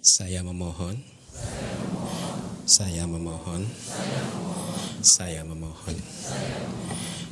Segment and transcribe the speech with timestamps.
[0.00, 0.96] Saya memohon,
[2.64, 3.68] saya memohon,
[5.04, 5.92] saya memohon,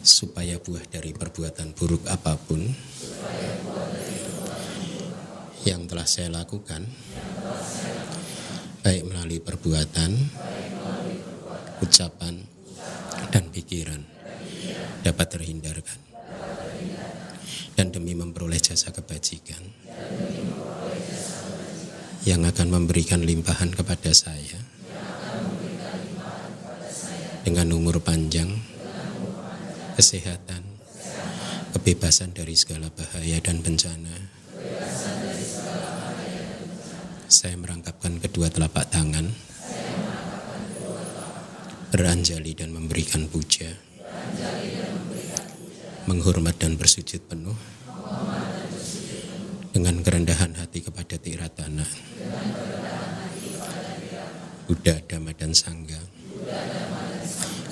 [0.04, 2.60] supaya buah dari perbuatan buruk apa pun
[5.64, 6.84] yang telah saya lakukan,
[8.84, 10.12] baik melalui perbuatan,
[11.80, 12.36] ucapan,
[13.32, 14.04] dan pikiran,
[15.00, 16.00] dapat terhindarkan.
[17.72, 19.64] Dan demi memperoleh jasa kebajikan,
[22.28, 24.60] yang akan memberikan limpahan kepada saya
[27.40, 28.52] dengan umur panjang,
[29.96, 30.60] kesehatan,
[31.72, 34.12] kebebasan dari segala bahaya dan bencana.
[37.32, 39.32] Saya merangkapkan kedua telapak tangan,
[41.96, 43.72] beranjali dan memberikan puja,
[46.04, 47.77] menghormat dan bersujud penuh
[49.78, 51.86] dengan kerendahan hati kepada Tiratana,
[54.66, 56.02] Buddha, Dhamma, dan Sangga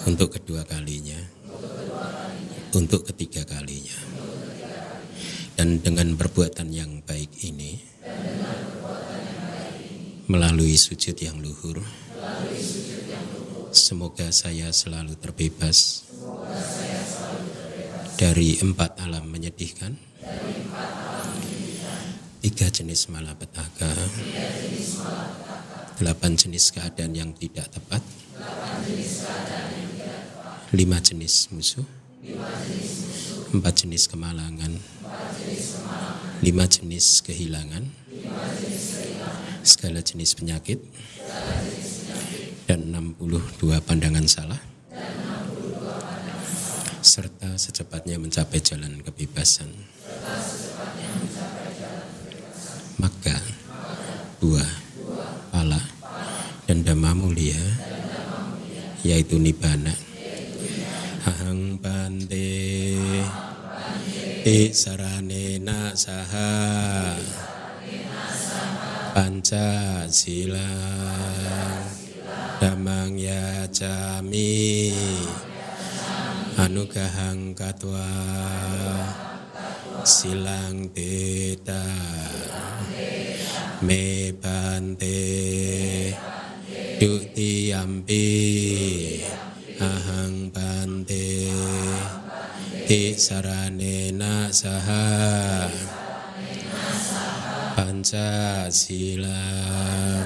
[0.07, 1.19] untuk kedua kalinya,
[2.79, 3.99] untuk ketiga kalinya.
[5.59, 7.75] Dan dengan perbuatan yang baik ini,
[10.31, 11.83] melalui sujud yang luhur,
[13.75, 16.07] semoga saya selalu terbebas.
[18.15, 20.16] Dari empat alam menyedihkan,
[22.47, 23.91] tiga jenis malapetaka,
[25.99, 27.99] delapan jenis keadaan yang tidak tepat,
[30.71, 31.83] lima jenis musuh,
[33.51, 34.79] empat jenis kemalangan,
[36.39, 37.83] lima jenis kehilangan,
[39.67, 40.79] segala jenis penyakit,
[42.71, 44.63] dan 62 pandangan salah,
[47.03, 49.75] serta secepatnya mencapai jalan kebebasan.
[52.97, 53.37] Maka
[54.41, 54.73] buah,
[55.53, 55.77] pala,
[56.65, 57.61] dan dhamma mulia,
[59.07, 59.95] yaitu nibbana.
[61.27, 62.51] Ahang bante
[64.43, 67.15] ti saranena saha
[69.15, 70.71] panca sila
[72.59, 74.91] damang yacami
[76.59, 78.07] anugahang katwa
[80.03, 81.83] silang teta.
[83.87, 85.46] Me bante
[93.27, 95.67] saranena saha
[97.75, 100.26] panca silang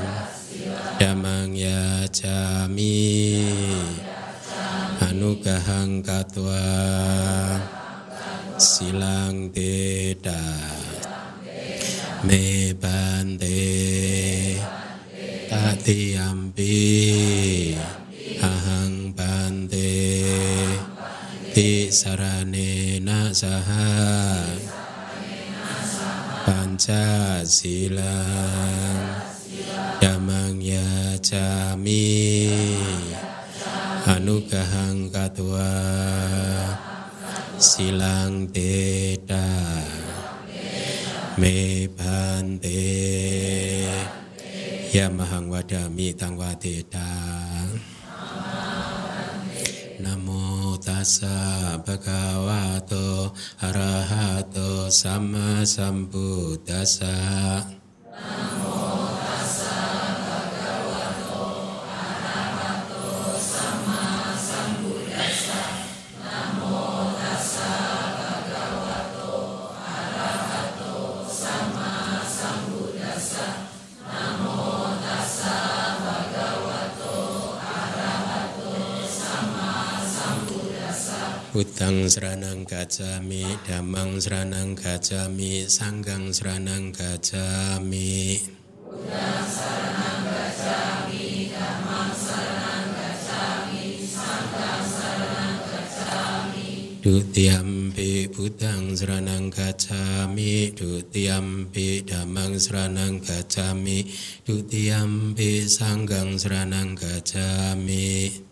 [27.50, 29.26] silang
[29.98, 32.06] damang yacami
[34.06, 35.74] anugahang katwa
[37.58, 39.50] silang teta
[41.42, 42.86] me bante
[44.94, 47.39] yamahang wadami tang wadeta
[51.00, 57.08] namo tassa bhagavato arahato sama sambuddhassa
[81.90, 88.38] Buddhang seranang gacami, damang seranang gacami, sanggang seranang gacami.
[97.03, 104.06] Dutiyampi Buddhang seranang gacami, Dutiyampi damang seranang gacami,
[104.47, 108.47] Dutiyampi sanggang seranang gacami.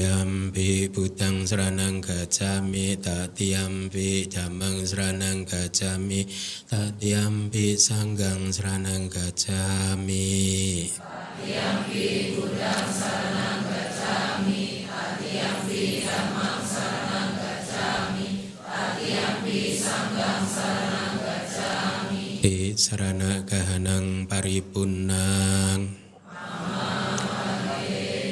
[0.00, 6.24] Tatiyampi budang seranang gacami Tatiyampi jamang seranang gacami
[6.64, 21.16] Tatiyampi sanggang seranang gacami Tatiyampi budang seranang gacami Tatiyampi jamang seranang gacami Tatiyampi sanggang seranang
[21.20, 26.00] gacami Di serana kahanang paripunang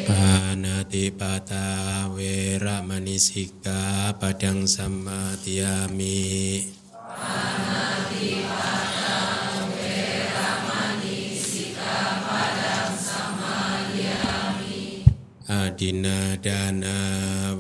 [0.09, 0.58] Aman
[0.89, 6.65] Panati pata wera manisika padang sama tiami
[6.97, 9.21] Panati pata
[9.69, 11.93] wera manisika
[12.25, 15.05] padang sama tiami
[15.45, 16.97] Adina dana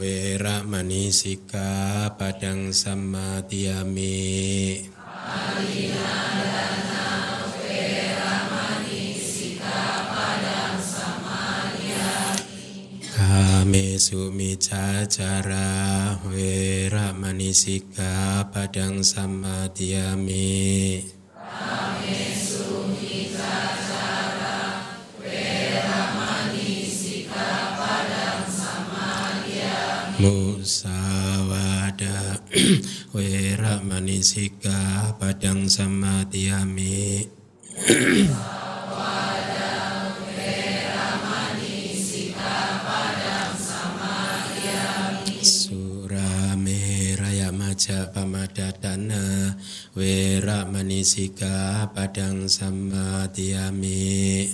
[0.00, 6.16] wera manisika padang sama tiami Adina
[6.48, 6.97] dana
[13.18, 21.02] Kame sumica cara wera manisika padang sama tiami.
[21.34, 24.86] Kame sumica cara
[25.18, 30.22] wera manisika padang sama tiami.
[30.22, 31.18] Musawada
[33.10, 37.26] wera manisika padang sama tiami.
[48.12, 49.56] Pamadatana
[49.96, 54.52] wera manisika padang sama tiami.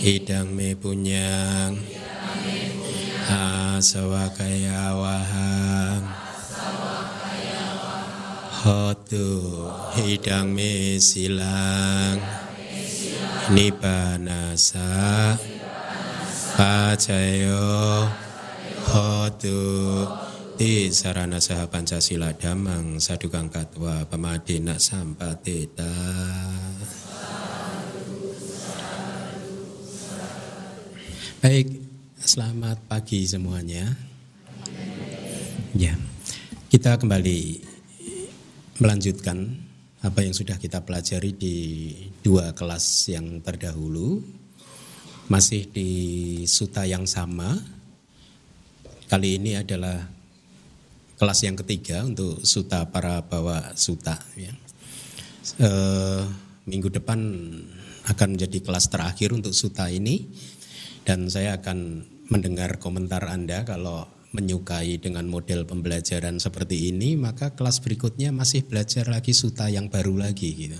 [0.00, 1.76] Hidang me punyang
[3.28, 6.29] Asawakaya wahang
[8.60, 9.64] Hotu
[9.96, 12.20] hidang me silang.
[13.56, 15.32] Nibanasa
[16.60, 18.04] Pacayo
[18.84, 19.64] Hotu
[20.60, 23.00] Ti sarana saha pancasila damang.
[23.00, 25.88] Sadukang katwa pemadina sampatita.
[31.40, 31.80] Baik,
[32.20, 33.88] selamat pagi semuanya.
[35.72, 35.96] Ya,
[36.68, 37.69] kita kembali
[38.80, 39.44] melanjutkan
[40.00, 41.56] apa yang sudah kita pelajari di
[42.24, 44.24] dua kelas yang terdahulu.
[45.28, 45.90] Masih di
[46.48, 47.54] suta yang sama.
[49.06, 50.00] Kali ini adalah
[51.20, 54.18] kelas yang ketiga untuk suta para bawa suta.
[54.34, 54.50] Ya.
[55.60, 55.70] E,
[56.66, 57.20] minggu depan
[58.10, 60.24] akan menjadi kelas terakhir untuk suta ini
[61.04, 62.02] dan saya akan
[62.32, 69.10] mendengar komentar Anda kalau menyukai dengan model pembelajaran seperti ini maka kelas berikutnya masih belajar
[69.10, 70.78] lagi suta yang baru lagi gitu.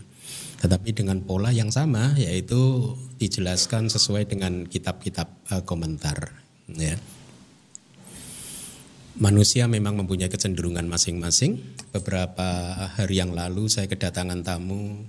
[0.61, 6.31] Tetapi dengan pola yang sama yaitu dijelaskan sesuai dengan kitab-kitab uh, komentar
[6.71, 6.95] ya.
[9.21, 11.61] Manusia memang mempunyai kecenderungan masing-masing.
[11.93, 15.05] Beberapa hari yang lalu saya kedatangan tamu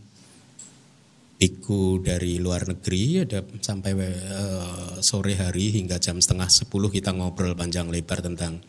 [1.41, 7.57] biku dari luar negeri ada sampai uh, sore hari hingga jam setengah sepuluh kita ngobrol
[7.57, 8.61] panjang lebar tentang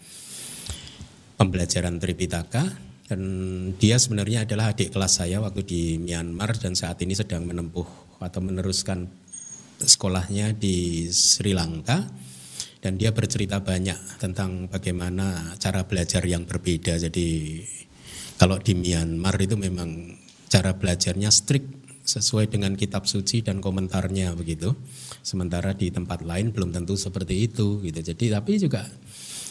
[1.37, 2.65] pembelajaran Tripitaka.
[3.13, 3.21] Dan
[3.77, 7.85] dia sebenarnya adalah adik kelas saya waktu di Myanmar dan saat ini sedang menempuh
[8.25, 9.05] atau meneruskan
[9.77, 12.09] sekolahnya di Sri Lanka.
[12.81, 16.97] Dan dia bercerita banyak tentang bagaimana cara belajar yang berbeda.
[16.97, 17.61] Jadi
[18.41, 20.17] kalau di Myanmar itu memang
[20.49, 24.75] cara belajarnya strict sesuai dengan kitab suci dan komentarnya begitu.
[25.23, 28.01] Sementara di tempat lain belum tentu seperti itu gitu.
[28.03, 28.83] Jadi tapi juga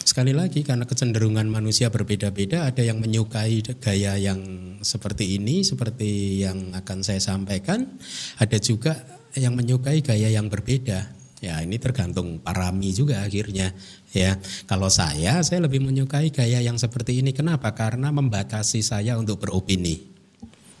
[0.02, 4.40] sekali lagi karena kecenderungan manusia berbeda-beda ada yang menyukai gaya yang
[4.84, 7.88] seperti ini seperti yang akan saya sampaikan,
[8.36, 9.00] ada juga
[9.32, 11.24] yang menyukai gaya yang berbeda.
[11.42, 13.74] Ya ini tergantung parami juga akhirnya
[14.14, 14.38] ya.
[14.68, 17.34] Kalau saya saya lebih menyukai gaya yang seperti ini.
[17.34, 17.74] Kenapa?
[17.74, 20.11] Karena membatasi saya untuk beropini.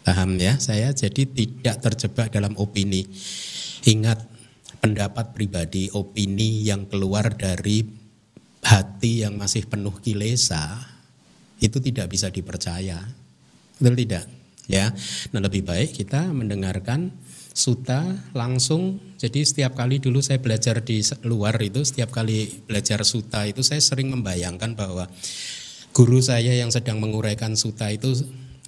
[0.02, 0.58] Paham ya?
[0.58, 3.06] Saya jadi tidak terjebak dalam opini.
[3.86, 4.18] Ingat
[4.82, 7.86] pendapat pribadi, opini yang keluar dari
[8.62, 10.78] hati yang masih penuh kilesa
[11.62, 12.98] itu tidak bisa dipercaya.
[13.78, 14.26] Betul tidak?
[14.66, 14.90] Ya.
[15.34, 17.14] Nah, lebih baik kita mendengarkan
[17.54, 18.02] suta
[18.34, 18.98] langsung.
[19.18, 23.78] Jadi setiap kali dulu saya belajar di luar itu, setiap kali belajar suta itu saya
[23.78, 25.06] sering membayangkan bahwa
[25.92, 28.16] guru saya yang sedang menguraikan suta itu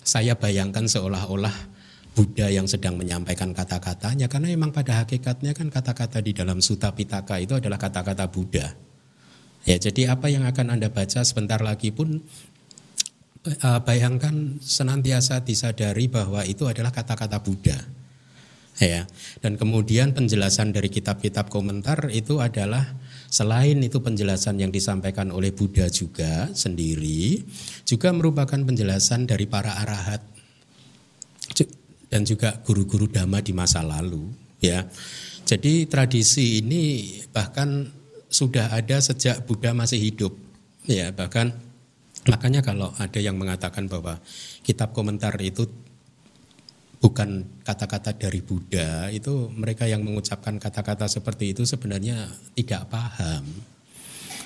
[0.04, 1.72] saya bayangkan seolah-olah
[2.14, 7.42] Buddha yang sedang menyampaikan kata-katanya karena memang pada hakikatnya kan kata-kata di dalam Sutta Pitaka
[7.42, 8.70] itu adalah kata-kata Buddha.
[9.64, 12.22] Ya, jadi apa yang akan Anda baca sebentar lagi pun
[13.48, 17.78] uh, bayangkan senantiasa disadari bahwa itu adalah kata-kata Buddha.
[18.78, 19.06] Ya.
[19.38, 22.94] Dan kemudian penjelasan dari kitab-kitab komentar itu adalah
[23.34, 27.42] Selain itu penjelasan yang disampaikan oleh Buddha juga sendiri
[27.82, 30.22] juga merupakan penjelasan dari para arahat
[32.06, 34.30] dan juga guru-guru dhamma di masa lalu
[34.62, 34.86] ya.
[35.42, 37.90] Jadi tradisi ini bahkan
[38.30, 40.38] sudah ada sejak Buddha masih hidup.
[40.86, 41.58] Ya, bahkan
[42.30, 44.22] makanya kalau ada yang mengatakan bahwa
[44.62, 45.66] kitab komentar itu
[47.04, 53.44] bukan kata-kata dari Buddha, itu mereka yang mengucapkan kata-kata seperti itu sebenarnya tidak paham.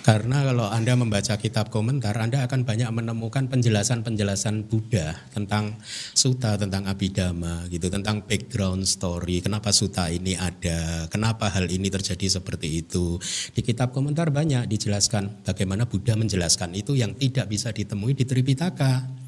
[0.03, 5.79] Karena kalau Anda membaca kitab komentar, Anda akan banyak menemukan penjelasan-penjelasan Buddha tentang
[6.17, 12.41] suta, tentang abidama, gitu, tentang background story, kenapa suta ini ada, kenapa hal ini terjadi
[12.41, 13.21] seperti itu.
[13.55, 19.28] Di kitab komentar banyak dijelaskan bagaimana Buddha menjelaskan itu yang tidak bisa ditemui di Tripitaka.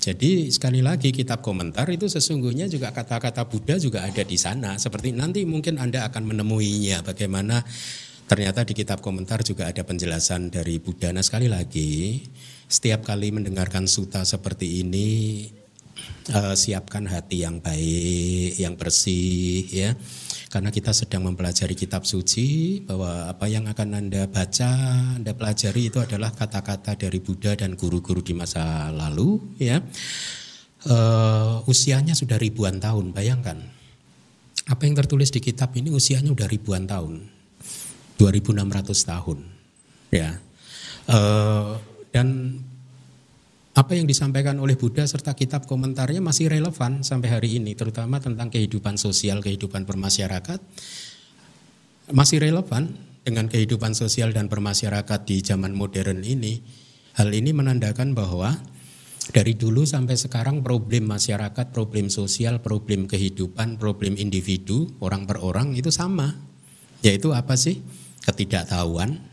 [0.00, 4.80] Jadi sekali lagi kitab komentar itu sesungguhnya juga kata-kata Buddha juga ada di sana.
[4.80, 7.60] Seperti nanti mungkin Anda akan menemuinya bagaimana
[8.30, 11.10] Ternyata di kitab komentar juga ada penjelasan dari Buddha.
[11.10, 12.22] Nah sekali lagi,
[12.70, 15.50] setiap kali mendengarkan suta seperti ini,
[16.34, 19.96] uh, siapkan hati yang baik, yang bersih, ya.
[20.50, 24.70] Karena kita sedang mempelajari kitab suci, bahwa apa yang akan Anda baca,
[25.18, 29.78] Anda pelajari itu adalah kata-kata dari Buddha dan guru-guru di masa lalu, ya.
[30.86, 33.60] Uh, usianya sudah ribuan tahun, bayangkan.
[34.70, 37.26] Apa yang tertulis di kitab ini usianya sudah ribuan tahun
[38.20, 39.38] 2600 tahun.
[40.14, 40.36] Ya.
[41.10, 41.80] Uh,
[42.14, 42.58] dan
[43.70, 48.50] apa yang disampaikan oleh Buddha serta kitab komentarnya masih relevan sampai hari ini, terutama tentang
[48.50, 50.58] kehidupan sosial, kehidupan bermasyarakat,
[52.10, 52.90] masih relevan
[53.22, 56.58] dengan kehidupan sosial dan bermasyarakat di zaman modern ini.
[57.14, 58.58] Hal ini menandakan bahwa
[59.30, 65.78] dari dulu sampai sekarang problem masyarakat, problem sosial, problem kehidupan, problem individu, orang per orang
[65.78, 66.34] itu sama.
[67.06, 67.78] Yaitu apa sih?
[68.20, 69.29] ketidaktahuan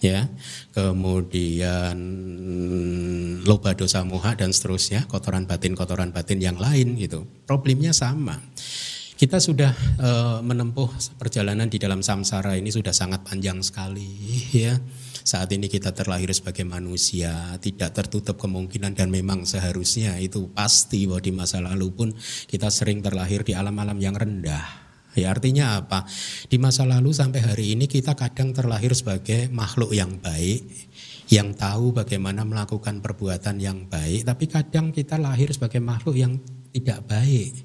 [0.00, 0.26] ya.
[0.72, 1.96] Kemudian
[3.44, 7.28] loba dosa moha dan seterusnya kotoran batin kotoran batin yang lain gitu.
[7.44, 8.40] Problemnya sama.
[9.20, 10.88] Kita sudah e, menempuh
[11.20, 14.08] perjalanan di dalam samsara ini sudah sangat panjang sekali
[14.64, 14.80] ya.
[15.20, 21.20] Saat ini kita terlahir sebagai manusia tidak tertutup kemungkinan dan memang seharusnya itu pasti bahwa
[21.20, 22.08] di masa lalu pun
[22.48, 24.79] kita sering terlahir di alam-alam yang rendah
[25.18, 26.06] Ya artinya apa?
[26.46, 30.62] Di masa lalu sampai hari ini kita kadang terlahir sebagai makhluk yang baik,
[31.30, 36.38] yang tahu bagaimana melakukan perbuatan yang baik, tapi kadang kita lahir sebagai makhluk yang
[36.70, 37.58] tidak baik,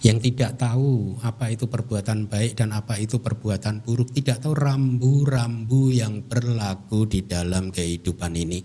[0.00, 5.92] yang tidak tahu apa itu perbuatan baik dan apa itu perbuatan buruk, tidak tahu rambu-rambu
[5.92, 8.60] yang berlaku di dalam kehidupan ini.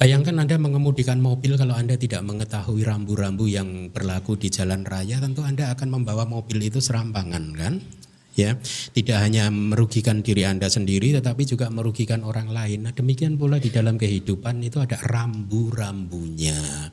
[0.00, 5.44] Bayangkan Anda mengemudikan mobil kalau Anda tidak mengetahui rambu-rambu yang berlaku di jalan raya, tentu
[5.44, 7.84] Anda akan membawa mobil itu serampangan kan?
[8.32, 8.56] Ya,
[8.96, 12.88] tidak hanya merugikan diri Anda sendiri tetapi juga merugikan orang lain.
[12.88, 16.88] Nah, demikian pula di dalam kehidupan itu ada rambu-rambunya.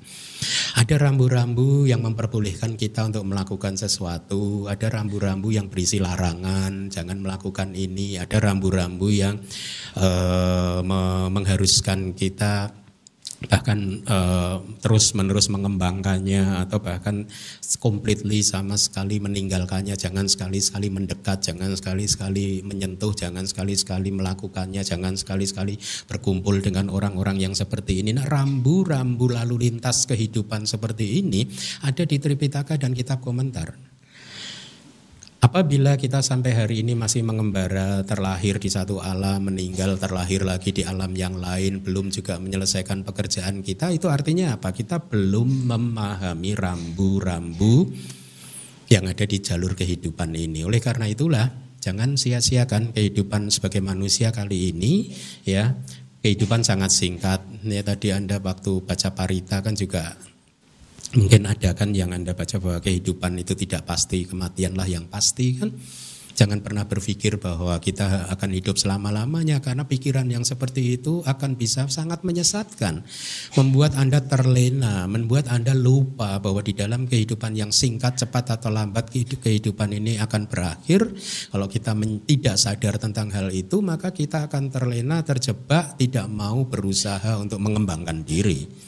[0.76, 7.72] Ada rambu-rambu yang memperbolehkan kita untuk melakukan sesuatu, ada rambu-rambu yang berisi larangan, jangan melakukan
[7.72, 9.40] ini, ada rambu-rambu yang
[9.96, 10.84] uh,
[11.32, 12.84] mengharuskan kita
[13.46, 17.30] bahkan uh, terus menerus mengembangkannya atau bahkan
[17.78, 19.94] completely sama sekali meninggalkannya.
[19.94, 25.78] Jangan sekali-sekali mendekat jangan sekali-sekali menyentuh jangan sekali-sekali melakukannya jangan sekali-sekali
[26.10, 28.18] berkumpul dengan orang-orang yang seperti ini.
[28.18, 31.46] Nah rambu-rambu lalu lintas kehidupan seperti ini
[31.86, 33.87] ada di Tripitaka dan kitab komentar
[35.38, 40.82] Apabila kita sampai hari ini masih mengembara, terlahir di satu alam, meninggal, terlahir lagi di
[40.82, 44.74] alam yang lain, belum juga menyelesaikan pekerjaan kita, itu artinya apa?
[44.74, 47.86] Kita belum memahami rambu-rambu
[48.90, 50.66] yang ada di jalur kehidupan ini.
[50.66, 55.14] Oleh karena itulah, jangan sia-siakan kehidupan sebagai manusia kali ini,
[55.46, 55.78] ya.
[56.18, 57.46] Kehidupan sangat singkat.
[57.62, 60.18] Ya tadi Anda waktu baca parita kan juga
[61.16, 65.72] Mungkin ada kan yang Anda baca bahwa kehidupan itu tidak pasti, kematianlah yang pasti kan.
[66.38, 71.90] Jangan pernah berpikir bahwa kita akan hidup selama-lamanya karena pikiran yang seperti itu akan bisa
[71.90, 73.02] sangat menyesatkan.
[73.58, 79.10] Membuat Anda terlena, membuat Anda lupa bahwa di dalam kehidupan yang singkat, cepat atau lambat
[79.18, 81.10] kehidupan ini akan berakhir.
[81.50, 81.98] Kalau kita
[82.30, 88.22] tidak sadar tentang hal itu, maka kita akan terlena, terjebak, tidak mau berusaha untuk mengembangkan
[88.22, 88.87] diri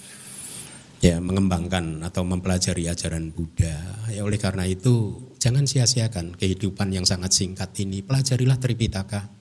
[1.00, 4.08] ya mengembangkan atau mempelajari ajaran Buddha.
[4.12, 8.04] Ya oleh karena itu jangan sia-siakan kehidupan yang sangat singkat ini.
[8.04, 9.32] Pelajarilah Tripitaka.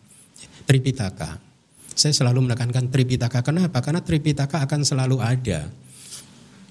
[0.67, 1.43] Tripitaka.
[1.99, 3.43] Saya selalu menekankan Tripitaka.
[3.43, 3.83] Kenapa?
[3.83, 5.67] Karena Tripitaka akan selalu ada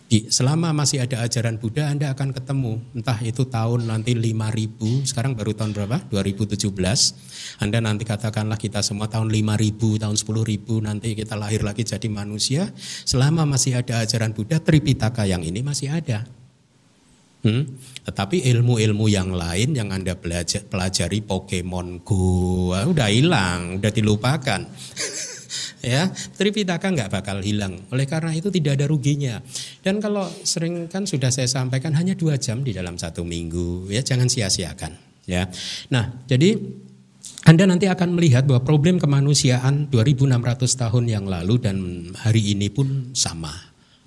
[0.07, 2.79] di, selama masih ada ajaran Buddha Anda akan ketemu.
[2.95, 5.99] Entah itu tahun nanti 5000 sekarang baru tahun berapa?
[6.07, 6.63] 2017
[7.59, 12.71] Anda nanti katakanlah kita semua tahun 5000 tahun 10000 nanti kita lahir lagi jadi manusia.
[13.03, 16.23] Selama masih ada ajaran Buddha Tripitaka yang ini masih ada.
[17.43, 17.67] Hmm?
[18.07, 24.61] Tetapi ilmu-ilmu yang lain yang Anda belajar, pelajari Pokemon Go, ah, udah hilang, udah dilupakan.
[25.87, 27.87] ya, Tripitaka nggak bakal hilang.
[27.95, 29.39] Oleh karena itu tidak ada ruginya.
[29.79, 34.03] Dan kalau sering kan sudah saya sampaikan hanya dua jam di dalam satu minggu, ya
[34.03, 35.07] jangan sia-siakan.
[35.27, 35.47] Ya,
[35.91, 36.55] nah jadi
[37.47, 41.77] anda nanti akan melihat bahwa problem kemanusiaan 2600 tahun yang lalu dan
[42.19, 43.51] hari ini pun sama.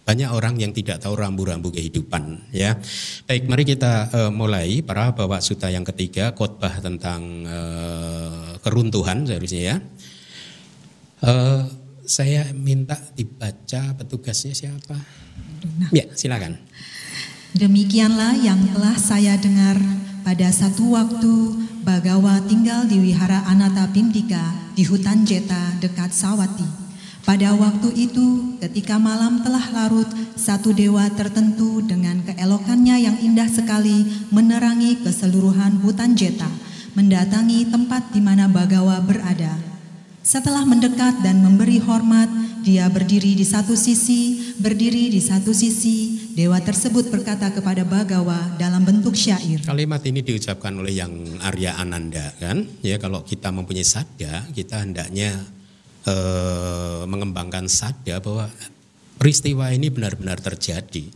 [0.05, 2.77] Banyak orang yang tidak tahu rambu-rambu kehidupan ya.
[3.25, 9.63] Baik, mari kita uh, mulai para bawa suta yang ketiga khotbah tentang uh, keruntuhan seharusnya
[9.63, 9.77] ya.
[11.21, 11.69] Uh,
[12.09, 14.97] saya minta dibaca petugasnya siapa?
[15.79, 15.91] Nah.
[15.93, 16.59] Ya, silakan.
[17.55, 19.77] Demikianlah yang telah saya dengar
[20.23, 26.69] pada satu waktu Bagawa tinggal di wihara Anata Pindika di hutan Jeta dekat Sawati.
[27.25, 34.09] Pada waktu itu, ketika malam telah larut, satu dewa tertentu dengan keelokannya yang indah sekali
[34.29, 36.49] menerangi keseluruhan hutan Jeta,
[36.93, 39.70] mendatangi tempat di mana Bagawa berada.
[40.21, 42.29] Setelah mendekat dan memberi hormat,
[42.61, 46.29] dia berdiri di satu sisi, berdiri di satu sisi.
[46.37, 49.65] Dewa tersebut berkata kepada Bagawa dalam bentuk syair.
[49.65, 52.69] Kalimat ini diucapkan oleh yang Arya Ananda kan?
[52.85, 55.41] Ya kalau kita mempunyai sabda, kita hendaknya
[56.05, 58.53] eh, mengembangkan sadar bahwa
[59.17, 61.09] peristiwa ini benar-benar terjadi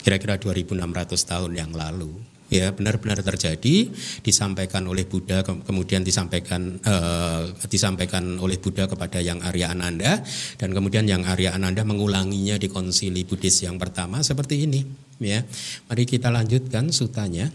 [0.00, 0.76] kira-kira 2600
[1.12, 2.14] tahun yang lalu
[2.46, 3.90] ya benar-benar terjadi
[4.22, 10.22] disampaikan oleh Buddha kemudian disampaikan eh, disampaikan oleh Buddha kepada yang Arya Ananda
[10.56, 15.42] dan kemudian yang Arya Ananda mengulanginya di konsili Buddhis yang pertama seperti ini ya.
[15.88, 17.48] Mari kita lanjutkan sutanya.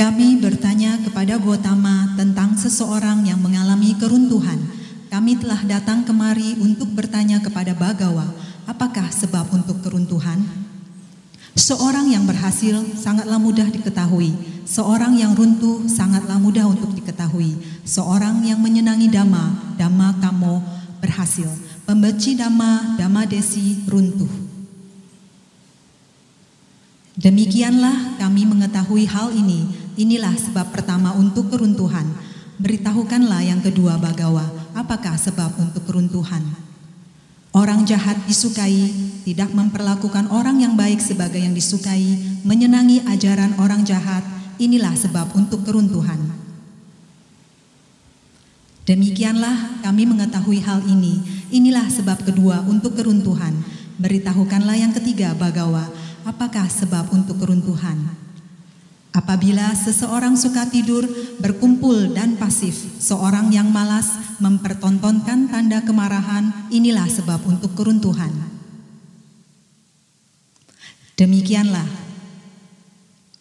[0.00, 4.56] Kami bertanya kepada Gotama tentang seseorang yang mengalami keruntuhan.
[5.12, 8.24] Kami telah datang kemari untuk bertanya kepada Bagawa,
[8.64, 10.69] apakah sebab untuk keruntuhan?
[11.58, 14.30] Seorang yang berhasil sangatlah mudah diketahui,
[14.62, 20.62] seorang yang runtuh sangatlah mudah untuk diketahui, seorang yang menyenangi dama, dama kamo
[21.02, 21.50] berhasil,
[21.82, 24.30] pembenci dama, dama desi runtuh.
[27.18, 29.66] Demikianlah kami mengetahui hal ini,
[29.98, 32.06] inilah sebab pertama untuk keruntuhan.
[32.62, 36.69] Beritahukanlah yang kedua Bagawa, apakah sebab untuk keruntuhan?
[37.50, 38.94] Orang jahat disukai,
[39.26, 44.22] tidak memperlakukan orang yang baik sebagai yang disukai, menyenangi ajaran orang jahat,
[44.62, 46.30] inilah sebab untuk keruntuhan.
[48.86, 53.58] Demikianlah kami mengetahui hal ini, inilah sebab kedua untuk keruntuhan.
[53.98, 55.90] Beritahukanlah yang ketiga Bagawa,
[56.22, 58.29] apakah sebab untuk keruntuhan?
[59.10, 61.02] Apabila seseorang suka tidur,
[61.42, 68.30] berkumpul dan pasif, seorang yang malas mempertontonkan tanda kemarahan, inilah sebab untuk keruntuhan.
[71.18, 71.84] Demikianlah,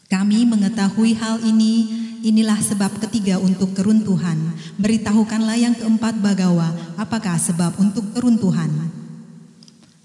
[0.10, 1.86] kami mengetahui hal ini,
[2.26, 4.42] inilah sebab ketiga untuk keruntuhan.
[4.82, 8.99] Beritahukanlah yang keempat bagawa, apakah sebab untuk keruntuhan.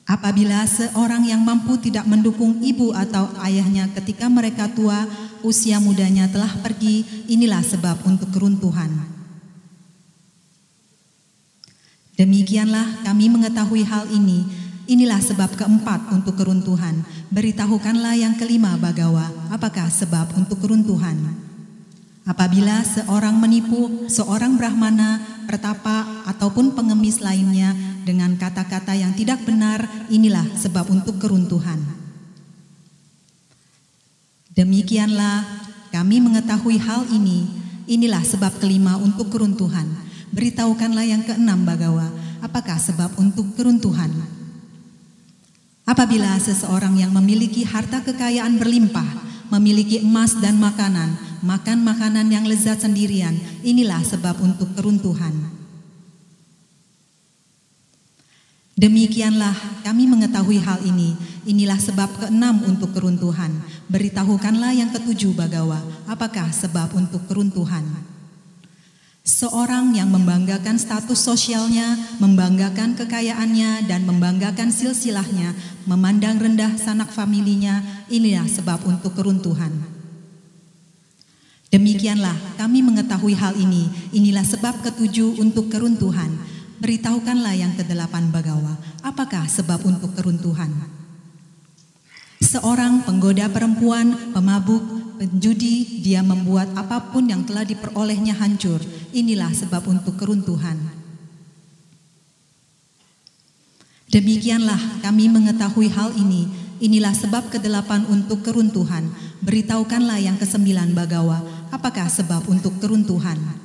[0.05, 5.09] Apabila seorang yang mampu tidak mendukung ibu atau ayahnya ketika mereka tua,
[5.41, 8.93] usia mudanya telah pergi, inilah sebab untuk keruntuhan.
[12.21, 14.45] Demikianlah kami mengetahui hal ini,
[14.85, 17.01] inilah sebab keempat untuk keruntuhan.
[17.33, 21.44] Beritahukanlah yang kelima bagawa, apakah sebab untuk keruntuhan.
[22.25, 27.77] Apabila seorang menipu seorang brahmana, pertapa, ataupun pengemis lainnya
[28.09, 31.77] dengan kata-kata yang tidak benar, inilah sebab untuk keruntuhan.
[34.57, 35.45] Demikianlah
[35.93, 37.45] kami mengetahui hal ini,
[37.85, 39.85] inilah sebab kelima untuk keruntuhan.
[40.33, 42.09] Beritahukanlah yang keenam Bagawa,
[42.41, 44.09] apakah sebab untuk keruntuhan.
[45.85, 51.15] Apabila seseorang yang memiliki harta kekayaan berlimpah, memiliki emas dan makanan,
[51.45, 55.33] makan makanan yang lezat sendirian, inilah sebab untuk keruntuhan.
[58.75, 59.55] Demikianlah
[59.87, 61.15] kami mengetahui hal ini,
[61.47, 63.55] inilah sebab keenam untuk keruntuhan.
[63.87, 65.79] Beritahukanlah yang ketujuh Bagawa,
[66.11, 68.14] apakah sebab untuk keruntuhan.
[69.25, 75.57] Seorang yang membanggakan status sosialnya, membanggakan kekayaannya, dan membanggakan silsilahnya,
[75.89, 77.81] memandang rendah sanak familinya,
[78.13, 79.73] inilah sebab untuk keruntuhan.
[81.73, 86.29] Demikianlah kami mengetahui hal ini, inilah sebab ketujuh untuk keruntuhan.
[86.85, 90.69] Beritahukanlah yang kedelapan bagawa, apakah sebab untuk keruntuhan.
[92.45, 94.85] Seorang penggoda perempuan, pemabuk,
[95.17, 98.83] penjudi, dia membuat apa pun yang telah diperolehnya hancur.
[99.15, 100.77] Inilah sebab untuk keruntuhan.
[104.11, 106.63] Demikianlah kami mengetahui hal ini.
[106.83, 109.09] inilah sebab kedelapan untuk keruntuhan.
[109.41, 111.41] Beritahukanlah yang kesembilan bagawa,
[111.73, 113.64] apakah sebab untuk keruntuhan?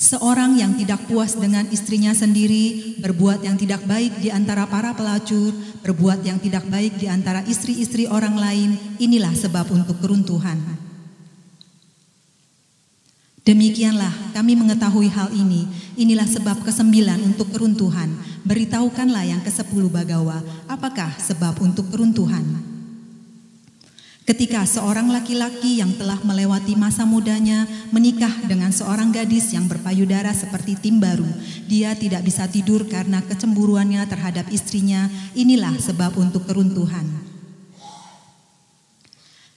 [0.00, 5.52] Seorang yang tidak puas dengan istrinya sendiri, berbuat yang tidak baik di antara para pelacur,
[5.84, 10.56] berbuat yang tidak baik di antara istri-istri orang lain, inilah sebab untuk keruntuhan.
[13.44, 15.68] Demikianlah kami mengetahui hal ini,
[16.00, 18.08] inilah sebab kesembilan untuk keruntuhan.
[18.48, 22.79] Beritahukanlah yang kesepuluh bagawa, apakah sebab untuk keruntuhan?
[24.30, 30.78] Ketika seorang laki-laki yang telah melewati masa mudanya menikah dengan seorang gadis yang berpayudara seperti
[30.78, 31.26] tim baru,
[31.66, 35.10] dia tidak bisa tidur karena kecemburuannya terhadap istrinya.
[35.34, 37.10] Inilah sebab untuk keruntuhan.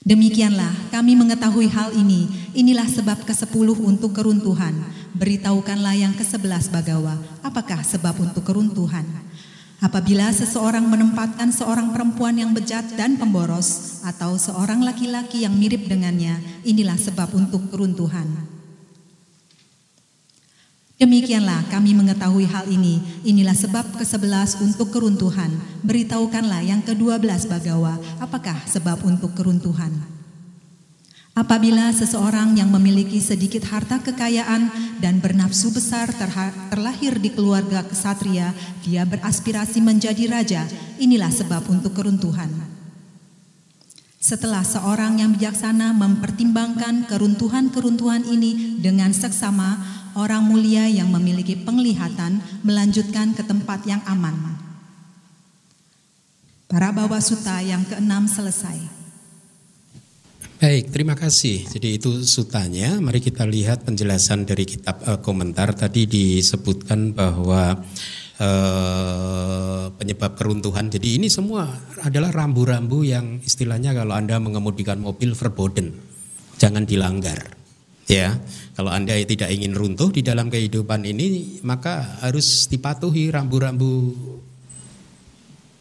[0.02, 2.26] Demikianlah kami mengetahui hal ini.
[2.58, 4.74] Inilah sebab ke-10 untuk keruntuhan.
[5.14, 7.14] Beritahukanlah yang ke-11 bagawa,
[7.46, 9.06] apakah sebab untuk keruntuhan?
[9.84, 16.40] Apabila seseorang menempatkan seorang perempuan yang bejat dan pemboros atau seorang laki-laki yang mirip dengannya,
[16.64, 18.24] inilah sebab untuk keruntuhan.
[20.96, 22.96] Demikianlah kami mengetahui hal ini.
[23.28, 25.52] Inilah sebab ke-11 untuk keruntuhan.
[25.84, 29.92] Beritahukanlah yang ke-12 bagawa, apakah sebab untuk keruntuhan.
[31.34, 34.70] Apabila seseorang yang memiliki sedikit harta kekayaan
[35.02, 36.06] dan bernafsu besar
[36.70, 38.54] terlahir di keluarga kesatria,
[38.86, 40.62] dia beraspirasi menjadi raja.
[41.02, 42.54] Inilah sebab untuk keruntuhan.
[44.22, 49.82] Setelah seorang yang bijaksana mempertimbangkan keruntuhan-keruntuhan ini dengan seksama,
[50.14, 54.38] orang mulia yang memiliki penglihatan melanjutkan ke tempat yang aman.
[56.70, 59.03] Para bawa suta yang keenam selesai.
[60.64, 61.68] Baik, terima kasih.
[61.68, 62.96] Jadi itu sutanya.
[62.96, 65.76] Mari kita lihat penjelasan dari kitab uh, komentar.
[65.76, 67.84] Tadi disebutkan bahwa
[68.40, 70.88] uh, penyebab keruntuhan.
[70.88, 71.68] Jadi ini semua
[72.00, 76.00] adalah rambu-rambu yang istilahnya kalau Anda mengemudikan mobil verboden.
[76.56, 77.44] Jangan dilanggar.
[78.08, 78.32] Ya,
[78.72, 84.16] kalau Anda tidak ingin runtuh di dalam kehidupan ini, maka harus dipatuhi rambu-rambu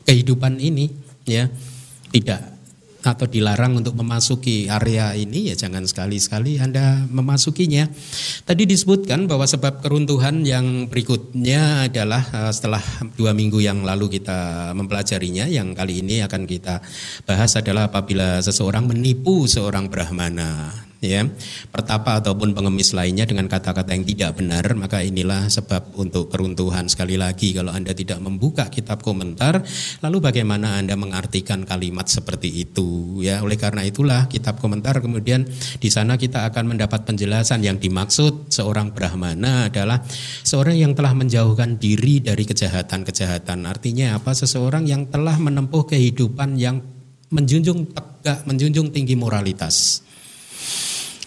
[0.04, 0.92] kehidupan ini,
[1.24, 1.48] ya.
[2.12, 2.53] Tidak
[3.04, 7.92] atau dilarang untuk memasuki area ini ya jangan sekali-sekali Anda memasukinya.
[8.48, 12.82] Tadi disebutkan bahwa sebab keruntuhan yang berikutnya adalah uh, setelah
[13.20, 16.80] dua minggu yang lalu kita mempelajarinya, yang kali ini akan kita
[17.28, 20.72] bahas adalah apabila seseorang menipu seorang brahmana
[21.04, 21.28] ya
[21.70, 26.88] pertapa ataupun pengemis lainnya dengan kata-kata yang tidak benar maka inilah sebab untuk keruntuhan.
[26.88, 29.60] Sekali lagi kalau Anda tidak membuka kitab komentar
[30.00, 33.44] lalu bagaimana Anda mengartikan kalimat seperti itu ya?
[33.44, 35.44] Oleh karena itulah kitab komentar kemudian
[35.78, 40.00] di sana kita akan mendapat penjelasan yang dimaksud seorang brahmana adalah
[40.48, 43.68] seorang yang telah menjauhkan diri dari kejahatan-kejahatan.
[43.68, 44.32] Artinya apa?
[44.32, 46.80] Seseorang yang telah menempuh kehidupan yang
[47.34, 50.06] menjunjung tegak menjunjung tinggi moralitas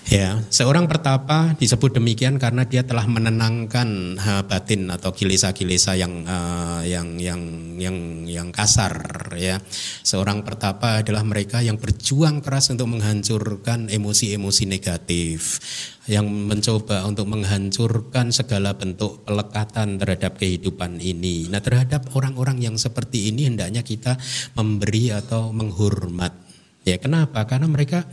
[0.07, 4.14] Ya, seorang pertapa disebut demikian karena dia telah menenangkan
[4.47, 7.42] batin atau kilesa-kilesa yang uh, yang yang
[7.75, 8.95] yang yang kasar
[9.35, 9.59] ya.
[10.07, 15.59] Seorang pertapa adalah mereka yang berjuang keras untuk menghancurkan emosi-emosi negatif,
[16.07, 21.51] yang mencoba untuk menghancurkan segala bentuk pelekatan terhadap kehidupan ini.
[21.51, 24.14] Nah, terhadap orang-orang yang seperti ini hendaknya kita
[24.55, 26.31] memberi atau menghormat.
[26.87, 27.42] Ya, kenapa?
[27.51, 28.07] Karena mereka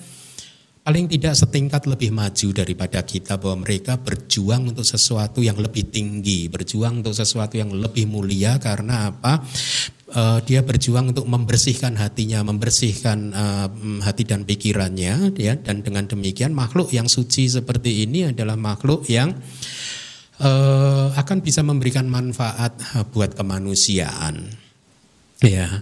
[0.84, 6.52] paling tidak setingkat lebih maju daripada kita bahwa mereka berjuang untuk sesuatu yang lebih tinggi,
[6.52, 9.40] berjuang untuk sesuatu yang lebih mulia karena apa?
[10.14, 13.68] Uh, dia berjuang untuk membersihkan hatinya, membersihkan uh,
[14.06, 15.58] hati dan pikirannya, ya.
[15.58, 19.34] Dan dengan demikian makhluk yang suci seperti ini adalah makhluk yang
[20.38, 22.78] uh, akan bisa memberikan manfaat
[23.10, 24.54] buat kemanusiaan,
[25.42, 25.82] ya.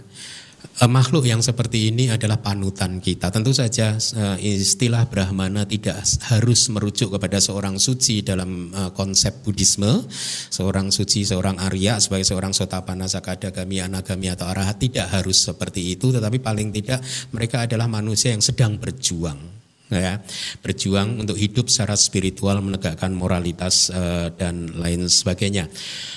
[0.82, 3.30] Eh, makhluk yang seperti ini adalah panutan kita.
[3.30, 10.02] Tentu saja eh, istilah Brahmana tidak harus merujuk kepada seorang suci dalam eh, konsep Buddhisme,
[10.50, 16.10] seorang suci, seorang Arya sebagai seorang Sotapana, Sakadagami, Anagami atau Arahat tidak harus seperti itu,
[16.10, 16.98] tetapi paling tidak
[17.30, 19.61] mereka adalah manusia yang sedang berjuang
[19.96, 20.22] ya
[20.62, 25.66] berjuang untuk hidup secara spiritual menegakkan moralitas uh, dan lain sebagainya.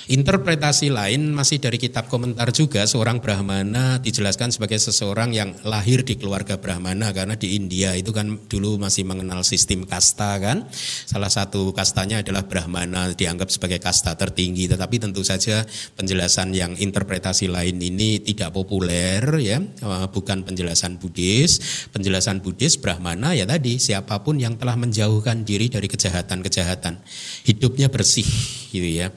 [0.06, 6.14] Interpretasi lain masih dari kitab komentar juga seorang brahmana dijelaskan sebagai seseorang yang lahir di
[6.14, 10.70] keluarga brahmana karena di India itu kan dulu masih mengenal sistem kasta kan.
[11.10, 15.66] Salah satu kastanya adalah brahmana dianggap sebagai kasta tertinggi tetapi tentu saja
[15.98, 21.58] penjelasan yang interpretasi lain ini tidak populer ya eh, bukan penjelasan Buddhis.
[21.90, 27.02] Penjelasan Buddhis brahmana ya tadi tadi siapa pun yang telah menjauhkan diri dari kejahatan-kejahatan,
[27.50, 28.22] hidupnya bersih
[28.70, 29.10] gitu ya.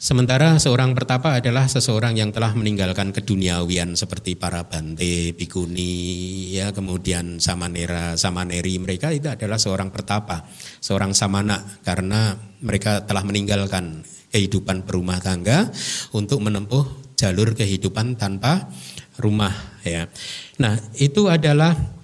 [0.00, 7.36] Sementara seorang pertapa adalah seseorang yang telah meninggalkan keduniawian seperti para bante, bikuni, ya kemudian
[7.36, 10.48] samanera, samaneri mereka itu adalah seorang pertapa,
[10.80, 12.32] seorang samana karena
[12.64, 15.68] mereka telah meninggalkan kehidupan berumah tangga
[16.16, 18.72] untuk menempuh jalur kehidupan tanpa
[19.20, 19.52] rumah
[19.84, 20.08] ya.
[20.56, 22.01] Nah, itu adalah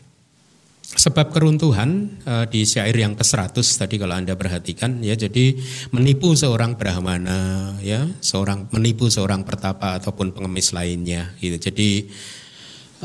[0.88, 5.52] sebab keruntuhan uh, di syair yang ke-100 tadi kalau Anda perhatikan ya jadi
[5.92, 11.60] menipu seorang brahmana ya seorang menipu seorang pertapa ataupun pengemis lainnya gitu.
[11.60, 12.08] Jadi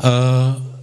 [0.00, 0.74] uh,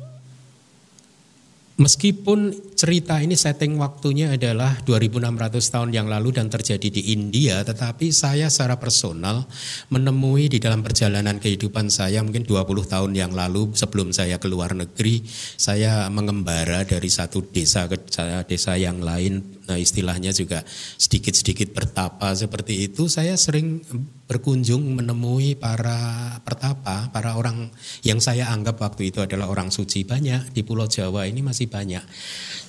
[1.82, 8.10] Meskipun cerita ini setting waktunya adalah 2600 tahun yang lalu dan terjadi di India, tetapi
[8.10, 9.46] saya secara personal
[9.94, 14.74] menemui di dalam perjalanan kehidupan saya mungkin 20 tahun yang lalu sebelum saya ke luar
[14.74, 15.22] negeri,
[15.62, 18.02] saya mengembara dari satu desa ke
[18.50, 20.66] desa yang lain nah istilahnya juga
[21.00, 23.80] sedikit-sedikit bertapa seperti itu saya sering
[24.32, 27.68] berkunjung menemui para pertapa, para orang
[28.00, 32.00] yang saya anggap waktu itu adalah orang suci banyak di Pulau Jawa ini masih banyak.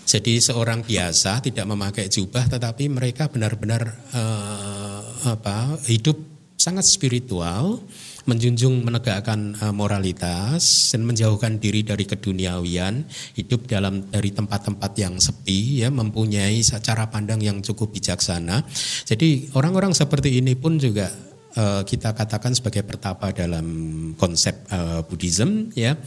[0.02, 6.18] Jadi seorang biasa tidak memakai jubah tetapi mereka benar-benar uh, apa hidup
[6.58, 7.82] sangat spiritual
[8.22, 13.02] menjunjung menegakkan uh, moralitas dan menjauhkan diri dari keduniawian,
[13.34, 18.62] hidup dalam dari tempat-tempat yang sepi ya, mempunyai cara pandang yang cukup bijaksana.
[19.02, 21.10] Jadi orang-orang seperti ini pun juga
[21.58, 23.66] uh, kita katakan sebagai pertapa dalam
[24.14, 25.98] konsep uh, Buddhism ya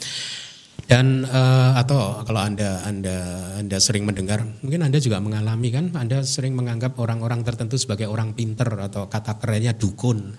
[0.85, 3.17] dan uh, atau kalau anda anda
[3.57, 8.37] anda sering mendengar mungkin anda juga mengalami kan anda sering menganggap orang-orang tertentu sebagai orang
[8.37, 10.37] pinter atau kata kerennya dukun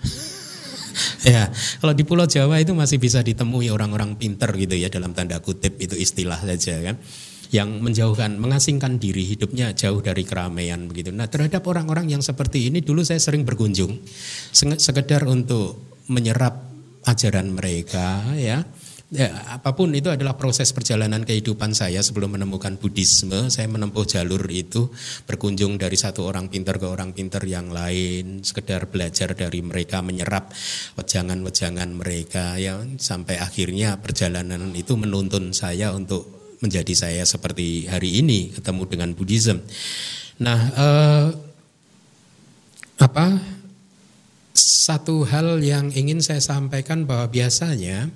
[1.27, 1.51] ya,
[1.83, 5.77] kalau di Pulau Jawa itu masih bisa ditemui orang-orang pinter gitu ya dalam tanda kutip
[5.83, 6.95] itu istilah saja kan
[7.47, 11.15] yang menjauhkan, mengasingkan diri hidupnya jauh dari keramaian begitu.
[11.15, 14.03] Nah terhadap orang-orang yang seperti ini dulu saya sering berkunjung,
[14.51, 15.79] sekedar untuk
[16.11, 16.59] menyerap
[17.07, 18.67] ajaran mereka ya,
[19.07, 23.47] Ya, apa pun itu adalah proses perjalanan kehidupan saya sebelum menemukan Buddhisme.
[23.47, 24.91] Saya menempuh jalur itu
[25.23, 30.51] berkunjung dari satu orang pintar ke orang pintar yang lain, sekedar belajar dari mereka, menyerap
[30.99, 36.27] wejangan-wejangan mereka ya sampai akhirnya perjalanan itu menuntun saya untuk
[36.59, 39.63] menjadi saya seperti hari ini ketemu dengan Buddhism.
[40.43, 41.27] Nah, eh,
[42.99, 43.39] apa
[44.51, 48.11] satu hal yang ingin saya sampaikan bahwa biasanya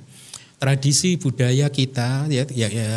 [0.62, 2.92] tradisi budaya kita ya, ya, ya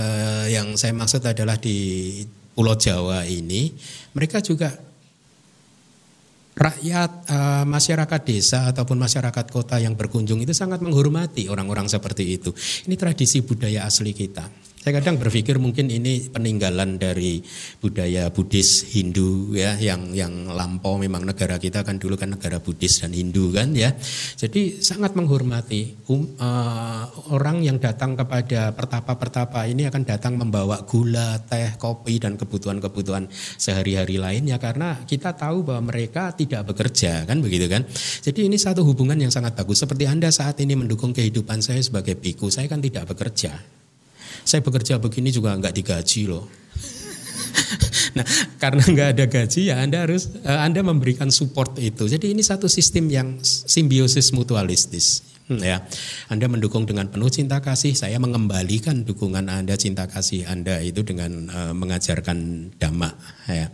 [0.53, 2.21] yang saya maksud adalah di
[2.53, 3.73] Pulau Jawa ini
[4.13, 4.69] mereka juga
[6.55, 12.55] rakyat uh, masyarakat desa ataupun masyarakat kota yang berkunjung itu sangat menghormati orang-orang seperti itu.
[12.87, 14.47] Ini tradisi budaya asli kita.
[14.85, 17.41] Saya kadang berpikir mungkin ini peninggalan dari
[17.81, 23.01] budaya Buddhis Hindu ya yang yang lampau memang negara kita kan dulu kan negara Buddhis
[23.01, 23.97] dan Hindu kan ya.
[24.37, 31.41] Jadi sangat menghormati um, uh, orang yang datang kepada pertapa-pertapa ini akan datang membawa gula,
[31.49, 37.73] teh, kopi dan kebutuhan-kebutuhan sehari-hari lainnya karena kita tahu bahwa mereka tidak bekerja kan begitu
[37.73, 37.89] kan.
[38.21, 42.21] Jadi ini satu hubungan yang sangat bagus seperti Anda saat ini mendukung kehidupan saya sebagai
[42.21, 43.81] biku, saya kan tidak bekerja
[44.45, 46.47] saya bekerja begini juga nggak digaji loh.
[48.17, 48.27] nah,
[48.61, 52.07] karena nggak ada gaji ya Anda harus uh, Anda memberikan support itu.
[52.07, 55.35] Jadi ini satu sistem yang simbiosis mutualistis.
[55.45, 55.85] Hmm, ya,
[56.33, 61.53] Anda mendukung dengan penuh cinta kasih, saya mengembalikan dukungan Anda cinta kasih Anda itu dengan
[61.53, 63.13] uh, mengajarkan dhamma.
[63.45, 63.69] Ya.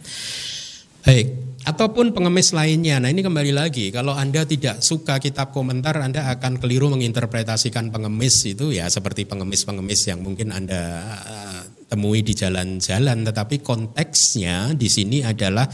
[1.06, 2.96] Baik, ataupun pengemis lainnya.
[2.96, 8.48] Nah ini kembali lagi, kalau Anda tidak suka kitab komentar, Anda akan keliru menginterpretasikan pengemis
[8.48, 13.28] itu ya seperti pengemis-pengemis yang mungkin Anda uh, temui di jalan-jalan.
[13.28, 15.68] Tetapi konteksnya di sini adalah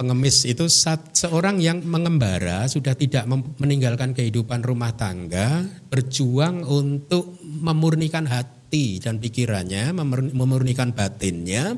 [0.00, 3.28] pengemis itu saat seorang yang mengembara sudah tidak
[3.60, 5.60] meninggalkan kehidupan rumah tangga,
[5.92, 9.92] berjuang untuk memurnikan hati dan pikirannya,
[10.32, 11.76] memurnikan batinnya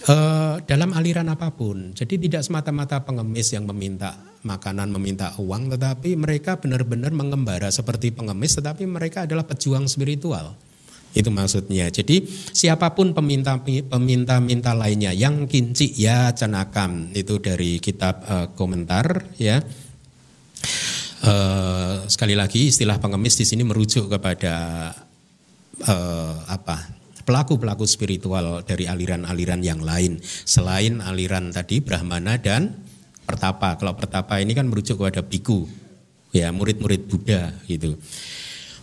[0.00, 1.92] Uh, dalam aliran apa pun.
[1.92, 8.56] Jadi tidak semata-mata pengemis yang meminta makanan, meminta uang, tetapi mereka benar-benar mengembara seperti pengemis,
[8.56, 10.56] tetapi mereka adalah pejuang spiritual.
[11.12, 11.92] Itu maksudnya.
[11.92, 19.34] Jadi siapa pun peminta peminta-minta lainnya yang kinci ya cenakam itu dari kitab uh, komentar
[19.36, 19.60] ya.
[21.20, 24.88] Uh, sekali lagi istilah pengemis di sini merujuk kepada
[25.84, 32.90] uh, apa pelaku-pelaku spiritual dari aliran-aliran yang lain selain aliran tadi Brahmana dan
[33.30, 33.78] Pertapa.
[33.78, 35.62] Kalau Pertapa ini kan merujuk kepada biku,
[36.34, 37.94] ya murid-murid Buddha gitu.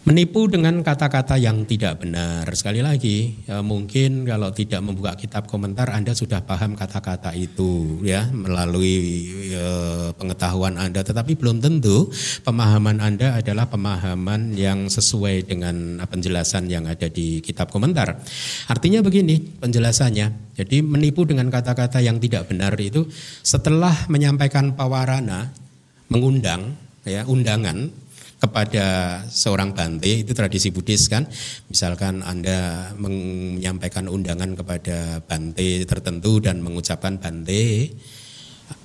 [0.07, 2.47] Menipu dengan kata-kata yang tidak benar.
[2.55, 8.23] Sekali lagi, ya mungkin kalau tidak membuka kitab komentar Anda sudah paham kata-kata itu ya
[8.31, 9.67] melalui ya,
[10.15, 12.07] pengetahuan Anda, tetapi belum tentu
[12.47, 18.15] pemahaman Anda adalah pemahaman yang sesuai dengan penjelasan yang ada di kitab komentar.
[18.71, 20.55] Artinya begini penjelasannya.
[20.55, 23.11] Jadi menipu dengan kata-kata yang tidak benar itu
[23.43, 25.51] setelah menyampaikan pawarana,
[26.07, 28.06] mengundang ya undangan
[28.37, 31.25] kepada seorang bante itu tradisi Buddhis kan
[31.69, 37.91] misalkan Anda menyampaikan undangan kepada bante tertentu dan mengucapkan bante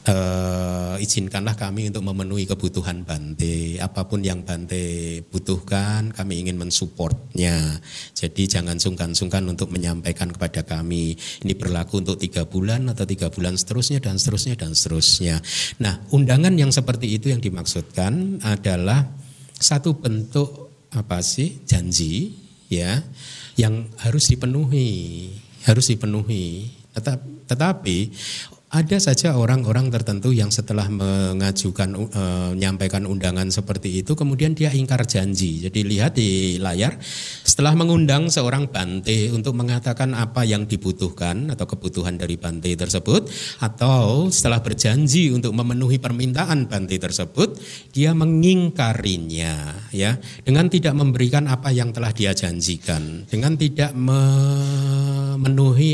[0.09, 3.79] uh, izinkanlah kami untuk memenuhi kebutuhan Bante.
[3.79, 7.79] Apa pun yang Bante butuhkan, kami ingin mensupportnya.
[8.15, 11.15] Jadi jangan sungkan-sungkan untuk menyampaikan kepada kami.
[11.43, 15.37] Ini berlaku untuk tiga bulan atau tiga bulan seterusnya dan seterusnya dan seterusnya.
[15.83, 19.22] Nah, undangan yang seperti itu yang dimaksudkan adalah
[19.63, 22.35] satu bentuk apa sih janji
[22.69, 23.01] ya
[23.57, 25.31] yang harus dipenuhi
[25.67, 26.71] harus dipenuhi.
[26.93, 28.13] Tetap tetapi
[28.73, 35.05] ada saja orang-orang tertentu yang setelah mengajukan uh, menyampaikan undangan seperti itu kemudian dia ingkar
[35.05, 35.61] janji.
[35.69, 36.97] Jadi lihat di layar
[37.45, 43.29] setelah mengundang seorang bante untuk mengatakan apa yang dibutuhkan atau kebutuhan dari bante tersebut
[43.61, 47.61] atau setelah berjanji untuk memenuhi permintaan bante tersebut
[47.93, 50.17] dia mengingkarinya ya
[50.49, 54.81] dengan tidak memberikan apa yang telah dia janjikan dengan tidak memenuhi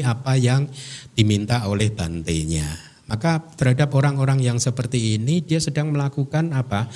[0.07, 0.71] apa yang
[1.18, 2.78] diminta oleh bantenya.
[3.11, 6.87] Maka terhadap orang-orang yang seperti ini dia sedang melakukan apa?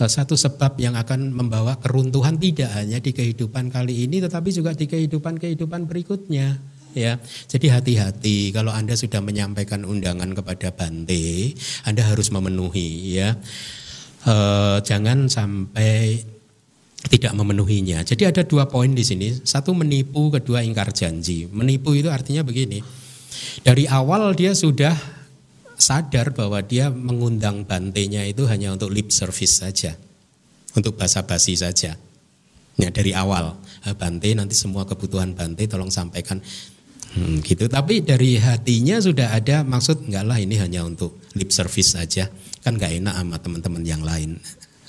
[0.00, 4.72] Eh, satu sebab yang akan membawa keruntuhan tidak hanya di kehidupan kali ini tetapi juga
[4.72, 6.56] di kehidupan-kehidupan berikutnya
[6.96, 7.20] ya.
[7.52, 11.52] Jadi hati-hati kalau Anda sudah menyampaikan undangan kepada Bante,
[11.84, 13.36] Anda harus memenuhi ya.
[14.24, 14.34] E,
[14.80, 16.24] jangan sampai
[17.12, 18.00] tidak memenuhinya.
[18.06, 19.30] Jadi ada dua poin di sini.
[19.44, 21.44] Satu menipu, kedua ingkar janji.
[21.52, 23.05] Menipu itu artinya begini
[23.62, 24.94] dari awal dia sudah
[25.76, 29.94] sadar bahwa dia mengundang bantenya itu hanya untuk lip service saja.
[30.76, 31.96] Untuk basa-basi saja.
[32.76, 33.56] Ya dari awal
[33.88, 36.40] ah, Bante nanti semua kebutuhan Bante tolong sampaikan
[37.16, 37.64] hmm, gitu.
[37.68, 42.28] Tapi dari hatinya sudah ada maksud enggak lah ini hanya untuk lip service saja.
[42.60, 44.36] Kan nggak enak sama teman-teman yang lain.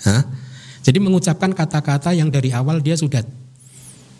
[0.03, 0.23] Hah?
[0.83, 3.23] Jadi mengucapkan kata-kata yang dari awal dia sudah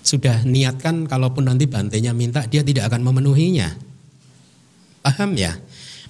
[0.03, 3.86] sudah niatkan kalaupun nanti bantenya minta dia tidak akan memenuhinya.
[5.07, 5.55] Paham ya?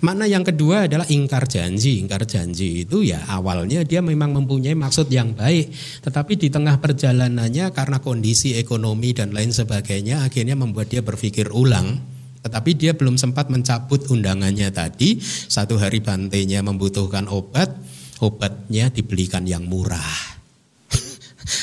[0.01, 2.01] Mana yang kedua adalah ingkar janji.
[2.01, 5.69] Ingkar janji itu ya awalnya dia memang mempunyai maksud yang baik.
[6.01, 12.01] Tetapi di tengah perjalanannya karena kondisi ekonomi dan lain sebagainya akhirnya membuat dia berpikir ulang.
[12.41, 15.21] Tetapi dia belum sempat mencabut undangannya tadi.
[15.21, 17.69] Satu hari bantainya membutuhkan obat.
[18.17, 20.37] Obatnya dibelikan yang murah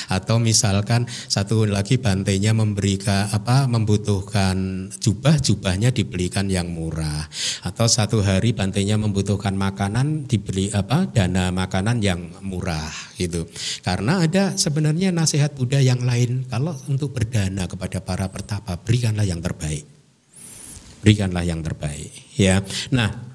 [0.09, 7.27] atau misalkan satu lagi bantainya memberikan apa membutuhkan jubah jubahnya dibelikan yang murah.
[7.65, 13.49] Atau satu hari bantainya membutuhkan makanan dibeli apa dana makanan yang murah gitu.
[13.85, 16.47] Karena ada sebenarnya nasihat Buddha yang lain.
[16.49, 19.85] Kalau untuk berdana kepada para pertapa berikanlah yang terbaik.
[21.05, 22.65] Berikanlah yang terbaik ya.
[22.97, 23.35] Nah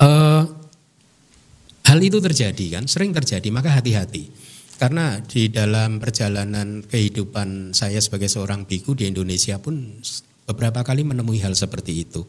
[0.00, 0.42] eh,
[1.86, 4.41] hal itu terjadi kan sering terjadi maka hati-hati
[4.82, 10.02] karena di dalam perjalanan kehidupan saya sebagai seorang biku di Indonesia pun
[10.42, 12.26] beberapa kali menemui hal seperti itu.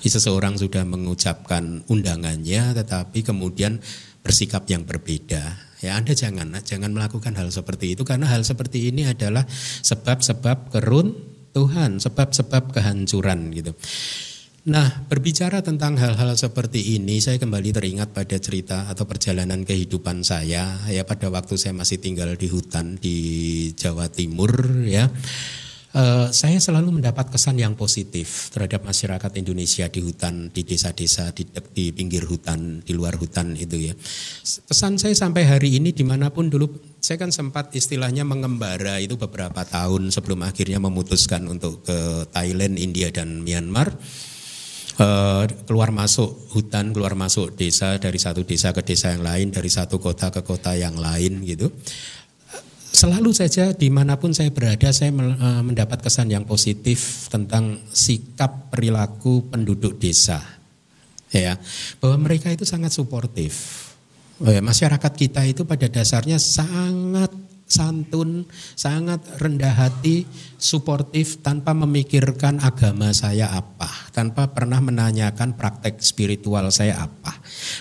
[0.00, 3.76] Seseorang sudah mengucapkan undangannya tetapi kemudian
[4.24, 5.76] bersikap yang berbeda.
[5.84, 9.44] Ya Anda jangan jangan melakukan hal seperti itu karena hal seperti ini adalah
[9.84, 13.76] sebab-sebab keruntuhan, sebab-sebab kehancuran gitu.
[14.62, 20.78] Nah, berbicara tentang hal-hal seperti ini, saya kembali teringat pada cerita atau perjalanan kehidupan saya
[20.86, 23.16] ya pada waktu saya masih tinggal di hutan di
[23.74, 24.54] Jawa Timur
[24.86, 25.10] ya.
[25.92, 31.44] Uh, saya selalu mendapat kesan yang positif terhadap masyarakat Indonesia di hutan, di desa-desa, di,
[31.74, 33.94] di pinggir hutan, di luar hutan itu ya.
[34.46, 36.70] Pesan saya sampai hari ini di mana pun dulu,
[37.02, 43.12] saya kan sempat istilahnya mengembara itu beberapa tahun sebelum akhirnya memutuskan untuk ke Thailand, India
[43.12, 43.92] dan Myanmar
[44.92, 49.72] Eh, keluar masuk hutan, keluar masuk desa dari satu desa ke desa yang lain, dari
[49.72, 51.72] satu kota ke kota yang lain gitu.
[52.92, 58.68] Selalu saja di mana pun saya berada, saya eh, mendapat kesan yang positif tentang sikap
[58.68, 60.44] perilaku penduduk desa,
[61.32, 61.56] ya
[61.96, 63.88] bahwa mereka itu sangat suportif.
[64.44, 67.32] Eh, masyarakat kita itu pada dasarnya sangat
[67.72, 68.44] santun,
[68.76, 70.28] sangat rendah hati,
[70.60, 77.32] suportif tanpa memikirkan agama saya apa, tanpa pernah menanyakan praktek spiritual saya apa.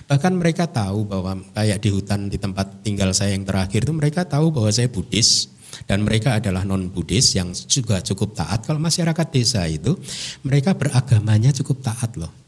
[0.07, 4.23] Bahkan mereka tahu bahwa kayak di hutan di tempat tinggal saya yang terakhir itu mereka
[4.23, 5.59] tahu bahwa saya Buddhis.
[5.87, 8.67] dan mereka adalah non Buddhis yang juga cukup taat.
[8.67, 9.95] Kalau masyarakat desa itu
[10.43, 12.40] mereka beragamanya cukup taat loh.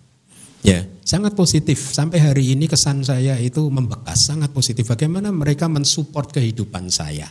[0.64, 1.92] Ya, sangat positif.
[1.92, 4.88] Sampai hari ini kesan saya itu membekas, sangat positif.
[4.88, 7.28] Bagaimana mereka mensupport kehidupan saya.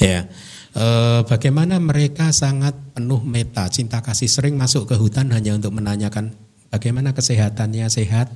[0.00, 0.28] Ya,
[0.72, 0.86] e,
[1.28, 6.32] bagaimana mereka sangat penuh meta, cinta kasih, sering masuk ke hutan hanya untuk menanyakan
[6.72, 8.32] bagaimana kesehatannya, sehat,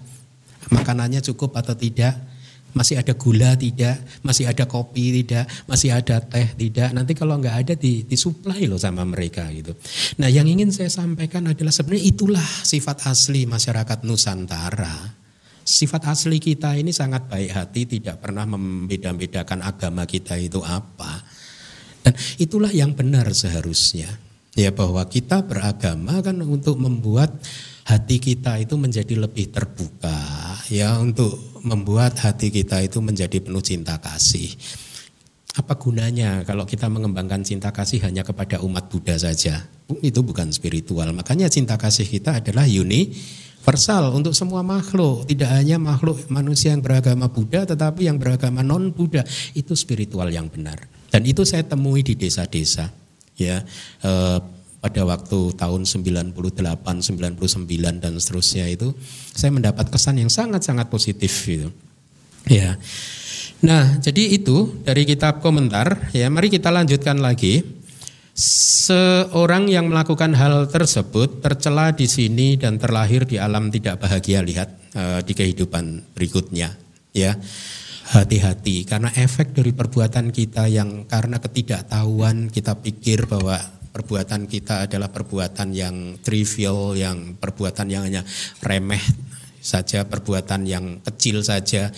[0.69, 2.17] makanannya cukup atau tidak
[2.73, 6.91] masih ada gula tidak, masih ada kopi tidak, masih ada teh tidak.
[6.95, 9.75] Nanti kalau nggak ada di, disuplai loh sama mereka gitu.
[10.23, 15.19] Nah yang ingin saya sampaikan adalah sebenarnya itulah sifat asli masyarakat Nusantara.
[15.61, 21.23] Sifat asli kita ini sangat baik hati, tidak pernah membeda-bedakan agama kita itu apa.
[22.01, 24.09] Dan itulah yang benar seharusnya.
[24.59, 27.31] Ya bahwa kita beragama kan untuk membuat
[27.87, 30.15] hati kita itu menjadi lebih terbuka
[30.71, 34.53] ya untuk membuat hati kita itu menjadi penuh cinta kasih.
[35.59, 39.67] Apa gunanya kalau kita mengembangkan cinta kasih hanya kepada umat Buddha saja?
[39.99, 41.11] Itu bukan spiritual.
[41.11, 45.27] Makanya cinta kasih kita adalah universal untuk semua makhluk.
[45.27, 49.27] Tidak hanya makhluk manusia yang beragama Buddha tetapi yang beragama non Buddha.
[49.53, 50.87] Itu spiritual yang benar.
[51.11, 52.95] Dan itu saya temui di desa-desa.
[53.35, 53.67] Ya,
[54.07, 54.39] eh,
[54.81, 58.97] pada waktu tahun 98, 99 dan seterusnya itu
[59.37, 61.69] saya mendapat kesan yang sangat-sangat positif gitu.
[62.49, 62.81] Ya.
[63.61, 66.33] Nah, jadi itu dari kitab komentar ya.
[66.33, 67.61] Mari kita lanjutkan lagi.
[68.41, 74.73] Seorang yang melakukan hal tersebut tercela di sini dan terlahir di alam tidak bahagia lihat
[74.97, 76.73] uh, di kehidupan berikutnya
[77.13, 77.37] ya.
[78.11, 83.61] Hati-hati karena efek dari perbuatan kita yang karena ketidaktahuan kita pikir bahwa
[83.91, 88.23] perbuatan kita adalah perbuatan yang trivial, yang perbuatan yang hanya
[88.63, 89.03] remeh
[89.61, 91.93] saja, perbuatan yang kecil saja,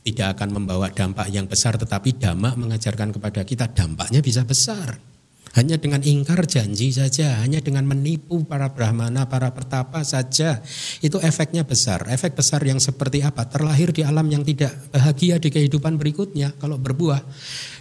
[0.00, 5.09] tidak akan membawa dampak yang besar, tetapi damak mengajarkan kepada kita dampaknya bisa besar.
[5.50, 10.62] Hanya dengan ingkar janji saja, hanya dengan menipu para brahmana, para pertapa saja,
[11.02, 12.06] itu efeknya besar.
[12.06, 13.50] Efek besar yang seperti apa?
[13.50, 17.26] Terlahir di alam yang tidak bahagia di kehidupan berikutnya kalau berbuah.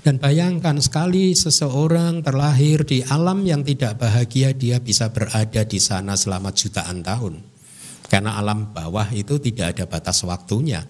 [0.02, 6.18] Dan bayangkan sekali seseorang terlahir di alam yang tidak bahagia, dia bisa berada di sana
[6.18, 7.38] selama jutaan tahun.
[8.10, 10.82] Karena alam bawah itu tidak ada batas waktunya.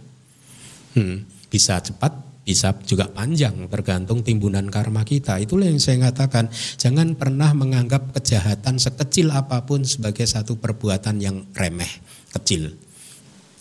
[0.95, 5.37] Hmm, bisa cepat, bisa juga panjang tergantung timbunan karma kita.
[5.37, 6.49] Itulah yang saya katakan,
[6.81, 12.01] jangan pernah menganggap kejahatan sekecil apa pun sebagai satu perbuatan yang remeh,
[12.33, 12.73] kecil.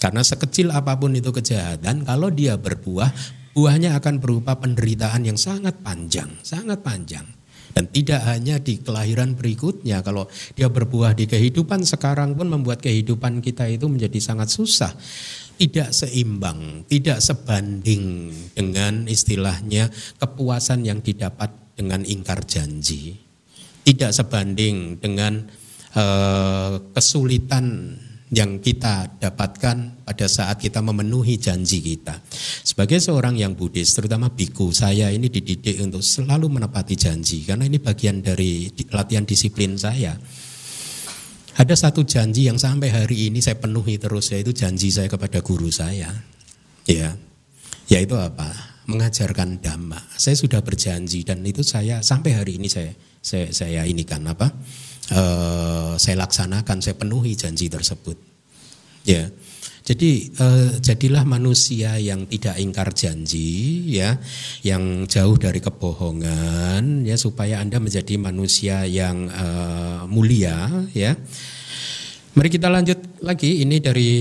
[0.01, 3.13] Karena sekecil apa pun itu kejahatan, kalau dia berbuah,
[3.53, 7.29] buahnya akan berupa penderitaan yang sangat panjang, sangat panjang.
[7.77, 13.45] Dan tidak hanya di kelahiran berikutnya, kalau dia berbuah di kehidupan sekarang pun membuat kehidupan
[13.45, 14.97] kita itu menjadi sangat susah
[15.59, 19.91] tidak seimbang, tidak sebanding dengan istilahnya
[20.23, 23.19] kepuasan yang didapat dengan ingkar janji.
[23.83, 25.43] Tidak sebanding dengan
[25.99, 27.97] uh, kesulitan
[28.29, 32.21] yang kita dapatkan pada saat kita memenuhi janji kita.
[32.61, 37.81] Sebagai seorang yang Buddhis, terutama biku, saya ini dididik untuk selalu menepati janji karena ini
[37.81, 40.13] bagian dari latihan disiplin saya.
[41.59, 45.75] Ada satu janji yang sampai hari ini saya penuhi terus yaitu janji saya kepada guru
[45.75, 46.15] saya.
[46.87, 47.19] Ya.
[47.91, 48.47] Yaitu apa?
[48.87, 49.99] Mengajarkan dhamma.
[50.15, 54.55] Saya sudah berjanji dan itu saya sampai hari ini saya saya, saya ini kan apa?
[55.11, 58.15] Uh, saya laksanakan, saya penuhi janji tersebut.
[59.03, 59.27] Ya.
[59.89, 64.21] Jadi eh, jadilah manusia yang tidak ingkar janji ya,
[64.61, 71.17] yang jauh dari kebohongan ya supaya Anda menjadi manusia yang eh, mulia ya.
[72.37, 74.13] Mari kita lanjut lagi ini dari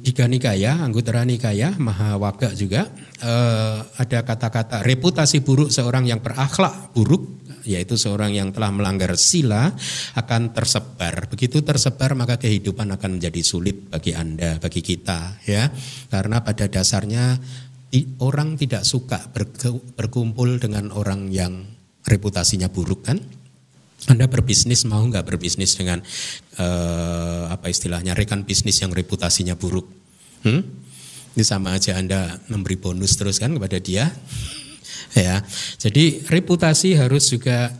[0.00, 2.88] Diga Nikaya, Anggota Nikaya, Mahawaga juga
[3.20, 9.68] eh, ada kata-kata reputasi buruk seorang yang berakhlak buruk yaitu seorang yang telah melanggar sila
[10.16, 11.28] akan tersebar.
[11.28, 15.68] Begitu tersebar maka kehidupan akan menjadi sulit bagi Anda, bagi kita ya.
[16.08, 17.36] Karena pada dasarnya
[18.24, 19.28] orang tidak suka
[19.96, 21.68] berkumpul dengan orang yang
[22.08, 23.20] reputasinya buruk kan?
[24.08, 26.00] Anda berbisnis mau nggak berbisnis dengan
[26.56, 29.84] uh, apa istilahnya rekan bisnis yang reputasinya buruk?
[30.46, 30.62] Hmm?
[31.34, 34.08] Ini sama aja Anda memberi bonus terus kan kepada dia
[35.14, 35.42] ya.
[35.80, 37.72] Jadi reputasi harus juga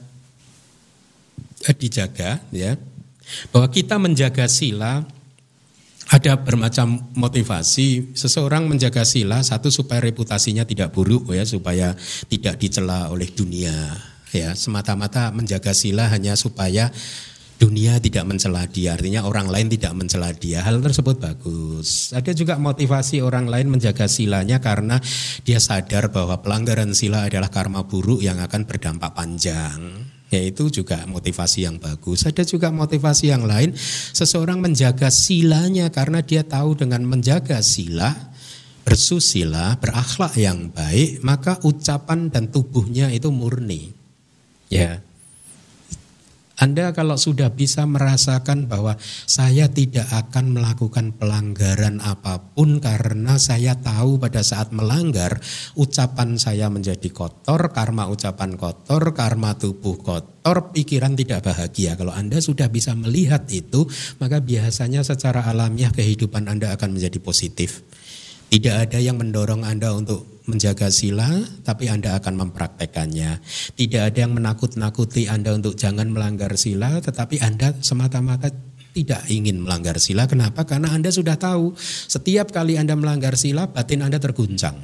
[1.77, 2.77] dijaga ya.
[3.53, 5.05] Bahwa kita menjaga sila
[6.09, 11.93] ada bermacam motivasi seseorang menjaga sila satu supaya reputasinya tidak buruk ya supaya
[12.33, 13.93] tidak dicela oleh dunia
[14.33, 16.89] ya semata-mata menjaga sila hanya supaya
[17.59, 20.63] dunia tidak mencela dia, artinya orang lain tidak mencela dia.
[20.63, 22.15] Hal tersebut bagus.
[22.15, 25.03] Ada juga motivasi orang lain menjaga silanya karena
[25.43, 30.07] dia sadar bahwa pelanggaran sila adalah karma buruk yang akan berdampak panjang.
[30.29, 32.29] Yaitu juga motivasi yang bagus.
[32.29, 33.75] Ada juga motivasi yang lain,
[34.13, 38.13] seseorang menjaga silanya karena dia tahu dengan menjaga sila,
[38.85, 43.97] bersusila, berakhlak yang baik, maka ucapan dan tubuhnya itu murni.
[44.69, 45.01] Ya,
[46.59, 48.99] anda kalau sudah bisa merasakan bahwa
[49.31, 55.39] saya tidak akan melakukan pelanggaran apa pun karena saya tahu pada saat melanggar
[55.79, 61.95] ucapan saya menjadi kotor, karma ucapan kotor, karma tubuh kotor, pikiran tidak bahagia.
[61.95, 63.87] Kalau Anda sudah bisa melihat itu,
[64.19, 67.87] maka biasanya secara alamiah kehidupan Anda akan menjadi positif.
[68.49, 71.29] Tidak ada yang mendorong Anda untuk menjaga sila,
[71.61, 73.45] tapi Anda akan mempraktekannya.
[73.77, 78.49] Tidak ada yang menakut-nakuti Anda untuk jangan melanggar sila, tetapi Anda semata-mata
[78.97, 80.25] tidak ingin melanggar sila.
[80.25, 80.65] Kenapa?
[80.65, 81.77] Karena Anda sudah tahu
[82.09, 84.81] setiap kali Anda melanggar sila, batin Anda terguncang.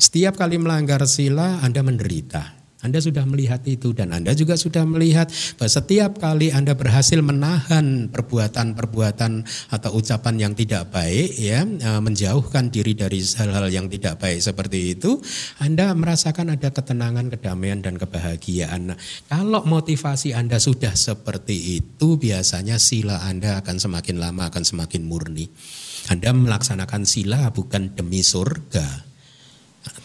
[0.00, 2.59] Setiap kali melanggar sila, Anda menderita.
[2.80, 5.28] Anda sudah melihat itu dan Anda juga sudah melihat
[5.60, 9.32] bahwa setiap kali Anda berhasil menahan perbuatan-perbuatan
[9.68, 14.96] atau ucapan yang tidak baik ya, e, menjauhkan diri dari hal-hal yang tidak baik seperti
[14.96, 15.20] itu,
[15.60, 18.96] Anda merasakan ada ketenangan, kedamaian dan kebahagiaan.
[18.96, 25.04] Nah, kalau motivasi Anda sudah seperti itu, biasanya sila Anda akan semakin lama akan semakin
[25.04, 25.52] murni.
[26.08, 29.09] Anda melaksanakan sila bukan demi surga,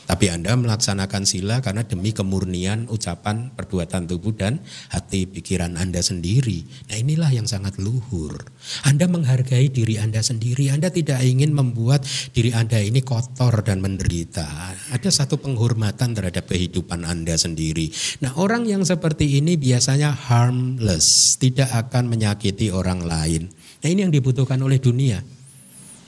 [0.06, 4.62] tapi Anda melaksanakan sila karena demi kemurnian ucapan, perbuatan tubuh dan
[4.94, 6.62] hati pikiran Anda sendiri.
[6.94, 8.46] Nah inilah yang sangat luhur.
[8.86, 10.70] Anda menghargai diri Anda sendiri.
[10.70, 12.06] Anda tidak ingin membuat
[12.38, 14.46] diri Anda ini kotor dan menderita.
[14.94, 17.90] Ada satu penghormatan terhadap kehidupan Anda sendiri.
[18.22, 21.36] Nah orang yang seperti ini biasanya harmless.
[21.42, 23.50] Tidak akan menyakiti orang lain.
[23.82, 25.35] Nah ini yang dibutuhkan oleh dunia.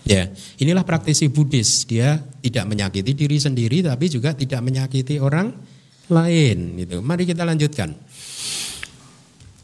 [0.08, 1.84] Ya, inilah praktisi Buddhis.
[1.84, 5.52] Dia tidak menyakiti diri sendiri tapi juga tidak menyakiti orang
[6.08, 7.04] lain itu.
[7.04, 7.92] Mari kita lanjutkan.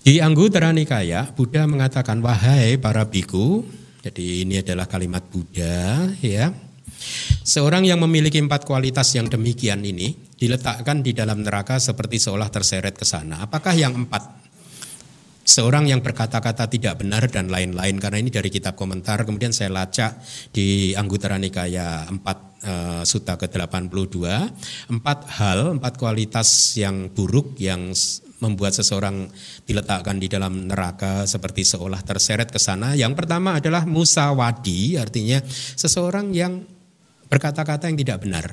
[0.04, 3.64] Di Anggutara Nikaya, Buddha mengatakan, "Wahai para biku,"
[4.04, 6.52] jadi ini adalah kalimat Buddha, ya.
[7.48, 13.00] Seorang yang memiliki empat kualitas yang demikian ini diletakkan di dalam neraka seperti seolah terseret
[13.00, 13.48] ke sana.
[13.48, 14.43] Apakah yang empat?
[15.44, 18.00] Seorang yang berkata-kata tidak benar dan lain-lain.
[18.00, 20.18] Karena ini dari kitab komentar kemudian saya lacak
[20.56, 22.34] di Anggutara Nikaya 4 uh,
[22.64, 24.18] eh, Sutta ke-82
[24.90, 27.92] empat hal empat kualitas yang buruk yang
[28.44, 29.32] membuat seseorang
[29.64, 32.92] diletakkan di dalam neraka seperti seolah terseret ke sana.
[32.92, 35.40] Yang pertama adalah musawadi artinya
[35.80, 36.60] seseorang yang
[37.32, 38.52] berkata-kata yang tidak benar.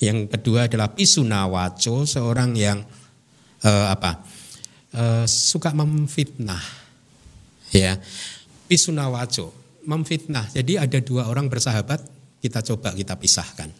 [0.00, 2.78] Yang kedua adalah pisunawaco seorang yang
[3.66, 4.29] uh, apa
[4.94, 6.62] uh, suka memfitnah.
[7.70, 7.98] Ya.
[8.70, 9.50] Pisunawaco,
[9.86, 10.46] memfitnah.
[10.50, 12.02] Jadi ada dua orang bersahabat,
[12.38, 13.70] kita coba kita pisahkan.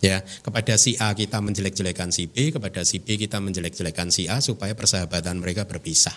[0.00, 4.40] Ya, kepada si A kita menjelek-jelekan si B, kepada si B kita menjelek-jelekan si A
[4.40, 6.16] supaya persahabatan mereka berpisah.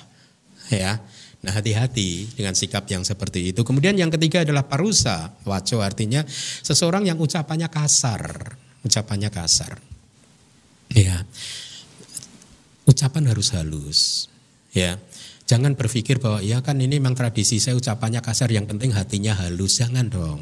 [0.71, 1.03] Ya.
[1.43, 3.67] Nah, hati-hati dengan sikap yang seperti itu.
[3.67, 5.35] Kemudian yang ketiga adalah parusa.
[5.43, 6.23] Waco artinya
[6.63, 8.55] seseorang yang ucapannya kasar,
[8.87, 9.75] ucapannya kasar.
[10.95, 11.27] Ya
[12.87, 14.27] ucapan harus halus.
[14.73, 14.99] Ya.
[15.43, 19.83] Jangan berpikir bahwa ya kan ini memang tradisi saya ucapannya kasar yang penting hatinya halus.
[19.83, 20.39] Jangan dong.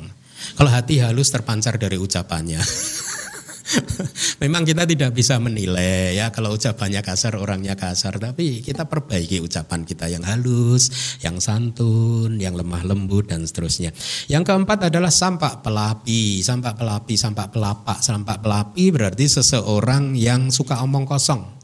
[0.57, 2.61] Kalau hati halus terpancar dari ucapannya.
[4.43, 9.87] Memang kita tidak bisa menilai ya kalau ucapannya kasar orangnya kasar tapi kita perbaiki ucapan
[9.87, 13.95] kita yang halus, yang santun, yang lemah lembut dan seterusnya.
[14.27, 20.83] Yang keempat adalah sampak pelapi, sampak pelapi, sampak pelapak, sampak pelapi berarti seseorang yang suka
[20.83, 21.60] omong kosong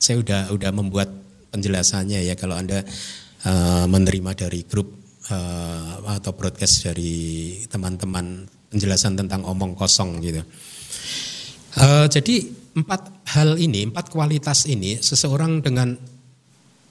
[0.00, 1.12] saya udah udah membuat
[1.52, 2.80] penjelasannya ya kalau anda
[3.44, 4.88] uh, menerima dari grup
[5.28, 10.40] uh, atau broadcast dari teman-teman penjelasan tentang omong kosong gitu.
[11.76, 15.94] Uh, jadi empat hal ini, empat kualitas ini, seseorang dengan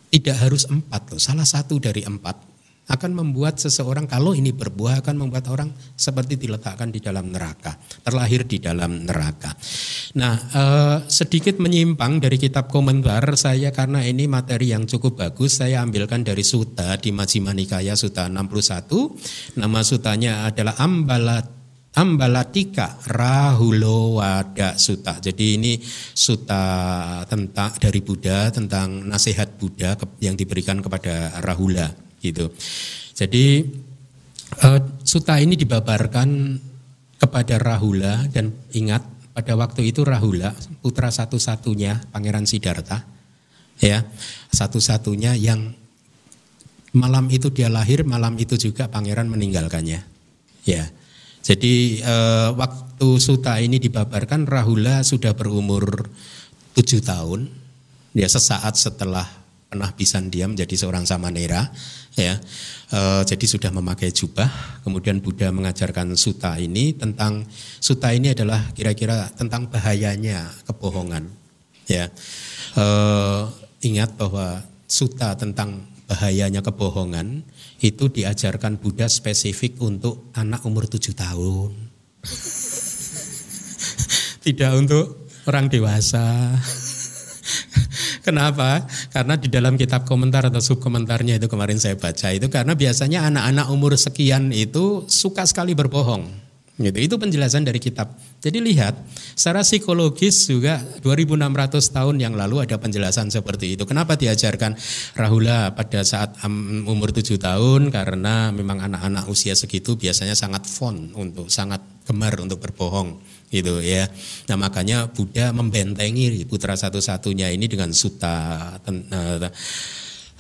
[0.10, 2.49] tidak harus empat loh, salah satu dari empat
[2.90, 8.50] akan membuat seseorang kalau ini berbuah akan membuat orang seperti diletakkan di dalam neraka, terlahir
[8.50, 9.54] di dalam neraka.
[10.18, 15.86] Nah, eh, sedikit menyimpang dari kitab komentar saya karena ini materi yang cukup bagus, saya
[15.86, 19.14] ambilkan dari Suta di Majjhima Nikaya Suta 61.
[19.62, 21.46] Nama sutanya adalah Ambalat
[21.90, 25.18] Ambalatika Rahulo Wada Suta.
[25.18, 25.74] Jadi ini
[26.14, 26.62] suta
[27.26, 32.52] tentang dari Buddha tentang nasihat Buddha yang diberikan kepada Rahula gitu.
[33.16, 33.64] Jadi
[34.64, 36.60] uh, suta ini dibabarkan
[37.20, 39.04] kepada Rahula dan ingat
[39.36, 43.04] pada waktu itu Rahula putra satu-satunya Pangeran Siddhartha
[43.80, 44.04] ya
[44.52, 45.76] satu-satunya yang
[46.90, 50.02] Malam itu dia lahir, malam itu juga pangeran meninggalkannya.
[50.66, 50.84] Ya.
[51.46, 56.10] Jadi eh, waktu Suta ini dibabarkan Rahula sudah berumur
[56.74, 57.48] tujuh tahun.
[58.18, 59.30] Ya sesaat setelah
[59.70, 61.70] pernah pisan dia menjadi seorang samanera
[62.18, 62.42] ya.
[62.90, 63.00] E,
[63.30, 64.82] jadi sudah memakai jubah.
[64.82, 67.46] Kemudian Buddha mengajarkan suta ini tentang
[67.78, 71.30] suta ini adalah kira-kira tentang bahayanya kebohongan
[71.86, 72.10] ya.
[72.74, 72.86] E,
[73.86, 77.46] ingat bahwa suta tentang bahayanya kebohongan
[77.86, 81.78] itu diajarkan Buddha spesifik untuk anak umur tujuh tahun.
[84.44, 86.58] Tidak untuk orang dewasa
[88.30, 88.86] Kenapa?
[89.10, 93.66] Karena di dalam kitab komentar atau subkomentarnya itu kemarin saya baca itu karena biasanya anak-anak
[93.74, 96.50] umur sekian itu suka sekali berbohong.
[96.80, 96.96] Gitu.
[96.96, 98.16] Itu penjelasan dari kitab.
[98.40, 98.96] Jadi lihat,
[99.36, 103.84] secara psikologis juga 2600 tahun yang lalu ada penjelasan seperti itu.
[103.84, 104.80] Kenapa diajarkan
[105.20, 106.40] Rahula pada saat
[106.88, 107.92] umur 7 tahun?
[107.92, 113.20] Karena memang anak-anak usia segitu biasanya sangat fond untuk sangat gemar untuk berbohong
[113.50, 114.10] gitu ya.
[114.50, 119.50] Nah makanya Buddha membentengi putra satu-satunya ini dengan suta uh,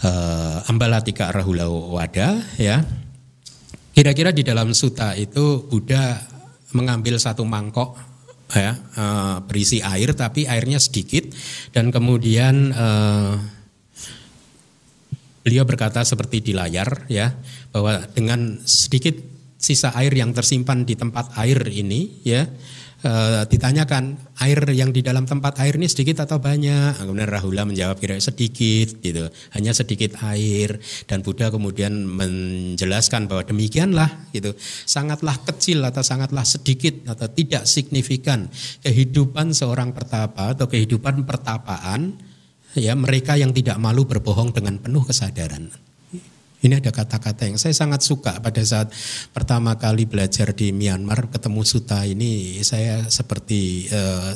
[0.06, 2.86] uh, Ambalatika Rahula Wada ya.
[3.94, 6.16] Kira-kira di dalam suta itu Buddha
[6.72, 7.98] mengambil satu mangkok
[8.50, 11.30] ya uh, berisi air tapi airnya sedikit
[11.70, 13.38] dan kemudian uh,
[15.46, 17.34] beliau berkata seperti di layar ya
[17.70, 19.18] bahwa dengan sedikit
[19.60, 22.48] sisa air yang tersimpan di tempat air ini ya
[23.04, 23.12] e,
[23.50, 27.00] ditanyakan air yang di dalam tempat air ini sedikit atau banyak?
[27.00, 30.78] Kemudian Rahula menjawab kira sedikit gitu, hanya sedikit air
[31.10, 34.56] dan Buddha kemudian menjelaskan bahwa demikianlah gitu,
[34.88, 38.48] sangatlah kecil atau sangatlah sedikit atau tidak signifikan
[38.86, 42.16] kehidupan seorang pertapa atau kehidupan pertapaan
[42.78, 45.89] ya mereka yang tidak malu berbohong dengan penuh kesadaran.
[46.60, 48.92] Ini ada kata-kata yang saya sangat suka pada saat
[49.32, 54.36] pertama kali belajar di Myanmar ketemu Suta ini saya seperti uh,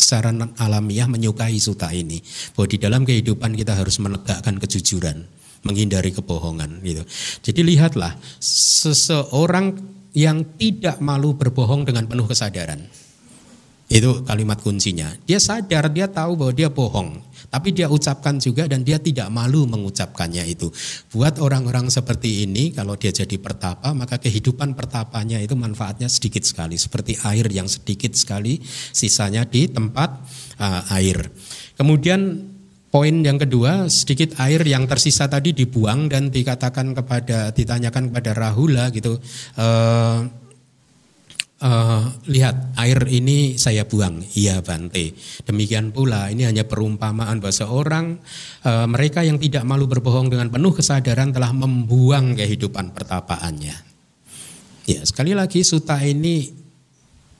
[0.00, 2.24] secara alamiah menyukai Suta ini
[2.56, 5.28] bahwa di dalam kehidupan kita harus menegakkan kejujuran,
[5.68, 7.04] menghindari kebohongan gitu.
[7.52, 9.76] Jadi lihatlah seseorang
[10.16, 12.80] yang tidak malu berbohong dengan penuh kesadaran.
[13.92, 15.12] Itu kalimat kuncinya.
[15.28, 17.20] Dia sadar, dia tahu bahwa dia bohong.
[17.50, 20.70] Tapi dia ucapkan juga dan dia tidak malu mengucapkannya itu.
[21.10, 26.76] Buat orang-orang seperti ini kalau dia jadi pertapa maka kehidupan pertapanya itu manfaatnya sedikit sekali.
[26.76, 28.58] Seperti air yang sedikit sekali
[28.92, 30.10] sisanya di tempat
[30.60, 31.30] uh, air.
[31.76, 32.52] Kemudian
[32.86, 38.88] Poin yang kedua, sedikit air yang tersisa tadi dibuang dan dikatakan kepada ditanyakan kepada Rahula
[38.88, 39.20] gitu.
[39.58, 40.45] Uh,
[41.62, 45.16] uh, lihat air ini saya buang, iya Bante.
[45.46, 48.06] Demikian pula ini hanya perumpamaan bahwa seorang
[48.66, 53.76] uh, mereka yang tidak malu berbohong dengan penuh kesadaran telah membuang kehidupan pertapaannya.
[54.86, 56.66] Ya sekali lagi suta ini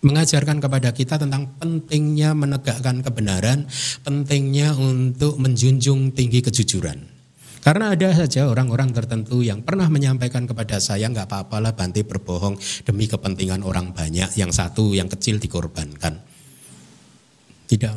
[0.03, 3.67] mengajarkan kepada kita tentang pentingnya menegakkan kebenaran,
[4.07, 7.16] pentingnya untuk menjunjung tinggi kejujuran.
[7.67, 12.55] Karena ada saja orang-orang tertentu yang pernah menyampaikan kepada saya nggak apa-apalah Bante berbohong
[12.87, 16.23] demi kepentingan orang banyak, yang satu yang kecil dikorbankan.
[17.67, 17.95] Tidak,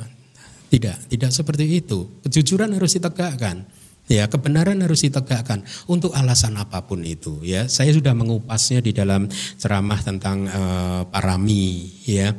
[0.73, 2.17] tidak, tidak seperti itu.
[2.25, 3.69] Kejujuran harus ditegakkan.
[4.09, 7.37] Ya, kebenaran harus ditegakkan untuk alasan apa pun itu.
[7.45, 9.29] Ya, saya sudah mengupasnya di dalam
[9.61, 11.93] ceramah tentang uh, parami.
[12.09, 12.33] Ya,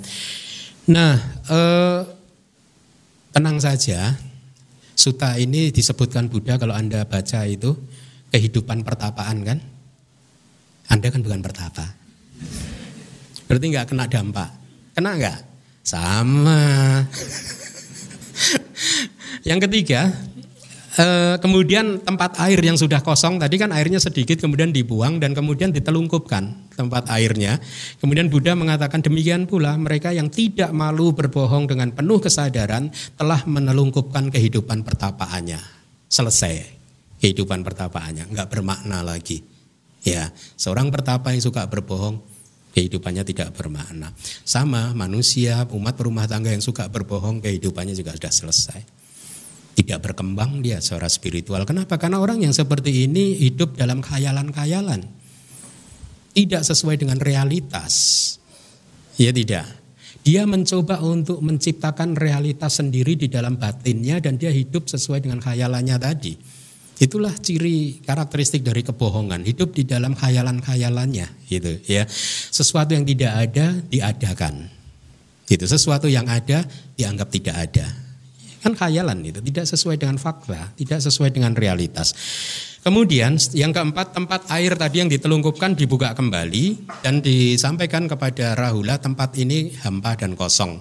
[0.90, 1.14] nah
[1.46, 2.02] uh,
[3.30, 4.18] tenang saja
[5.00, 7.72] Suta ini disebutkan Buddha kalau Anda baca itu
[8.36, 9.56] kehidupan pertapaan kan?
[10.92, 11.96] Anda kan bukan pertapa.
[13.48, 14.52] Berarti nggak kena dampak.
[14.92, 15.38] Kena nggak?
[15.80, 16.60] Sama.
[19.48, 20.12] Yang ketiga,
[20.90, 25.70] Eh, kemudian tempat air yang sudah kosong tadi kan airnya sedikit kemudian dibuang dan kemudian
[25.70, 27.62] ditelungkupkan tempat airnya.
[28.02, 34.34] Kemudian Buddha mengatakan demikian pula mereka yang tidak malu berbohong dengan penuh kesadaran telah menelungkupkan
[34.34, 35.62] kehidupan pertapaannya.
[36.10, 36.82] Selesai
[37.22, 39.46] kehidupan pertapaannya, nggak bermakna lagi.
[40.02, 42.18] Ya, seorang pertapa yang suka berbohong
[42.74, 44.10] kehidupannya tidak bermakna.
[44.42, 48.99] Sama manusia, umat berumah tangga yang suka berbohong kehidupannya juga sudah selesai
[49.80, 51.64] tidak berkembang dia secara spiritual.
[51.64, 51.96] Kenapa?
[51.96, 55.08] Karena orang yang seperti ini hidup dalam khayalan-khayalan.
[56.30, 57.94] Tidak sesuai dengan realitas.
[59.16, 59.66] Ya tidak.
[60.20, 65.96] Dia mencoba untuk menciptakan realitas sendiri di dalam batinnya dan dia hidup sesuai dengan khayalannya
[65.96, 66.36] tadi.
[67.00, 72.04] Itulah ciri karakteristik dari kebohongan, hidup di dalam khayalan-khayalannya gitu ya.
[72.52, 74.68] Sesuatu yang tidak ada diadakan.
[75.48, 76.62] Gitu, sesuatu yang ada
[76.94, 78.09] dianggap tidak ada
[78.60, 82.12] Kan khayalan itu, tidak sesuai dengan fakta, tidak sesuai dengan realitas.
[82.80, 89.36] Kemudian yang keempat tempat air tadi yang ditelungkupkan dibuka kembali dan disampaikan kepada Rahula tempat
[89.36, 90.80] ini hampa dan kosong.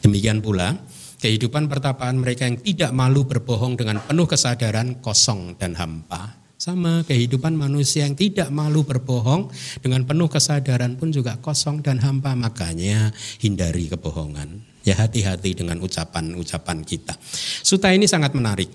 [0.00, 0.76] Demikian pula
[1.20, 6.43] kehidupan pertapaan mereka yang tidak malu berbohong dengan penuh kesadaran kosong dan hampa.
[6.64, 9.52] Sama kehidupan manusia yang tidak malu berbohong
[9.84, 12.32] dengan penuh kesadaran pun juga kosong dan hampa.
[12.32, 13.12] Makanya
[13.44, 14.64] hindari kebohongan.
[14.80, 17.20] Ya hati-hati dengan ucapan-ucapan kita.
[17.60, 18.72] Suta ini sangat menarik.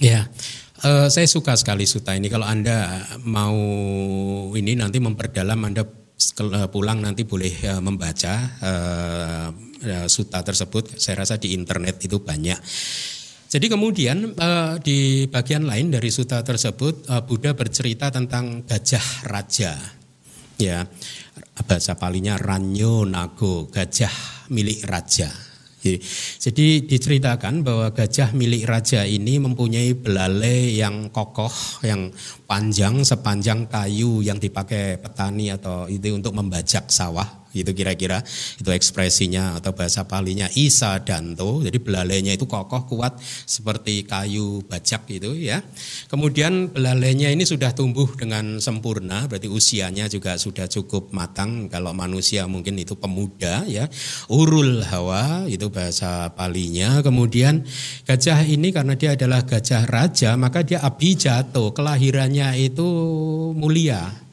[0.00, 0.24] Ya,
[0.76, 2.28] Uh, saya suka sekali suta ini.
[2.28, 3.56] Kalau anda mau
[4.52, 9.48] ini nanti memperdalam, anda eh, pulang nanti boleh uh, membaca uh,
[10.04, 11.00] suta tersebut.
[11.00, 12.60] Saya rasa di internet itu banyak.
[13.46, 19.78] Jadi kemudian uh, di bagian lain dari suta tersebut uh, Buddha bercerita tentang gajah raja.
[20.56, 20.88] Ya,
[21.68, 24.12] bahasa palinya ranyo nago, gajah
[24.50, 25.30] milik raja.
[26.42, 31.52] Jadi diceritakan bahwa gajah milik raja ini mempunyai belalai yang kokoh,
[31.86, 32.10] yang
[32.50, 38.20] panjang sepanjang kayu yang dipakai petani atau itu untuk membajak sawah itu kira-kira.
[38.58, 40.50] Itu ekspresinya atau bahasa palinya.
[40.52, 41.62] Isa Danto.
[41.62, 45.62] Jadi belalainya itu kokoh kuat seperti kayu bajak gitu ya.
[46.10, 49.28] Kemudian belalainya ini sudah tumbuh dengan sempurna.
[49.30, 51.70] Berarti usianya juga sudah cukup matang.
[51.70, 53.86] Kalau manusia mungkin itu pemuda ya.
[54.28, 57.00] Urul hawa itu bahasa palinya.
[57.00, 57.62] Kemudian
[58.04, 62.86] gajah ini karena dia adalah gajah raja maka dia abijato kelahirannya itu
[63.56, 64.25] mulia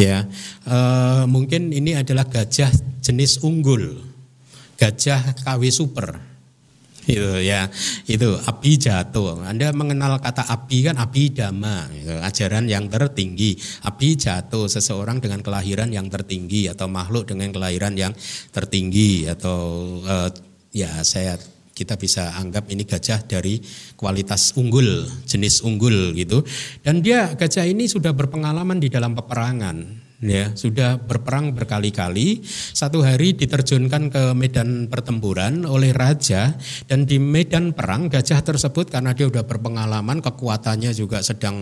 [0.00, 0.24] Ya,
[0.64, 0.78] e,
[1.28, 2.72] mungkin ini adalah gajah
[3.04, 4.00] jenis unggul,
[4.80, 6.16] gajah KW super.
[7.04, 7.68] Itu ya,
[8.08, 9.44] itu api jatuh.
[9.44, 12.16] Anda mengenal kata api kan api dama, gitu.
[12.16, 13.60] ajaran yang tertinggi.
[13.84, 18.12] Api jatuh seseorang dengan kelahiran yang tertinggi atau makhluk dengan kelahiran yang
[18.56, 19.60] tertinggi atau
[20.00, 20.16] e,
[20.72, 21.36] ya saya
[21.80, 23.56] kita bisa anggap ini gajah dari
[23.96, 26.44] kualitas unggul, jenis unggul gitu.
[26.84, 32.44] Dan dia gajah ini sudah berpengalaman di dalam peperangan ya sudah berperang berkali-kali.
[32.76, 36.52] Satu hari diterjunkan ke medan pertempuran oleh raja
[36.84, 41.56] dan di medan perang gajah tersebut karena dia sudah berpengalaman kekuatannya juga sedang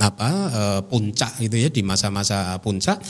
[0.00, 3.00] apa eh, puncak gitu ya di masa-masa puncak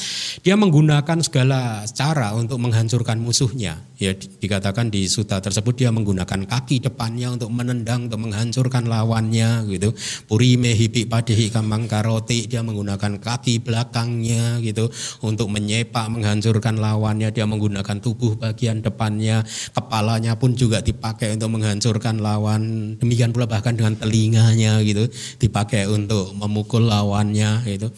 [0.42, 3.78] dia menggunakan segala cara untuk menghancurkan musuhnya.
[3.96, 9.94] Ya dikatakan di suta tersebut dia menggunakan kaki depannya untuk menendang untuk menghancurkan lawannya gitu.
[10.26, 14.88] Puri mehipi padehi kamang karoti dia menggunakan kaki belakang belakangnya gitu.
[15.20, 19.44] Untuk menyepak menghancurkan lawannya dia menggunakan tubuh bagian depannya
[19.76, 22.96] kepalanya pun juga dipakai untuk menghancurkan lawan.
[22.96, 25.04] Demikian pula bahkan dengan telinganya gitu
[25.36, 27.92] dipakai untuk memukul lawannya gitu.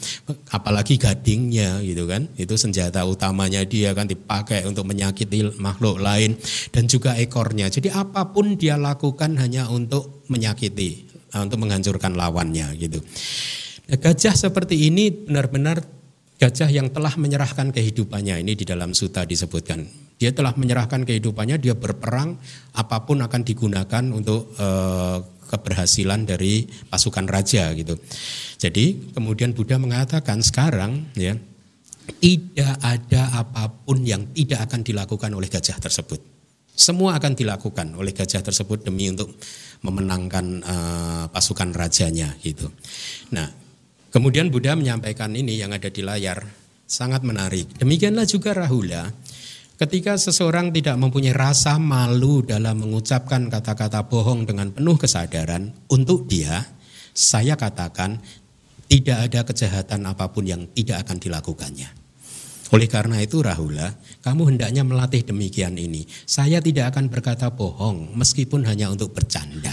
[0.50, 2.26] Apalagi gadingnya gitu kan.
[2.34, 6.34] Itu senjata utamanya dia kan dipakai untuk menyakiti makhluk lain
[6.74, 7.70] dan juga ekornya.
[7.70, 11.06] Jadi apa pun dia lakukan hanya untuk menyakiti
[11.36, 13.04] untuk menghancurkan lawannya gitu
[13.88, 15.80] Gajah seperti ini benar-benar
[16.38, 19.88] gajah yang telah menyerahkan kehidupannya ini di dalam suta disebutkan.
[20.20, 22.36] Dia telah menyerahkan kehidupannya, dia berperang,
[22.76, 25.18] apa pun akan digunakan untuk uh,
[25.48, 27.96] keberhasilan dari pasukan raja gitu.
[28.60, 31.32] Jadi kemudian Buddha mengatakan sekarang ya
[32.20, 36.20] tidak ada apa pun yang tidak akan dilakukan oleh gajah tersebut.
[36.78, 39.34] Semua akan dilakukan oleh gajah tersebut demi untuk
[39.82, 42.70] memenangkan uh, pasukan rajanya gitu.
[43.34, 43.67] Nah,
[44.08, 46.40] Kemudian Buddha menyampaikan ini yang ada di layar,
[46.88, 47.76] sangat menarik.
[47.76, 49.12] Demikianlah juga Rahula,
[49.76, 56.64] ketika seseorang tidak mempunyai rasa malu dalam mengucapkan kata-kata bohong dengan penuh kesadaran, untuk dia,
[57.12, 58.16] saya katakan,
[58.88, 61.88] tidak ada kejahatan apa pun yang tidak akan dilakukannya.
[62.68, 66.04] Oleh karena itu Rahula, kamu hendaknya melatih demikian ini.
[66.28, 69.72] Saya tidak akan berkata bohong meskipun hanya untuk bercanda.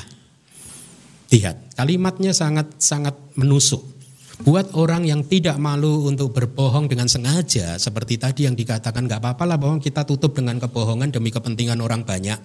[1.31, 3.94] Lihat, kalimatnya sangat sangat menusuk.
[4.43, 9.43] Buat orang yang tidak malu untuk berbohong dengan sengaja, seperti tadi yang dikatakan nggak apa-apa
[9.47, 12.35] lah bahwa kita tutup dengan kebohongan demi kepentingan orang banyak.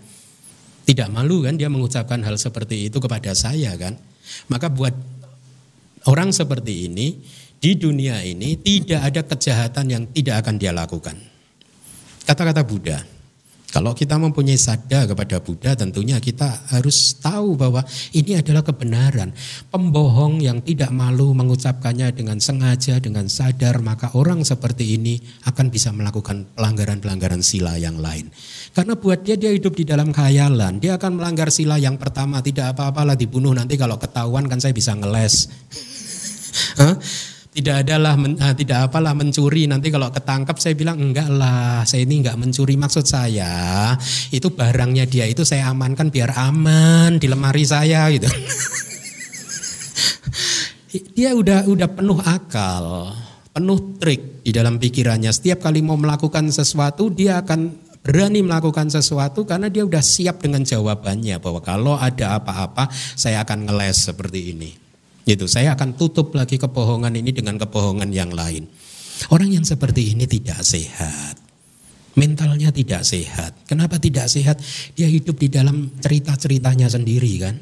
[0.87, 3.99] Tidak malu kan dia mengucapkan hal seperti itu kepada saya kan.
[4.47, 4.95] Maka buat
[6.07, 7.19] orang seperti ini
[7.59, 11.19] di dunia ini tidak ada kejahatan yang tidak akan dia lakukan.
[12.23, 13.03] Kata-kata Buddha,
[13.71, 19.31] kalau kita mempunyai sada kepada Buddha tentunya kita harus tahu bahwa ini adalah kebenaran.
[19.71, 25.95] Pembohong yang tidak malu mengucapkannya dengan sengaja, dengan sadar, maka orang seperti ini akan bisa
[25.95, 28.27] melakukan pelanggaran-pelanggaran sila yang lain.
[28.75, 32.75] Karena buat dia dia hidup di dalam khayalan, dia akan melanggar sila yang pertama, tidak
[32.75, 35.47] apa-apalah dibunuh nanti kalau ketahuan kan saya bisa ngeles.
[37.51, 39.67] tidak adalah men, ah, tidak apalah mencuri.
[39.67, 43.91] Nanti kalau ketangkap saya bilang enggak lah saya ini enggak mencuri maksud saya.
[44.31, 48.31] Itu barangnya dia itu saya amankan biar aman di lemari saya gitu.
[50.91, 53.15] Dia udah udah penuh akal
[53.55, 55.31] penuh trik di dalam pikirannya.
[55.31, 57.71] Setiap kali mau melakukan sesuatu dia akan
[58.01, 63.69] berani melakukan sesuatu karena dia udah siap dengan jawabannya bahwa kalau ada apa-apa saya akan
[63.69, 64.80] ngeles seperti ini
[65.31, 65.47] Gitu.
[65.47, 68.67] Saya akan tutup lagi kebohongan ini dengan kebohongan yang lain.
[69.31, 71.39] Orang yang seperti ini tidak sehat.
[72.19, 73.55] Mentalnya tidak sehat.
[73.71, 74.59] Kenapa tidak sehat?
[74.99, 77.55] Dia hidup di dalam cerita-ceritanya sendiri kan.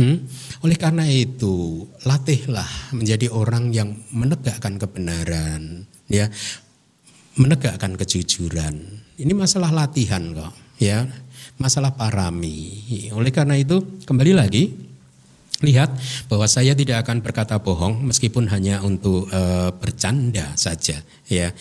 [0.00, 0.24] Hmm?
[0.64, 6.32] Oleh karena itu, latihlah menjadi orang yang menegakkan kebenaran, ya,
[7.36, 8.74] menegakkan kejujuran.
[9.20, 11.04] Ini masalah latihan kok, ya,
[11.60, 12.82] masalah parami.
[13.14, 14.93] Oleh karena itu, kembali lagi
[15.62, 15.94] lihat
[16.26, 20.98] bahwa saya tidak akan berkata bohong meskipun hanya untuk uh, bercanda saja
[21.30, 21.54] ya.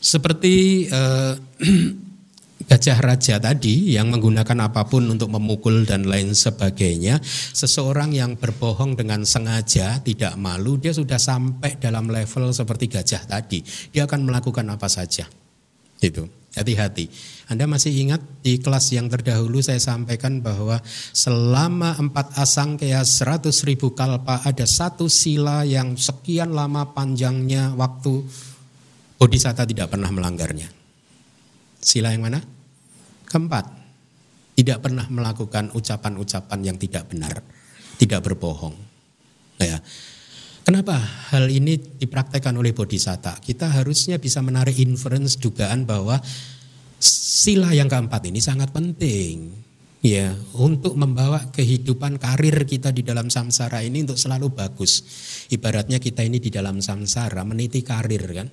[0.00, 1.36] Seperti uh,
[2.70, 7.20] gajah raja tadi yang menggunakan apa pun untuk memukul dan lain sebagainya
[7.52, 13.60] seseorang yang berbohong dengan sengaja tidak malu dia sudah sampai dalam level seperti gajah tadi.
[13.92, 15.28] Dia akan melakukan apa saja
[16.12, 16.24] itu
[16.54, 17.08] hati-hati
[17.48, 20.80] anda masih ingat di kelas yang terdahulu saya sampaikan bahwa
[21.12, 28.24] selama empat asang kayak seratus ribu kalpa ada satu sila yang sekian lama panjangnya waktu
[29.14, 30.68] Bodhisatta tidak pernah melanggarnya.
[31.78, 32.40] Sila yang mana?
[33.24, 33.64] Keempat,
[34.58, 37.40] tidak pernah melakukan ucapan-ucapan yang tidak benar,
[37.96, 38.74] tidak berbohong.
[39.62, 39.78] Ya.
[40.64, 40.96] Kenapa
[41.28, 43.36] hal ini dipraktekkan oleh Bodhisatta?
[43.36, 46.16] Kita harusnya bisa menarik inference dugaan bahwa
[46.96, 49.52] sila yang keempat ini sangat penting
[50.00, 55.04] ya untuk membawa kehidupan karir kita di dalam samsara ini untuk selalu bagus.
[55.52, 58.48] Ibaratnya kita ini di dalam samsara meniti karir kan.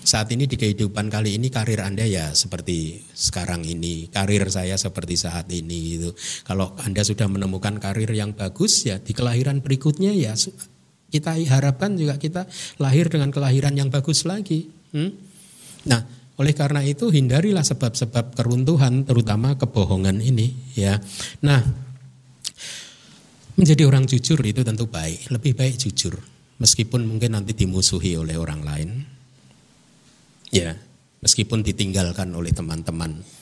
[0.00, 5.20] Saat ini di kehidupan kali ini karir Anda ya seperti sekarang ini, karir saya seperti
[5.20, 6.16] saat ini itu.
[6.40, 10.32] Kalau Anda sudah menemukan karir yang bagus ya di kelahiran berikutnya ya
[11.10, 12.46] kita harapkan juga kita
[12.78, 14.70] lahir dengan kelahiran yang bagus lagi.
[14.94, 15.10] Hmm?
[15.90, 16.00] Nah,
[16.40, 20.96] oleh karena itu hindarilah sebab-sebab keruntuhan terutama kebohongan ini ya.
[21.44, 21.60] Nah,
[23.58, 26.16] menjadi orang jujur itu tentu baik, lebih baik jujur
[26.60, 28.90] meskipun mungkin nanti dimusuhi oleh orang lain.
[30.52, 30.76] Ya,
[31.24, 33.39] meskipun ditinggalkan oleh teman-teman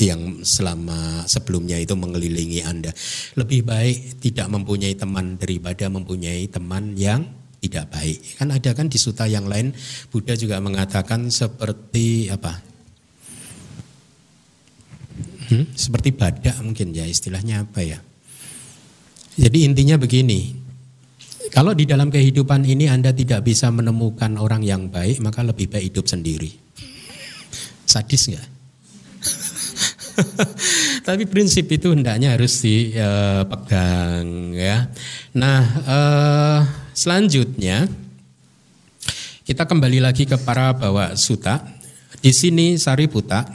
[0.00, 2.90] yang selama sebelumnya itu mengelilingi Anda.
[3.36, 7.24] Lebih baik tidak mempunyai teman daripada mempunyai teman yang
[7.60, 8.40] tidak baik.
[8.40, 9.76] Kan ada kan di suta yang lain
[10.08, 12.56] Buddha juga mengatakan seperti apa?
[15.50, 17.98] Hmm, seperti badak mungkin ya istilahnya apa ya?
[19.40, 20.52] Jadi intinya begini,
[21.50, 25.90] kalau di dalam kehidupan ini Anda tidak bisa menemukan orang yang baik, maka lebih baik
[25.90, 26.54] hidup sendiri.
[27.82, 28.59] Sadis nggak?
[31.08, 34.88] Tapi prinsip itu hendaknya harus dipegang ya.
[35.34, 36.60] Nah, uh,
[37.00, 37.88] Selanjutnya
[39.48, 41.64] kita kembali lagi ke para bawa suta.
[42.20, 43.48] Di sini Sariputa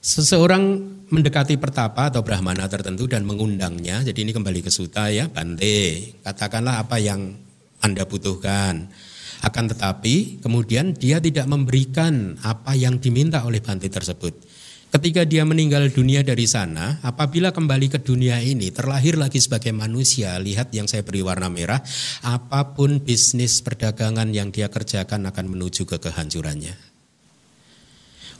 [0.00, 0.80] seseorang
[1.12, 4.00] mendekati pertapa atau brahmana tertentu dan mengundangnya.
[4.00, 6.16] Jadi ini kembali ke suta ya, Bante.
[6.24, 7.36] Katakanlah apa yang
[7.84, 8.88] Anda butuhkan.
[9.44, 14.47] Akan tetapi kemudian dia tidak memberikan apa yang diminta oleh Bante tersebut.
[14.88, 20.40] Ketika dia meninggal dunia dari sana, apabila kembali ke dunia ini, terlahir lagi sebagai manusia,
[20.40, 21.84] lihat yang saya beri warna merah,
[22.24, 26.72] apa pun bisnis perdagangan yang dia kerjakan akan menuju ke kehancurannya.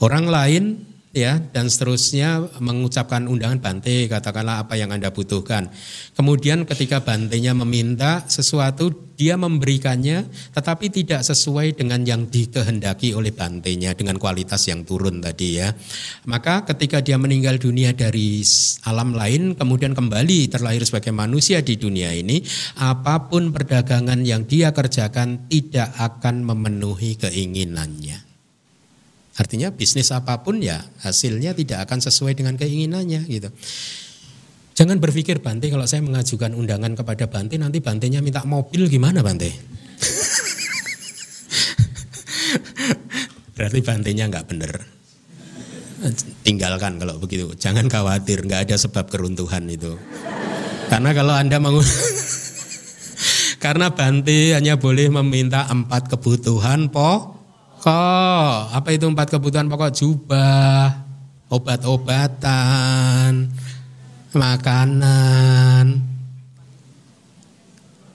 [0.01, 0.89] Orang lain
[1.19, 5.75] ya dan seterusnya mengucapkan undangan Bante katakanlah apa yang Anda butuhkan.
[6.15, 13.99] Kemudian ketika Bantenya meminta sesuatu dia memberikannya tetapi tidak sesuai dengan yang dikehendaki oleh Bantenya
[13.99, 15.75] dengan kualitas yang turun tadi ya.
[16.31, 18.47] Maka ketika dia meninggal dunia dari
[18.87, 22.39] alam lain kemudian kembali terlahir sebagai manusia di dunia ini
[22.79, 28.28] apa pun perdagangan yang dia kerjakan tidak akan memenuhi keinginannya.
[29.39, 33.55] Artinya bisnis apa pun ya hasilnya tidak akan sesuai dengan keinginannya gitu.
[34.75, 39.51] Jangan berpikir Bante kalau saya mengajukan undangan kepada Bante nanti Bantenya minta mobil gimana Bante?
[43.59, 44.99] Berarti Bantenya nggak benar.
[46.47, 47.51] Tinggalkan kalau begitu.
[47.59, 49.99] Jangan khawatir, nggak ada sebab keruntuhan itu.
[50.87, 51.79] Karena kalau anda mau
[53.65, 57.38] karena Bante hanya boleh meminta empat kebutuhan po
[57.79, 58.75] pokok.
[58.75, 59.95] Apa itu empat kebutuhan pokok?
[59.95, 60.99] Jubah,
[61.47, 63.55] obat-obatan,
[64.35, 66.03] makanan,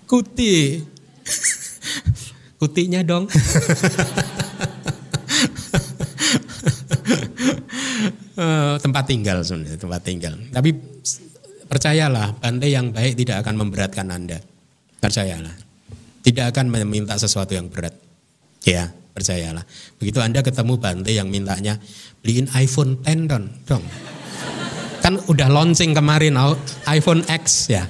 [0.03, 0.83] kuti.
[2.59, 3.31] putihnya dong.
[8.33, 10.33] Eh, tempat tinggal sebenarnya, tempat tinggal.
[10.49, 10.73] Tapi
[11.69, 14.41] percayalah, Bante yang baik tidak akan memberatkan Anda.
[14.97, 15.53] Percayalah.
[16.25, 17.93] Tidak akan meminta sesuatu yang berat.
[18.65, 19.63] Ya, percayalah.
[20.01, 21.77] Begitu Anda ketemu Bante yang mintanya
[22.25, 23.45] beliin iPhone 10 dong.
[23.69, 23.85] dong.
[25.05, 26.35] Kan udah launching kemarin
[26.89, 27.85] iPhone X ya.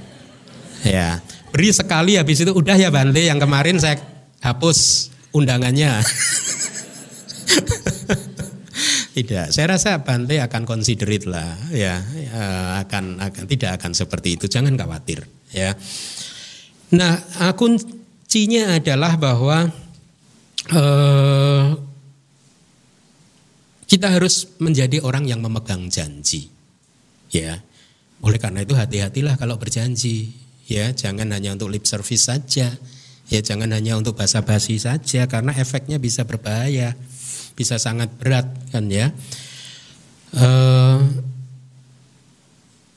[0.84, 1.24] Ya,
[1.56, 4.04] beri sekali habis itu udah ya Bante yang kemarin saya
[4.44, 6.04] hapus undangannya.
[9.14, 12.42] Tidak, saya rasa Bante akan considerate lah, ya, ya
[12.82, 14.50] akan akan tidak akan seperti itu.
[14.50, 15.78] Jangan khawatir, ya.
[16.98, 17.22] Nah,
[17.54, 19.70] kuncinya adalah bahwa
[20.72, 21.76] uh,
[23.89, 26.47] kita harus menjadi orang yang memegang janji,
[27.34, 27.59] ya.
[28.24, 30.32] Oleh karena itu hati-hatilah kalau berjanji,
[30.72, 30.95] ya.
[30.95, 32.72] Jangan hanya untuk lip service saja,
[33.28, 33.39] ya.
[33.43, 36.95] Jangan hanya untuk basa-basi saja, karena efeknya bisa berbahaya
[37.53, 39.14] bisa sangat berat kan ya.
[40.34, 41.05] Uh,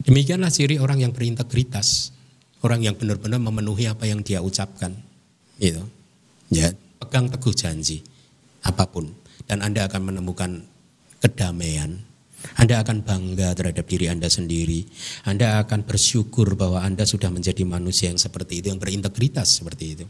[0.00, 2.16] demikianlah ciri orang yang berintegritas,
[2.64, 4.96] orang yang benar-benar memenuhi apa yang dia ucapkan,
[5.60, 5.84] gitu.
[6.48, 6.72] Ya,
[7.03, 8.03] pegang teguh janji
[8.64, 9.12] apa pun
[9.47, 10.64] dan Anda akan menemukan
[11.22, 12.07] kedamaian
[12.55, 14.86] anda akan bangga terhadap diri Anda sendiri.
[15.26, 20.05] Anda akan bersyukur bahwa Anda sudah menjadi manusia yang seperti itu, yang berintegritas seperti itu.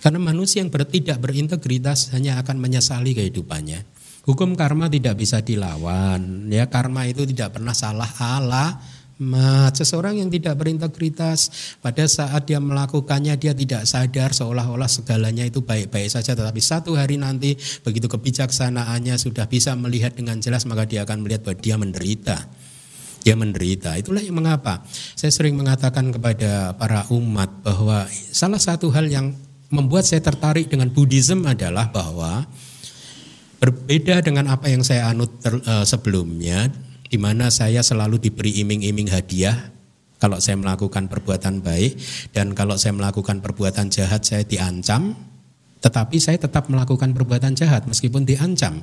[0.00, 3.84] Karena manusia yang tidak berintegritas hanya akan menyesali kehidupannya.
[4.24, 6.48] Hukum karma tidak bisa dilawan.
[6.48, 8.80] Ya, karma itu tidak pernah salah Allah
[9.74, 11.46] Seseorang yang tidak berintegritas
[11.78, 17.14] pada saat dia melakukannya dia tidak sadar seolah-olah segalanya itu baik-baik saja tetapi satu hari
[17.14, 17.54] nanti
[17.86, 22.36] begitu kebijaksanaannya sudah bisa melihat dengan jelas maka dia akan melihat bahwa dia menderita.
[23.22, 23.94] Dia menderita.
[23.96, 24.82] Itulah yang mengapa
[25.14, 29.30] saya sering mengatakan kepada para umat bahwa salah satu hal yang
[29.70, 32.44] membuat saya tertarik dengan Buddhism adalah bahwa
[33.62, 36.68] berbeda dengan apa yang saya anut ter, uh, sebelumnya
[37.08, 39.72] di mana saya selalu diberi iming-iming hadiah
[40.18, 42.00] kalau saya melakukan perbuatan baik
[42.32, 45.12] dan kalau saya melakukan perbuatan jahat saya diancam
[45.84, 48.80] tetapi saya tetap melakukan perbuatan jahat meskipun diancam.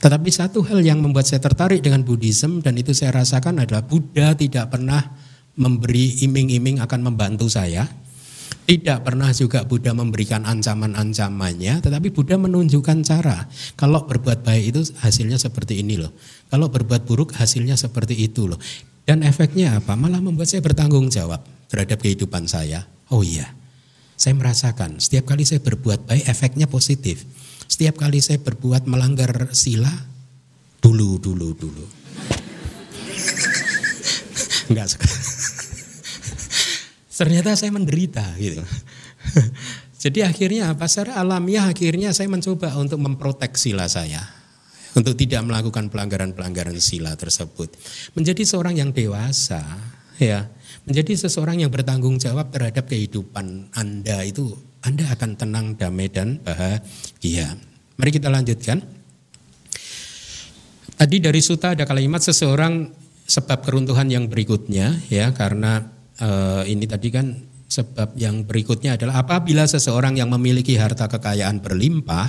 [0.00, 4.32] Tetapi satu hal yang membuat saya tertarik dengan Buddhism dan itu saya rasakan adalah Buddha
[4.32, 5.04] tidak pernah
[5.60, 7.84] memberi iming-iming akan membantu saya.
[8.70, 13.50] Tidak pernah juga Buddha memberikan ancaman-ancamannya, tetapi Buddha menunjukkan cara.
[13.74, 16.14] Kalau berbuat baik itu hasilnya seperti ini loh.
[16.46, 18.62] Kalau berbuat buruk hasilnya seperti itu loh.
[19.02, 19.98] Dan efeknya apa?
[19.98, 22.86] Malah membuat saya bertanggung jawab terhadap kehidupan saya.
[23.10, 23.50] Oh iya,
[24.14, 27.26] saya merasakan setiap kali saya berbuat baik efeknya positif.
[27.66, 29.90] Setiap kali saya berbuat melanggar sila,
[30.78, 31.84] dulu, dulu, dulu.
[34.70, 35.19] Enggak sekarang
[37.10, 38.62] ternyata saya menderita gitu.
[40.02, 40.88] Jadi akhirnya apa?
[40.88, 44.24] Secara alamiah akhirnya saya mencoba untuk memproteksi sila saya.
[44.90, 47.70] Untuk tidak melakukan pelanggaran-pelanggaran sila tersebut.
[48.18, 49.62] Menjadi seorang yang dewasa,
[50.18, 50.50] ya,
[50.82, 54.50] menjadi seseorang yang bertanggung jawab terhadap kehidupan Anda itu
[54.82, 57.54] Anda akan tenang, damai dan bahagia.
[58.00, 58.80] Mari kita lanjutkan.
[60.96, 62.88] Tadi dari suta ada kalimat seseorang
[63.24, 67.26] sebab keruntuhan yang berikutnya ya karena uh, ini tadi kan
[67.70, 72.28] sebab yang berikutnya adalah apabila seseorang yang memiliki harta kekayaan berlimpah,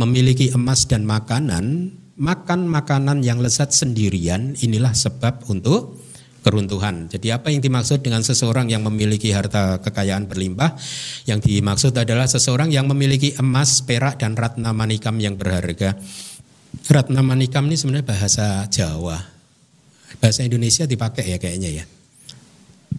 [0.00, 6.00] memiliki emas dan makanan, makan makanan yang lezat sendirian, inilah sebab untuk
[6.40, 7.12] keruntuhan.
[7.12, 10.80] Jadi apa yang dimaksud dengan seseorang yang memiliki harta kekayaan berlimpah?
[11.28, 16.00] Yang dimaksud adalah seseorang yang memiliki emas, perak dan ratna manikam yang berharga.
[16.88, 19.20] Ratna manikam ini sebenarnya bahasa Jawa.
[20.16, 21.97] Bahasa Indonesia dipakai ya kayaknya ya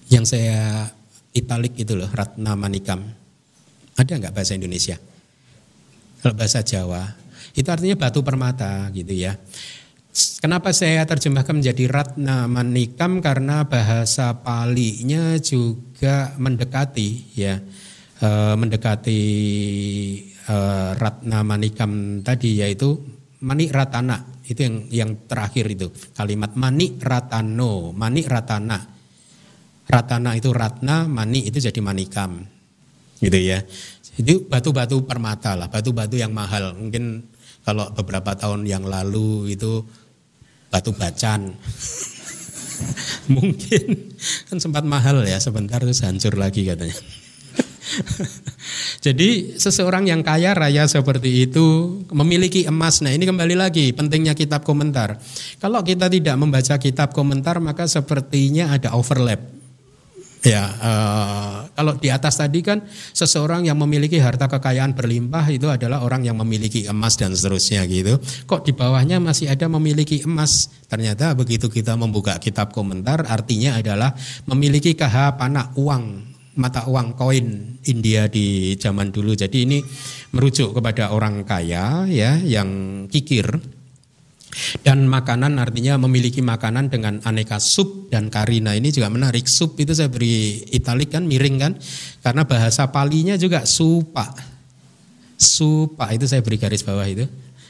[0.10, 0.90] yang saya
[1.34, 3.06] italik itu loh Ratna Manikam.
[4.00, 4.96] Ada nggak bahasa Indonesia?
[6.20, 7.04] Kalau bahasa Jawa
[7.56, 9.36] itu artinya batu permata gitu ya.
[10.42, 17.62] Kenapa saya terjemahkan menjadi Ratna Manikam karena bahasa Palinya juga mendekati ya
[18.20, 19.22] e, mendekati
[20.26, 20.56] e,
[20.98, 23.00] Ratna Manikam tadi yaitu
[23.40, 28.99] Manik Ratana itu yang yang terakhir itu kalimat Manik Ratano Manik Ratana
[29.90, 32.46] Ratana itu ratna, mani itu jadi manikam.
[33.18, 33.66] Gitu ya.
[34.22, 36.78] Jadi batu-batu permata lah, batu-batu yang mahal.
[36.78, 37.26] Mungkin
[37.66, 39.82] kalau beberapa tahun yang lalu itu
[40.70, 41.58] batu bacan.
[43.36, 44.14] Mungkin
[44.46, 46.94] kan sempat mahal ya, sebentar terus hancur lagi katanya.
[49.06, 53.02] Jadi seseorang yang kaya raya seperti itu memiliki emas.
[53.02, 55.18] Nah ini kembali lagi pentingnya kitab komentar.
[55.58, 59.59] Kalau kita tidak membaca kitab komentar maka sepertinya ada overlap
[60.40, 66.00] Ya, uh, kalau di atas tadi kan seseorang yang memiliki harta kekayaan berlimpah itu adalah
[66.00, 68.16] orang yang memiliki emas dan seterusnya gitu.
[68.48, 70.72] Kok di bawahnya masih ada memiliki emas?
[70.88, 74.16] Ternyata begitu kita membuka kitab komentar artinya adalah
[74.48, 79.36] memiliki KH panak uang mata uang koin India di zaman dulu.
[79.36, 79.84] Jadi ini
[80.32, 83.79] merujuk kepada orang kaya ya yang kikir
[84.82, 89.46] dan makanan artinya memiliki makanan dengan aneka sup dan karina ini juga menarik.
[89.46, 91.74] Sup itu saya beri italik kan miring kan
[92.26, 94.34] karena bahasa palinya juga supa.
[95.40, 97.30] Supa itu saya beri garis bawah itu.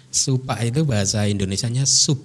[0.10, 2.18] Supa itu bahasa Indonesianya sup.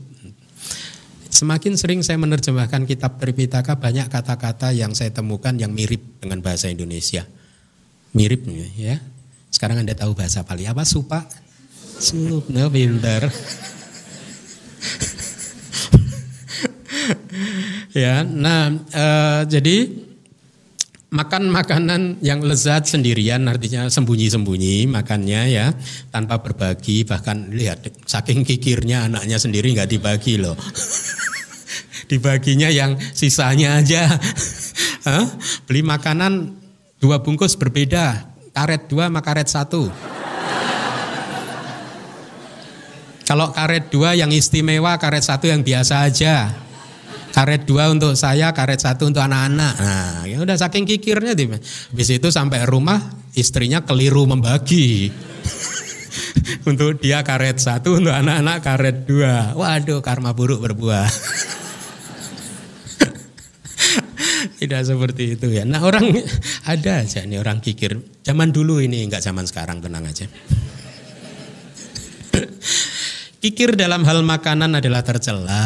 [1.35, 6.71] Semakin sering saya menerjemahkan kitab Tripitaka banyak kata-kata yang saya temukan yang mirip dengan bahasa
[6.71, 7.27] Indonesia.
[8.15, 8.47] Mirip
[8.79, 9.03] ya.
[9.51, 11.27] Sekarang Anda tahu bahasa Pali apa supa?
[11.99, 13.27] Sup, pinter.
[17.95, 19.07] Ya, nah e,
[19.49, 19.89] jadi
[21.15, 25.71] makan makanan yang lezat sendirian artinya sembunyi-sembunyi makannya ya
[26.11, 30.59] tanpa berbagi bahkan lihat saking kikirnya anaknya sendiri nggak dibagi loh.
[32.11, 34.11] Dibaginya yang sisanya aja.
[35.71, 36.53] Beli makanan
[36.99, 39.89] dua bungkus berbeda karet dua sama karet satu.
[43.25, 46.53] Kalau karet dua yang istimewa karet satu yang biasa aja
[47.35, 49.75] karet dua untuk saya, karet satu untuk anak-anak.
[49.75, 51.59] Nah, ya udah saking kikirnya tim.
[51.59, 53.03] Habis itu sampai rumah
[53.35, 55.11] istrinya keliru membagi.
[56.71, 59.51] untuk dia karet satu, untuk anak-anak karet dua.
[59.59, 61.11] Waduh, karma buruk berbuah.
[64.55, 65.67] Tidak seperti itu ya.
[65.67, 66.15] Nah orang
[66.71, 67.99] ada aja nih orang kikir.
[68.23, 70.31] Zaman dulu ini enggak zaman sekarang tenang aja.
[73.45, 75.61] Kikir dalam hal makanan adalah tercela.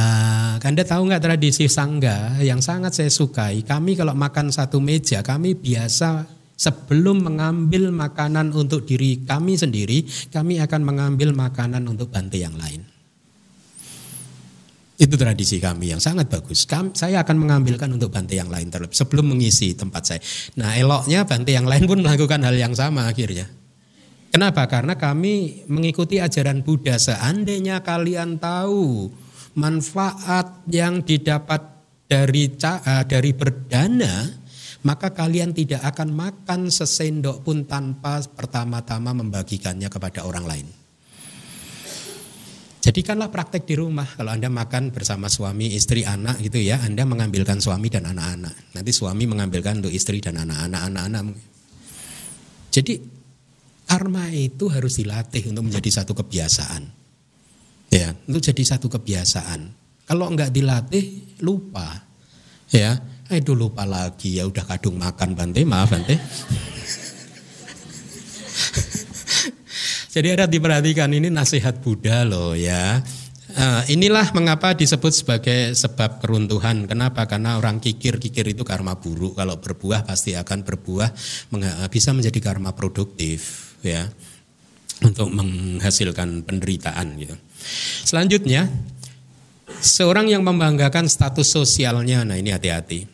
[0.59, 3.63] Anda tahu nggak tradisi sangga yang sangat saya sukai?
[3.63, 6.27] Kami kalau makan satu meja, kami biasa
[6.59, 10.03] sebelum mengambil makanan untuk diri kami sendiri,
[10.35, 12.83] kami akan mengambil makanan untuk bantu yang lain.
[14.99, 16.67] Itu tradisi kami yang sangat bagus.
[16.67, 20.21] Kami, saya akan mengambilkan untuk bantu yang lain terlebih sebelum mengisi tempat saya.
[20.59, 23.47] Nah eloknya bantu yang lain pun melakukan hal yang sama akhirnya.
[24.29, 24.69] Kenapa?
[24.69, 27.01] Karena kami mengikuti ajaran Buddha.
[27.01, 29.09] Seandainya kalian tahu
[29.57, 31.65] manfaat yang didapat
[32.09, 34.29] dari eh, dari berdana,
[34.85, 40.69] maka kalian tidak akan makan sesendok pun tanpa pertama-tama membagikannya kepada orang lain.
[42.79, 44.07] Jadikanlah praktek di rumah.
[44.07, 48.73] Kalau Anda makan bersama suami, istri, anak gitu ya, Anda mengambilkan suami dan anak-anak.
[48.73, 51.23] Nanti suami mengambilkan untuk istri dan anak-anak, anak-anak.
[52.73, 53.18] Jadi
[53.89, 56.85] Karma itu harus dilatih untuk menjadi satu kebiasaan.
[57.89, 59.73] Ya, untuk jadi satu kebiasaan.
[60.05, 62.05] Kalau enggak dilatih, lupa.
[62.69, 63.01] Ya,
[63.33, 66.21] itu lupa lagi ya udah kadung makan Bante, maaf Bante.
[70.13, 73.01] Jadi ada diperhatikan ini nasihat Buddha loh ya.
[73.49, 76.85] Uh, inilah mengapa disebut sebagai sebab keruntuhan.
[76.85, 77.25] Kenapa?
[77.25, 79.41] Karena orang kikir-kikir itu karma buruk.
[79.41, 81.09] Kalau berbuah pasti akan berbuah
[81.89, 84.11] bisa menjadi karma produktif ya
[85.05, 87.37] untuk menghasilkan penderitaan gitu.
[88.03, 88.67] Selanjutnya
[89.79, 93.07] seorang yang membanggakan status sosialnya, nah ini hati-hati.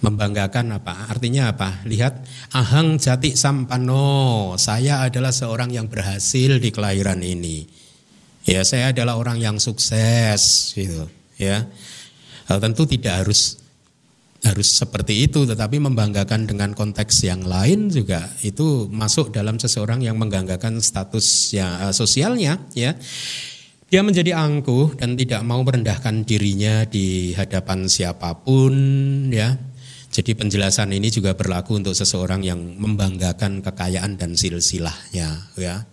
[0.00, 1.12] Membanggakan apa?
[1.12, 1.84] Artinya apa?
[1.84, 2.24] Lihat
[2.56, 7.68] ahang jati sampano, saya adalah seorang yang berhasil di kelahiran ini.
[8.46, 11.66] Ya, saya adalah orang yang sukses gitu, ya.
[12.46, 13.58] Tentu tidak harus
[14.46, 18.30] harus seperti itu tetapi membanggakan dengan konteks yang lain juga.
[18.46, 22.94] Itu masuk dalam seseorang yang membanggakan status ya, sosialnya ya.
[23.86, 28.74] Dia menjadi angkuh dan tidak mau merendahkan dirinya di hadapan siapa pun
[29.34, 29.58] ya.
[30.10, 35.84] Jadi penjelasan ini juga berlaku untuk seseorang yang membanggakan kekayaan dan silsilahnya ya.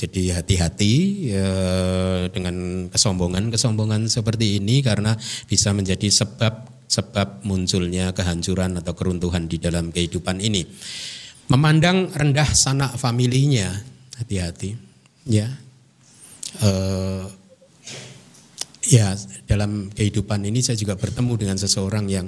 [0.00, 0.94] Jadi hati-hati
[1.28, 1.50] ya,
[2.32, 5.12] dengan kesombongan-kesombongan seperti ini karena
[5.44, 10.66] bisa menjadi sebab sebab munculnya kehancuran atau keruntuhan di dalam kehidupan ini.
[11.46, 13.70] Memandang rendah sanak familinya,
[14.18, 14.74] hati-hati,
[15.30, 15.46] ya.
[16.58, 17.30] Uh,
[18.90, 19.14] ya
[19.46, 22.26] dalam kehidupan ini saya juga bertemu dengan seseorang yang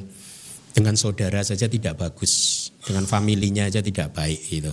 [0.70, 4.72] dengan saudara saja tidak bagus, dengan familinya saja tidak baik gitu.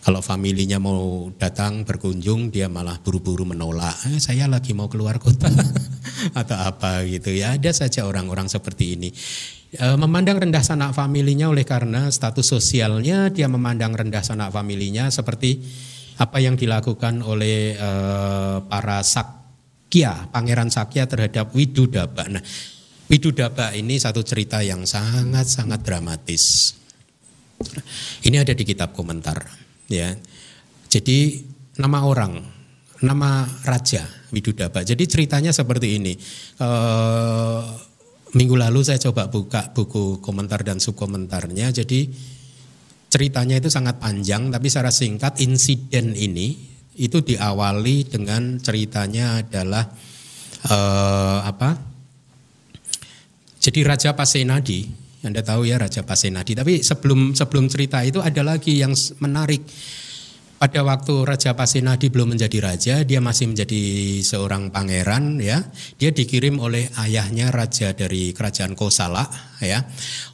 [0.00, 3.92] Kalau familinya mau datang berkunjung, dia malah buru-buru menolak.
[4.08, 5.52] Eh, saya lagi mau keluar kota
[6.40, 7.60] atau apa gitu ya.
[7.60, 9.12] Ada saja orang-orang seperti ini.
[9.70, 15.62] E, memandang rendah sanak familinya oleh karena status sosialnya, dia memandang rendah sanak familinya seperti
[16.16, 17.90] apa yang dilakukan oleh e,
[18.66, 22.24] para sakya, pangeran sakya terhadap Widudaba.
[22.24, 22.42] Nah,
[23.12, 26.72] Widudaba ini satu cerita yang sangat-sangat dramatis.
[28.24, 29.38] Ini ada di kitab komentar,
[29.90, 30.14] ya.
[30.86, 31.42] Jadi
[31.82, 32.38] nama orang,
[33.02, 34.86] nama raja Widudaba.
[34.86, 36.14] Jadi ceritanya seperti ini.
[36.58, 36.68] E,
[38.38, 41.74] minggu lalu saya coba buka buku komentar dan subkomentarnya.
[41.74, 42.06] Jadi
[43.10, 49.90] ceritanya itu sangat panjang, tapi secara singkat insiden ini itu diawali dengan ceritanya adalah
[50.66, 50.76] e,
[51.42, 51.70] apa?
[53.60, 54.88] Jadi Raja Pasenadi,
[55.20, 56.56] Anda tahu ya Raja Pasenadi.
[56.56, 59.64] Tapi sebelum sebelum cerita itu ada lagi yang menarik.
[60.60, 63.80] Pada waktu Raja Pasenadi belum menjadi raja, dia masih menjadi
[64.20, 65.64] seorang pangeran ya.
[65.96, 69.24] Dia dikirim oleh ayahnya raja dari kerajaan Kosala
[69.64, 69.80] ya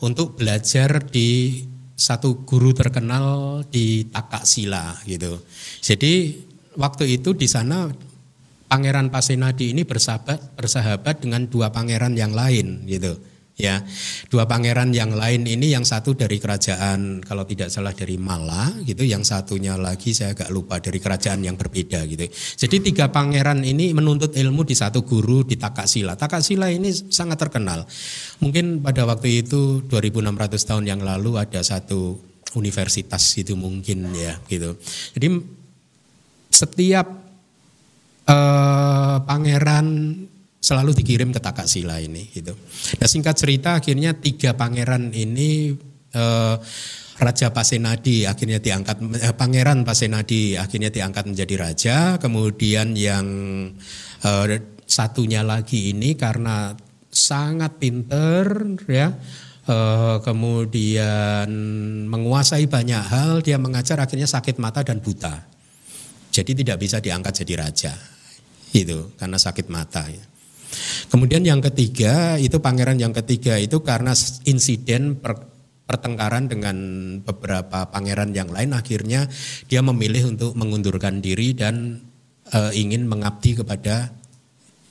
[0.03, 1.63] untuk belajar di
[1.95, 5.47] satu guru terkenal di Takaksila gitu.
[5.79, 6.43] Jadi
[6.75, 7.87] waktu itu di sana
[8.67, 13.15] Pangeran Pasenadi ini bersahabat bersahabat dengan dua pangeran yang lain gitu
[13.57, 13.81] ya
[14.29, 19.03] dua pangeran yang lain ini yang satu dari kerajaan kalau tidak salah dari Mala gitu.
[19.03, 22.29] Yang satunya lagi saya agak lupa dari kerajaan yang berbeda gitu.
[22.33, 26.15] Jadi tiga pangeran ini menuntut ilmu di satu guru di Takaksila.
[26.21, 27.89] Takaksila ini sangat terkenal.
[28.45, 32.21] Mungkin pada waktu itu 2600 tahun yang lalu ada satu
[32.55, 34.77] universitas itu mungkin ya gitu.
[35.17, 35.29] Jadi
[36.53, 37.07] setiap
[38.29, 39.87] eh, pangeran
[40.67, 42.51] selalu dikirim ke Takaksila ini gitu.
[42.99, 45.71] Nah singkat cerita akhirnya tiga pangeran ini
[46.11, 46.57] eh,
[47.17, 53.27] Raja Pasenadi akhirnya diangkat eh, Pangeran Pasenadi akhirnya diangkat menjadi raja, kemudian yang
[54.27, 54.47] eh,
[54.83, 56.75] satunya lagi ini karena
[57.15, 59.15] sangat pinter ya
[59.71, 61.49] eh, kemudian
[62.11, 65.47] menguasai banyak hal dia mengajar akhirnya sakit mata dan buta.
[66.35, 67.95] Jadi tidak bisa diangkat jadi raja
[68.77, 70.36] itu karena sakit mata ya.
[71.09, 74.13] Kemudian yang ketiga itu pangeran yang ketiga itu karena
[74.45, 75.39] insiden per,
[75.87, 76.77] pertengkaran dengan
[77.23, 79.31] beberapa pangeran yang lain akhirnya
[79.71, 82.03] dia memilih untuk mengundurkan diri dan
[82.51, 84.11] e, ingin mengabdi kepada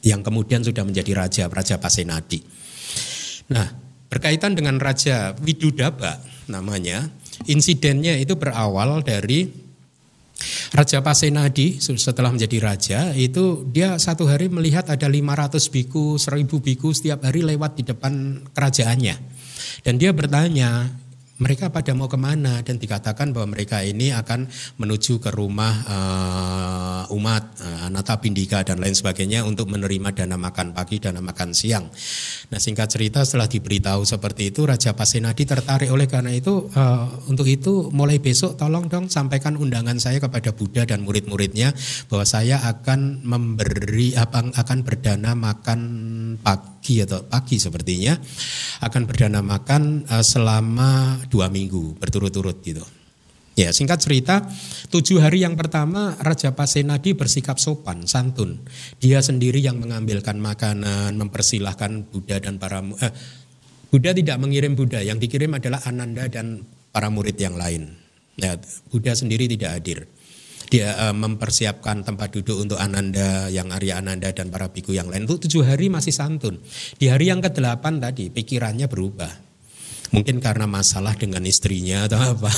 [0.08, 2.40] yang kemudian sudah menjadi raja Raja Pasenadi.
[3.52, 3.68] Nah,
[4.08, 7.10] berkaitan dengan Raja Widudaba namanya,
[7.50, 9.65] insidennya itu berawal dari
[10.74, 16.92] Raja Pasenadi setelah menjadi raja itu dia satu hari melihat ada 500 biku, 1000 biku
[16.92, 19.16] setiap hari lewat di depan kerajaannya.
[19.86, 20.90] Dan dia bertanya,
[21.36, 22.64] mereka pada mau ke mana?
[22.64, 24.48] Dan dikatakan bahwa mereka ini akan
[24.80, 30.72] menuju ke rumah uh, umat uh, Anata Pindika dan lain sebagainya untuk menerima dana makan
[30.72, 31.92] pagi, dana makan siang.
[32.52, 35.92] Nah singkat cerita setelah diberitahu seperti itu Raja Pasenadi tertarik.
[35.92, 40.88] Oleh karena itu uh, untuk itu mulai besok tolong dong sampaikan undangan saya kepada Buddha
[40.88, 41.76] dan murid-muridnya
[42.08, 45.80] bahwa saya akan memberi apa akan berdana makan
[46.40, 48.14] pagi atau pagi sepertinya
[48.86, 52.86] akan berdana makan uh, selama dua minggu berturut-turut gitu.
[53.56, 54.44] Ya singkat cerita,
[54.92, 58.60] tujuh hari yang pertama Raja Pasenadi bersikap sopan, santun.
[59.00, 63.16] Dia sendiri yang mengambilkan makanan, mempersilahkan Buddha dan para eh,
[63.88, 67.96] Buddha tidak mengirim Buddha, yang dikirim adalah Ananda dan para murid yang lain.
[68.36, 68.60] Ya,
[68.92, 70.04] Buddha sendiri tidak hadir.
[70.70, 75.30] Dia eh, mempersiapkan tempat duduk untuk Ananda, yang Arya Ananda dan para biku yang lain.
[75.30, 76.62] Untuk tujuh hari masih santun.
[76.98, 79.46] Di hari yang ke-8 tadi pikirannya berubah
[80.16, 82.48] Mungkin karena masalah dengan istrinya atau apa.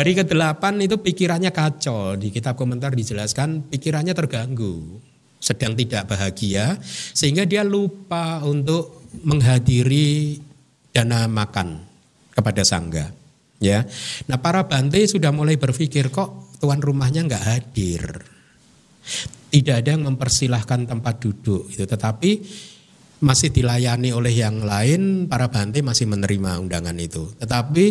[0.00, 2.16] Hari ke-8 itu pikirannya kacau.
[2.16, 5.02] Di kitab komentar dijelaskan pikirannya terganggu.
[5.36, 6.80] Sedang tidak bahagia.
[7.12, 10.40] Sehingga dia lupa untuk menghadiri
[10.94, 11.84] dana makan
[12.32, 13.17] kepada sangga.
[13.58, 13.90] Ya,
[14.30, 18.02] Nah para bante sudah mulai berpikir kok tuan rumahnya nggak hadir.
[19.48, 21.66] Tidak ada yang mempersilahkan tempat duduk.
[21.72, 22.30] Itu tetapi
[23.18, 27.34] masih dilayani oleh yang lain, para bante masih menerima undangan itu.
[27.40, 27.84] Tetapi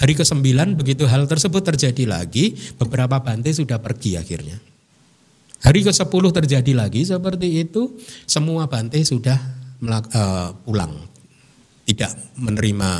[0.00, 4.56] hari ke-9 begitu hal tersebut terjadi lagi, beberapa bante sudah pergi akhirnya.
[5.62, 9.38] Hari ke-10 terjadi lagi seperti itu, semua bante sudah
[9.84, 10.94] uh, pulang.
[11.82, 12.90] Tidak menerima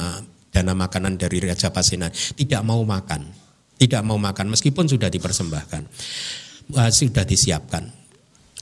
[0.53, 3.25] dana makanan dari Raja Pasena, tidak mau makan.
[3.81, 5.83] Tidak mau makan meskipun sudah dipersembahkan.
[6.77, 7.89] Uh, sudah disiapkan.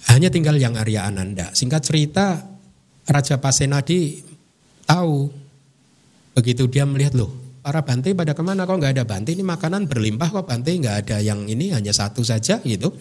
[0.09, 1.53] Hanya tinggal yang Arya Ananda.
[1.53, 2.41] Singkat cerita
[3.05, 4.23] Raja Pasenadi
[4.87, 5.29] tahu
[6.33, 7.31] begitu dia melihat loh
[7.61, 10.97] para Bante pada ke mana kok nggak ada Bante ini makanan berlimpah kok Bante nggak
[11.07, 12.95] ada yang ini hanya satu saja gitu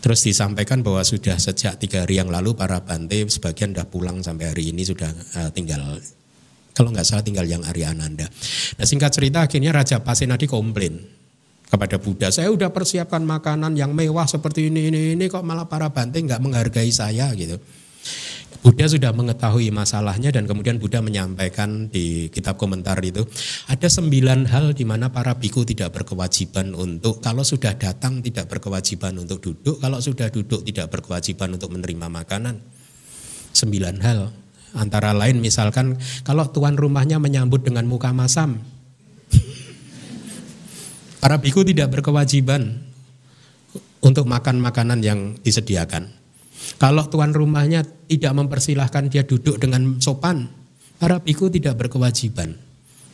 [0.00, 4.50] terus disampaikan bahwa sudah sejak tiga hari yang lalu para Bante sebagian sudah pulang sampai
[4.50, 6.00] hari ini sudah uh, tinggal
[6.72, 8.26] kalau nggak salah tinggal yang Arya Ananda.
[8.76, 11.00] Nah singkat cerita akhirnya Raja Pasenadi komplain
[11.72, 12.28] kepada Buddha.
[12.28, 16.40] Saya udah persiapkan makanan yang mewah seperti ini ini ini kok malah para Bante nggak
[16.44, 17.56] menghargai saya gitu.
[18.62, 23.26] Buddha sudah mengetahui masalahnya dan kemudian Buddha menyampaikan di kitab komentar itu
[23.66, 29.18] ada sembilan hal di mana para biku tidak berkewajiban untuk kalau sudah datang tidak berkewajiban
[29.18, 32.62] untuk duduk, kalau sudah duduk tidak berkewajiban untuk menerima makanan.
[33.50, 34.41] Sembilan hal
[34.76, 38.60] antara lain misalkan kalau tuan rumahnya menyambut dengan muka masam,
[41.22, 42.82] para biku tidak berkewajiban
[44.02, 46.10] untuk makan makanan yang disediakan.
[46.78, 50.50] Kalau tuan rumahnya tidak mempersilahkan dia duduk dengan sopan,
[50.98, 52.54] para biku tidak berkewajiban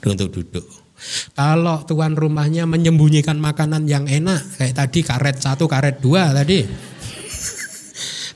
[0.04, 0.64] untuk duduk.
[1.38, 6.66] Kalau tuan rumahnya menyembunyikan makanan yang enak, kayak tadi karet satu, karet dua tadi,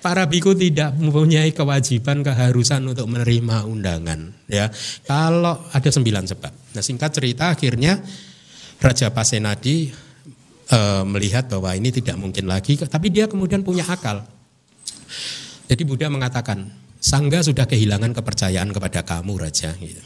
[0.02, 4.66] para biku tidak mempunyai kewajiban keharusan untuk menerima undangan ya
[5.06, 8.02] kalau ada sembilan sebab nah singkat cerita akhirnya
[8.82, 9.94] Raja Pasenadi
[10.66, 14.26] e, melihat bahwa ini tidak mungkin lagi tapi dia kemudian punya akal
[15.72, 16.68] jadi Buddha mengatakan,
[17.02, 19.72] Sangga sudah kehilangan kepercayaan kepada kamu Raja.
[19.74, 20.04] Gitu.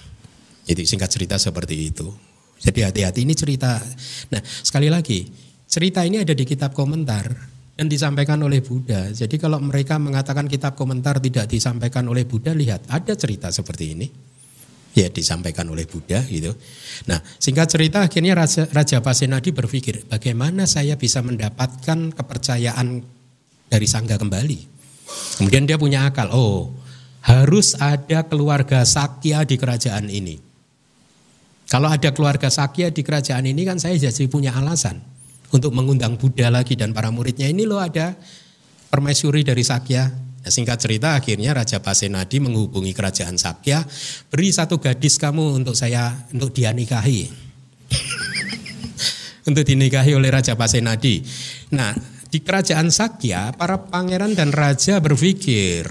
[0.62, 2.09] Jadi singkat cerita seperti itu.
[2.62, 3.77] Jadi hati-hati ini cerita.
[4.32, 5.28] Nah sekali lagi,
[5.68, 9.12] cerita ini ada di kitab komentar dan disampaikan oleh Buddha.
[9.12, 14.09] Jadi kalau mereka mengatakan kitab komentar tidak disampaikan oleh Buddha, lihat ada cerita seperti ini.
[14.97, 16.57] Ya disampaikan oleh Buddha gitu.
[17.05, 23.05] Nah singkat cerita akhirnya Raja, Raja Pasenadi berpikir bagaimana saya bisa mendapatkan kepercayaan
[23.69, 24.59] dari Sangga kembali.
[25.36, 26.73] Kemudian dia punya akal, oh
[27.28, 30.40] harus ada keluarga Sakya di kerajaan ini.
[31.69, 35.15] Kalau ada keluarga Sakya di kerajaan ini kan saya jadi punya alasan
[35.55, 38.16] untuk mengundang Buddha lagi dan para muridnya ini loh ada
[38.90, 40.09] permaisuri dari Sakya.
[40.47, 43.82] Nah, singkat cerita akhirnya Raja Pasenadi menghubungi kerajaan Sakya,
[44.31, 47.27] beri satu gadis kamu untuk saya untuk dia nikahi.
[49.48, 51.23] untuk dinikahi oleh Raja Pasenadi.
[51.74, 51.94] Nah,
[52.31, 55.86] di kerajaan Sakya, para pangeran dan raja berpikir,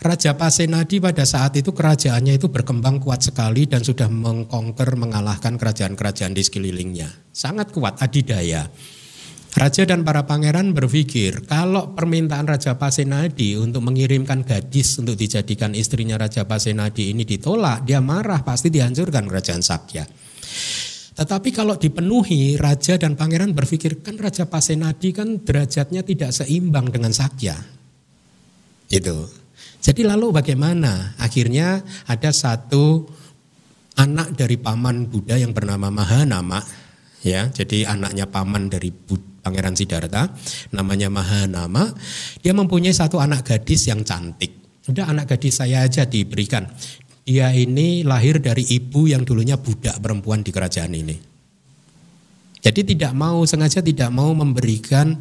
[0.00, 6.32] Raja Pasenadi pada saat itu kerajaannya itu berkembang kuat sekali dan sudah mengkonker, mengalahkan kerajaan-kerajaan
[6.32, 7.12] di sekelilingnya.
[7.34, 8.70] Sangat kuat, adidaya.
[9.52, 16.16] Raja dan para pangeran berpikir kalau permintaan Raja Pasenadi untuk mengirimkan gadis untuk dijadikan istrinya
[16.16, 20.08] Raja Pasenadi ini ditolak, dia marah pasti dihancurkan kerajaan Sakya.
[21.12, 27.12] Tetapi kalau dipenuhi raja dan pangeran berpikir kan raja Pasenadi kan derajatnya tidak seimbang dengan
[27.12, 27.52] Sakya.
[28.88, 29.41] Itu.
[29.82, 31.18] Jadi lalu bagaimana?
[31.18, 33.02] Akhirnya ada satu
[33.98, 36.62] anak dari paman Buddha yang bernama Mahanama
[37.26, 37.50] ya.
[37.50, 38.94] Jadi anaknya paman dari
[39.42, 40.30] Pangeran Siddhartha
[40.70, 41.90] namanya Mahanama.
[42.38, 44.54] Dia mempunyai satu anak gadis yang cantik.
[44.86, 46.66] Udah anak gadis saya aja diberikan
[47.22, 51.16] dia ini lahir dari ibu yang dulunya budak perempuan di kerajaan ini.
[52.62, 55.18] Jadi tidak mau sengaja tidak mau memberikan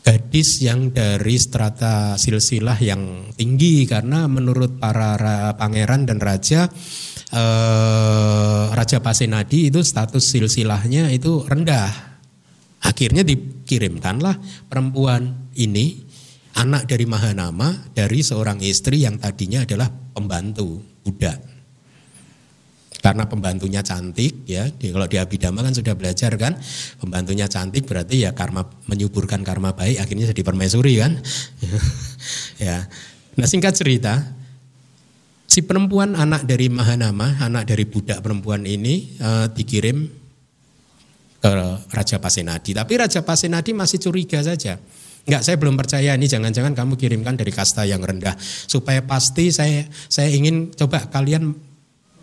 [0.00, 5.16] gadis yang dari strata silsilah yang tinggi karena menurut para
[5.54, 6.68] pangeran dan raja
[7.30, 12.10] eh, Raja Pasenadi itu status silsilahnya itu rendah.
[12.80, 14.40] Akhirnya dikirimkanlah
[14.72, 16.00] perempuan ini
[16.56, 21.49] anak dari Mahanama dari seorang istri yang tadinya adalah pembantu budak.
[23.00, 26.60] Karena pembantunya cantik ya, kalau di Abhidhamma kan sudah belajar kan,
[27.00, 31.16] pembantunya cantik berarti ya karma menyuburkan karma baik akhirnya jadi permaisuri kan.
[32.68, 32.84] ya.
[33.40, 34.20] Nah singkat cerita,
[35.48, 40.04] si perempuan anak dari Mahanama, anak dari budak perempuan ini uh, dikirim
[41.40, 41.50] ke
[41.88, 42.76] Raja Pasenadi.
[42.76, 44.76] Tapi Raja Pasenadi masih curiga saja.
[45.24, 48.36] Enggak, saya belum percaya ini jangan-jangan kamu kirimkan dari kasta yang rendah.
[48.40, 51.69] Supaya pasti saya saya ingin coba kalian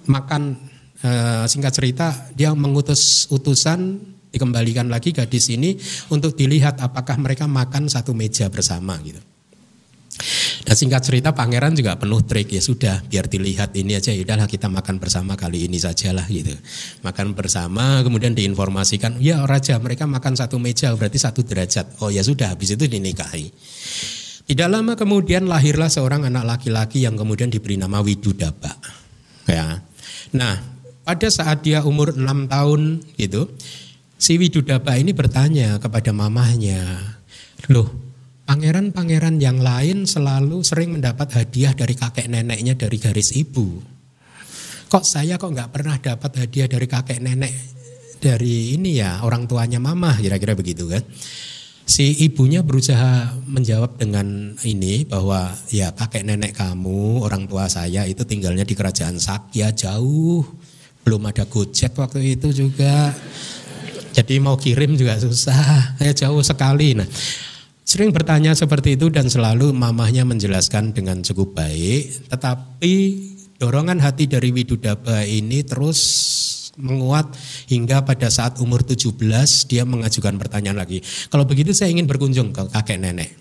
[0.08, 0.56] makan
[1.00, 1.10] e,
[1.48, 4.00] singkat cerita dia mengutus utusan
[4.32, 5.78] dikembalikan lagi gadis ini
[6.12, 9.20] untuk dilihat apakah mereka makan satu meja bersama gitu.
[10.68, 14.50] Dan singkat cerita pangeran juga penuh trik ya sudah biar dilihat ini aja ya udahlah
[14.50, 16.58] kita makan bersama kali ini sajalah gitu.
[17.06, 22.02] Makan bersama kemudian diinformasikan ya raja mereka makan satu meja berarti satu derajat.
[22.04, 23.48] Oh ya sudah habis itu dinikahi.
[24.48, 28.76] Tidak lama kemudian lahirlah seorang anak laki-laki yang kemudian diberi nama Widudaba.
[29.48, 29.80] Ya.
[30.36, 30.60] Nah,
[31.08, 33.48] pada saat dia umur enam tahun gitu,
[34.20, 36.84] si Widudaba ini bertanya kepada mamahnya,
[37.72, 38.08] "Loh,
[38.48, 43.84] Pangeran-pangeran yang lain selalu sering mendapat hadiah dari kakek neneknya dari garis ibu.
[44.88, 47.52] Kok saya kok nggak pernah dapat hadiah dari kakek nenek
[48.24, 51.04] dari ini ya orang tuanya mama kira-kira begitu kan.
[51.88, 58.27] Si ibunya berusaha menjawab dengan ini bahwa ya kakek nenek kamu orang tua saya itu
[58.27, 60.43] tinggalnya di kerajaan Sakya jauh.
[61.07, 63.15] Belum ada gojek waktu itu juga.
[64.11, 66.97] Jadi mau kirim juga susah, ya jauh sekali.
[66.97, 67.07] Nah,
[67.88, 72.27] Sering bertanya seperti itu dan selalu mamahnya menjelaskan dengan cukup baik.
[72.27, 72.95] Tetapi
[73.64, 75.99] dorongan hati dari Widudaba ini terus
[76.78, 77.34] menguat
[77.68, 79.18] hingga pada saat umur 17
[79.70, 81.02] dia mengajukan pertanyaan lagi.
[81.30, 83.34] Kalau begitu saya ingin berkunjung ke kakek nenek.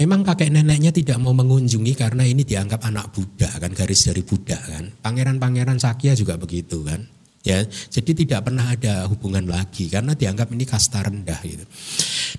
[0.00, 4.56] Memang kakek neneknya tidak mau mengunjungi karena ini dianggap anak Buddha kan garis dari Buddha
[4.56, 4.90] kan.
[5.02, 7.18] Pangeran-pangeran Sakya juga begitu kan
[7.48, 11.64] ya jadi tidak pernah ada hubungan lagi karena dianggap ini kasta rendah gitu.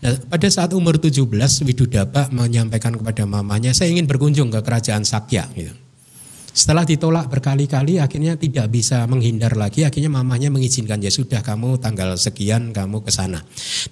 [0.05, 1.25] Nah, pada saat umur 17
[1.65, 5.73] Widudaba menyampaikan kepada mamanya saya ingin berkunjung ke kerajaan Sakya gitu.
[6.49, 9.85] Setelah ditolak berkali-kali akhirnya tidak bisa menghindar lagi.
[9.85, 13.41] Akhirnya mamanya mengizinkan ya sudah kamu tanggal sekian kamu ke sana.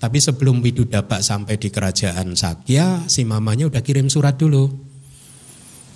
[0.01, 4.89] Tapi sebelum Widudaba sampai di kerajaan Sakya si mamanya udah kirim surat dulu.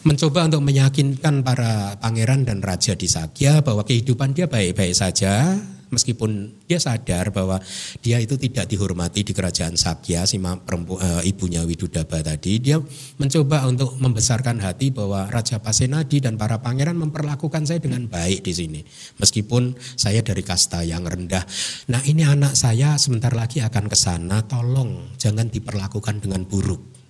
[0.01, 5.61] Mencoba untuk meyakinkan para pangeran dan raja di Sakya bahwa kehidupan dia baik-baik saja
[5.91, 7.59] meskipun dia sadar bahwa
[8.01, 12.79] dia itu tidak dihormati di kerajaan Sakya si perempu, e, ibunya Widudaba tadi dia
[13.19, 18.53] mencoba untuk membesarkan hati bahwa Raja Pasenadi dan para pangeran memperlakukan saya dengan baik di
[18.55, 18.81] sini
[19.19, 21.43] meskipun saya dari kasta yang rendah
[21.91, 27.01] nah ini anak saya sebentar lagi akan ke sana tolong jangan diperlakukan dengan buruk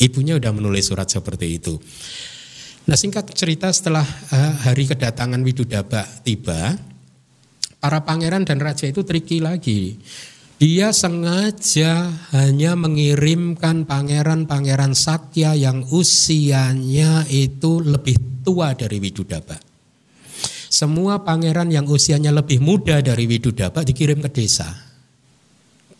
[0.00, 1.76] Ibunya udah menulis surat seperti itu.
[2.84, 6.76] Nah singkat cerita setelah uh, hari kedatangan Widudaba tiba,
[7.84, 10.00] para pangeran dan raja itu triki lagi.
[10.56, 19.60] Dia sengaja hanya mengirimkan pangeran-pangeran Sakya yang usianya itu lebih tua dari Widudaba.
[20.72, 24.72] Semua pangeran yang usianya lebih muda dari Widudaba dikirim ke desa.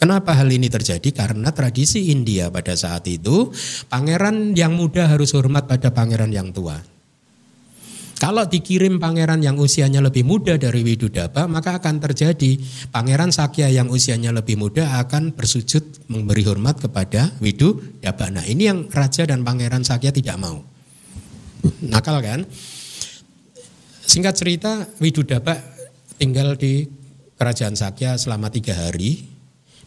[0.01, 1.13] Kenapa hal ini terjadi?
[1.13, 3.53] Karena tradisi India pada saat itu
[3.93, 6.94] pangeran yang muda harus hormat pada pangeran yang tua.
[8.25, 12.57] Kalau dikirim pangeran yang usianya lebih muda dari Widudaba, maka akan terjadi
[12.89, 18.33] pangeran Sakya yang usianya lebih muda akan bersujud memberi hormat kepada Widudaba.
[18.33, 20.65] Nah, ini yang raja dan pangeran Sakya tidak mau.
[21.85, 22.41] Nakal kan?
[24.09, 25.61] Singkat cerita, Widudaba
[26.17, 26.89] tinggal di
[27.37, 29.21] kerajaan Sakya selama tiga hari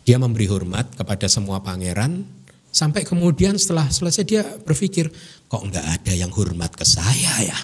[0.05, 2.37] dia memberi hormat kepada semua pangeran
[2.69, 5.09] sampai kemudian setelah selesai dia berpikir
[5.47, 7.57] kok nggak ada yang hormat ke saya ya.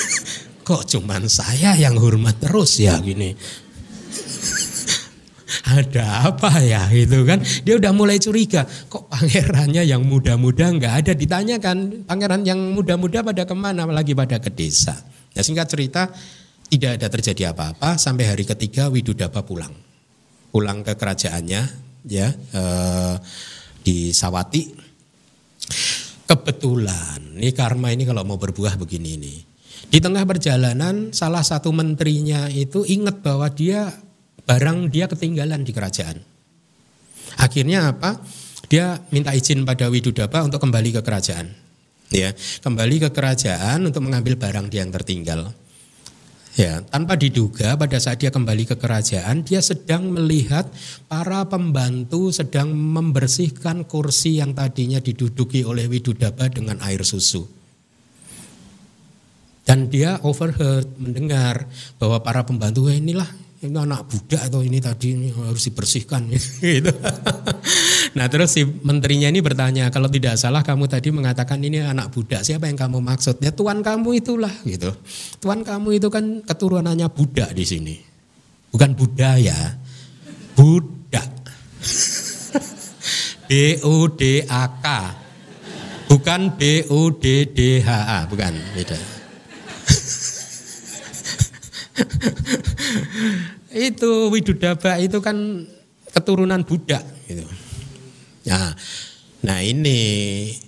[0.66, 3.34] kok cuman saya yang hormat terus ya gini.
[5.78, 7.42] ada apa ya itu kan?
[7.66, 8.66] Dia udah mulai curiga.
[8.66, 11.12] Kok pangerannya yang muda-muda nggak ada?
[11.14, 13.86] Ditanyakan pangeran yang muda-muda pada ke mana?
[13.86, 14.94] Lagi pada ke desa.
[15.34, 16.10] Ya singkat cerita
[16.70, 17.98] tidak ada terjadi apa-apa.
[17.98, 19.74] Sampai hari ketiga Widudaba pulang.
[20.54, 21.62] Pulang ke kerajaannya
[22.06, 23.14] ya eh,
[23.82, 24.86] di Sawati.
[26.26, 29.34] Kebetulan, ini karma ini kalau mau berbuah begini ini.
[29.86, 33.94] Di tengah perjalanan salah satu menterinya itu ingat bahwa dia
[34.42, 36.18] barang dia ketinggalan di kerajaan.
[37.38, 38.18] Akhirnya apa?
[38.66, 41.46] Dia minta izin pada Widudaba untuk kembali ke kerajaan.
[42.10, 45.54] Ya, kembali ke kerajaan untuk mengambil barang dia yang tertinggal.
[46.56, 50.64] Ya, tanpa diduga pada saat dia kembali ke kerajaan, dia sedang melihat
[51.04, 57.44] para pembantu sedang membersihkan kursi yang tadinya diduduki oleh Widudaba dengan air susu.
[59.68, 61.68] Dan dia overheard mendengar
[62.00, 63.28] bahwa para pembantu inilah
[63.64, 66.28] ini anak budak atau ini tadi ini harus dibersihkan.
[66.60, 66.92] Gitu.
[68.16, 72.44] nah terus si menterinya ini bertanya kalau tidak salah kamu tadi mengatakan ini anak budak
[72.44, 73.40] siapa yang kamu maksud?
[73.40, 74.92] Ya tuan kamu itulah gitu.
[75.40, 77.96] Tuan kamu itu kan keturunannya budak di sini.
[78.68, 79.56] Bukan budaya
[80.52, 81.28] budak.
[83.48, 84.86] B U D A K.
[86.12, 89.15] Bukan B U D D H A bukan beda
[93.76, 95.66] itu Widudaba itu kan
[96.12, 97.44] keturunan Buddha gitu.
[98.46, 98.72] Nah,
[99.42, 99.98] nah ini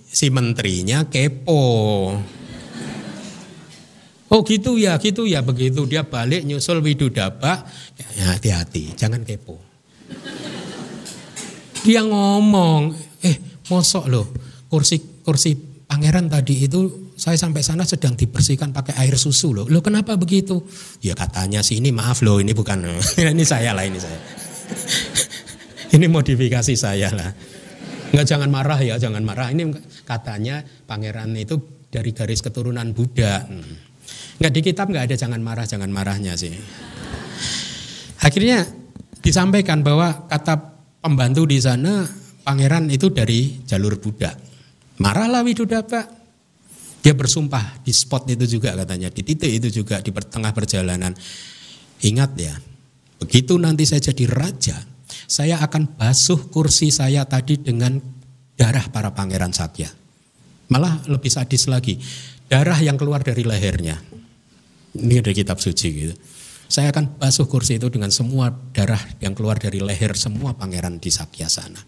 [0.05, 1.63] si menterinya kepo.
[4.29, 7.65] Oh gitu ya, gitu ya begitu dia balik nyusul Widudaba,
[8.13, 9.57] ya hati-hati, jangan kepo.
[11.81, 12.93] Dia ngomong,
[13.25, 13.41] eh
[13.73, 14.27] mosok loh
[14.69, 15.57] kursi kursi
[15.89, 19.67] pangeran tadi itu saya sampai sana sedang dibersihkan pakai air susu loh.
[19.67, 20.63] Loh kenapa begitu?
[21.03, 22.79] Ya katanya sih ini maaf loh ini bukan
[23.35, 24.19] ini saya lah ini saya.
[25.99, 27.35] ini modifikasi saya lah.
[28.15, 29.51] Enggak jangan marah ya, jangan marah.
[29.51, 29.67] Ini
[30.07, 31.59] katanya pangeran itu
[31.91, 33.43] dari garis keturunan Buddha.
[34.39, 36.55] Enggak di kitab enggak ada jangan marah, jangan marahnya sih.
[38.23, 38.63] Akhirnya
[39.19, 40.55] disampaikan bahwa kata
[41.03, 42.07] pembantu di sana
[42.47, 44.31] pangeran itu dari jalur Buddha.
[45.03, 46.18] Marahlah Widudaba.
[46.99, 51.15] Dia bersumpah di spot itu juga katanya, di titik itu juga di tengah perjalanan.
[52.03, 52.55] Ingat ya,
[53.23, 54.75] begitu nanti saya jadi raja,
[55.27, 57.99] saya akan basuh kursi saya tadi dengan
[58.59, 59.87] darah para pangeran Sakya.
[60.69, 61.97] Malah lebih sadis lagi,
[62.51, 63.95] darah yang keluar dari lehernya.
[64.99, 66.15] Ini dari kitab suci gitu.
[66.69, 71.09] Saya akan basuh kursi itu dengan semua darah yang keluar dari leher semua pangeran di
[71.09, 71.81] Sakya sana.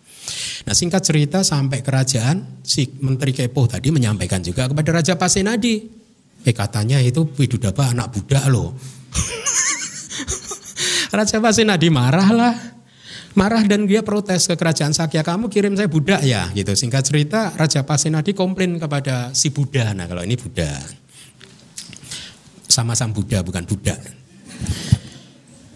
[0.65, 5.81] Nah singkat cerita sampai kerajaan si Menteri Kepo tadi menyampaikan juga kepada Raja Pasenadi.
[6.41, 8.73] Eh katanya itu Widudaba anak budak loh.
[11.17, 12.55] Raja Pasenadi marah lah.
[13.31, 16.75] Marah dan dia protes ke kerajaan Sakya, kamu kirim saya budak ya gitu.
[16.75, 19.95] Singkat cerita Raja Pasenadi komplain kepada si Buddha.
[19.95, 20.67] Nah kalau ini Buddha.
[22.67, 23.99] Sama-sama Buddha bukan budak.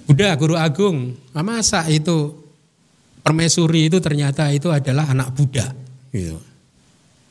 [0.06, 2.45] Buddha guru agung, masa itu
[3.26, 5.74] permaisuri itu ternyata itu adalah anak Buddha.
[6.14, 6.38] Gitu.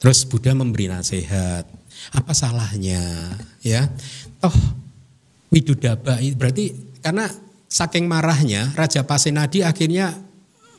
[0.02, 1.62] Terus Buddha memberi nasihat,
[2.10, 3.30] apa salahnya
[3.62, 3.86] ya?
[4.42, 4.82] Toh
[5.54, 7.30] Widudaba berarti karena
[7.70, 10.10] saking marahnya Raja Pasenadi akhirnya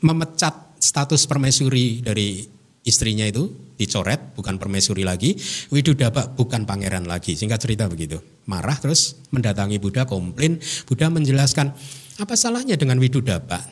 [0.04, 2.44] memecat status permaisuri dari
[2.84, 5.32] istrinya itu dicoret bukan permaisuri lagi
[5.72, 11.72] Widudaba bukan pangeran lagi singkat cerita begitu marah terus mendatangi Buddha komplain Buddha menjelaskan
[12.20, 13.64] apa salahnya dengan Widudaba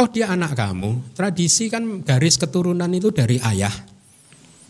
[0.00, 1.14] oh dia anak kamu.
[1.14, 3.72] Tradisi kan garis keturunan itu dari ayah.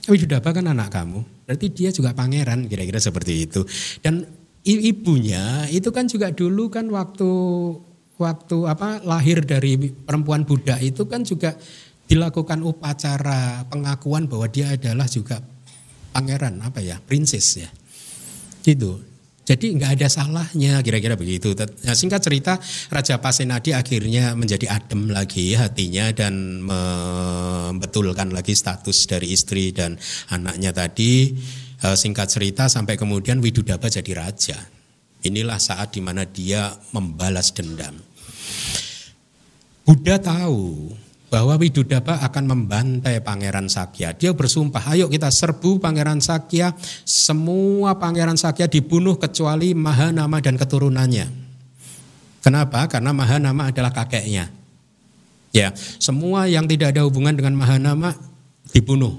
[0.05, 1.49] Widudaba kan anak kamu.
[1.49, 3.65] Berarti dia juga pangeran kira-kira seperti itu.
[4.05, 4.25] Dan
[4.65, 7.31] ibunya itu kan juga dulu kan waktu
[8.17, 11.53] waktu apa lahir dari perempuan Buddha itu kan juga
[12.05, 15.41] dilakukan upacara pengakuan bahwa dia adalah juga
[16.13, 17.69] pangeran apa ya princess ya
[18.65, 19.14] gitu
[19.45, 21.53] jadi nggak ada salahnya kira-kira begitu.
[21.53, 22.57] Nah, singkat cerita
[22.89, 30.01] Raja Pasenadi akhirnya menjadi adem lagi hatinya dan membetulkan lagi status dari istri dan
[30.33, 31.37] anaknya tadi
[31.85, 34.57] Eh, singkat cerita sampai kemudian Widudaba jadi raja.
[35.21, 38.01] Inilah saat di mana dia membalas dendam.
[39.85, 40.97] Buddha tahu
[41.35, 44.15] bahwa Widudaba akan membantai Pangeran Sakya.
[44.15, 51.27] Dia bersumpah, ayo kita serbu Pangeran Sakya, semua Pangeran Sakya dibunuh kecuali Mahanama dan keturunannya.
[52.39, 52.87] Kenapa?
[52.87, 54.47] Karena Mahanama adalah kakeknya.
[55.51, 58.15] Ya, semua yang tidak ada hubungan dengan Mahanama
[58.71, 59.19] dibunuh.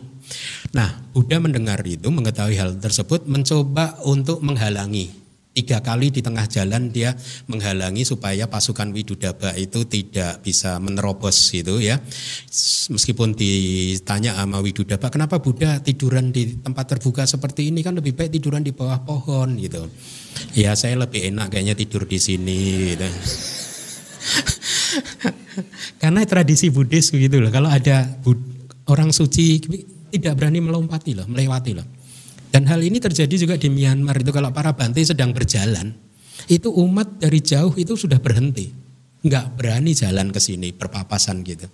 [0.72, 5.25] Nah, Buddha mendengar itu, mengetahui hal tersebut, mencoba untuk menghalangi.
[5.56, 7.16] Tiga kali di tengah jalan dia
[7.48, 11.96] menghalangi supaya pasukan Widudaba itu tidak bisa menerobos gitu ya.
[12.92, 18.36] Meskipun ditanya sama Widudaba, kenapa Buddha tiduran di tempat terbuka seperti ini kan lebih baik
[18.36, 19.88] tiduran di bawah pohon gitu.
[20.60, 23.08] Ya saya lebih enak kayaknya tidur di sini gitu.
[26.04, 27.48] Karena tradisi Buddhis gitu loh.
[27.48, 28.12] Kalau ada
[28.92, 29.64] orang suci
[30.12, 31.95] tidak berani melompati loh, melewati loh.
[32.56, 35.92] Dan hal ini terjadi juga di Myanmar itu kalau para Bante sedang berjalan,
[36.48, 38.72] itu umat dari jauh itu sudah berhenti,
[39.28, 41.68] nggak berani jalan ke sini berpapasan gitu.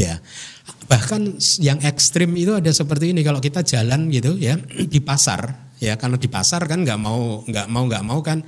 [0.00, 0.24] Ya,
[0.88, 4.56] bahkan yang ekstrim itu ada seperti ini kalau kita jalan gitu ya
[4.96, 8.40] di pasar, ya karena di pasar kan nggak mau nggak mau nggak mau kan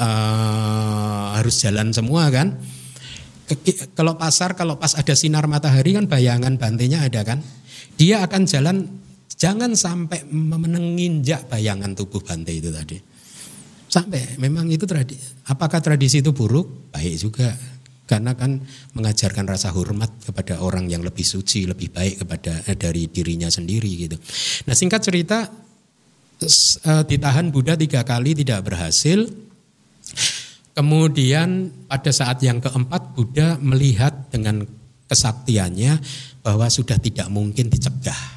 [0.00, 2.56] uh, harus jalan semua kan.
[3.92, 7.44] Kalau pasar kalau pas ada sinar matahari kan bayangan bantenya ada kan
[8.00, 9.02] dia akan jalan
[9.42, 12.94] jangan sampai menenginjak bayangan tubuh Bante itu tadi.
[13.90, 15.18] Sampai memang itu tradisi.
[15.50, 16.94] Apakah tradisi itu buruk?
[16.94, 17.50] Baik juga.
[18.06, 18.62] Karena kan
[18.94, 23.90] mengajarkan rasa hormat kepada orang yang lebih suci, lebih baik kepada eh, dari dirinya sendiri
[24.06, 24.16] gitu.
[24.70, 29.26] Nah singkat cerita eh, ditahan Buddha tiga kali tidak berhasil.
[30.72, 34.64] Kemudian pada saat yang keempat Buddha melihat dengan
[35.04, 36.00] kesaktiannya
[36.40, 38.31] bahwa sudah tidak mungkin dicegah.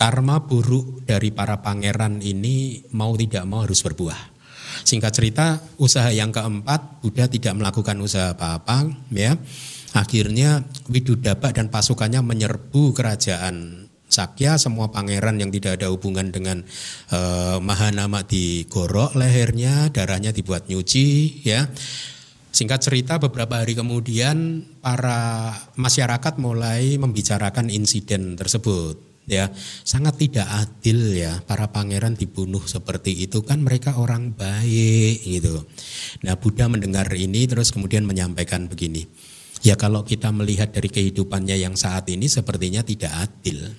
[0.00, 4.32] Karma buruk dari para pangeran ini mau tidak mau harus berbuah.
[4.80, 9.36] Singkat cerita, usaha yang keempat, Buddha tidak melakukan usaha apa-apa, ya.
[9.92, 16.64] Akhirnya Widudaba dan pasukannya menyerbu kerajaan Sakya, semua pangeran yang tidak ada hubungan dengan
[17.12, 21.68] uh, Mahanama digorok lehernya, darahnya dibuat nyuci, ya.
[22.56, 29.46] Singkat cerita beberapa hari kemudian para masyarakat mulai membicarakan insiden tersebut ya
[29.86, 35.62] sangat tidak adil ya para pangeran dibunuh seperti itu kan mereka orang baik gitu.
[36.26, 39.06] Nah Buddha mendengar ini terus kemudian menyampaikan begini.
[39.62, 43.70] Ya kalau kita melihat dari kehidupannya yang saat ini sepertinya tidak adil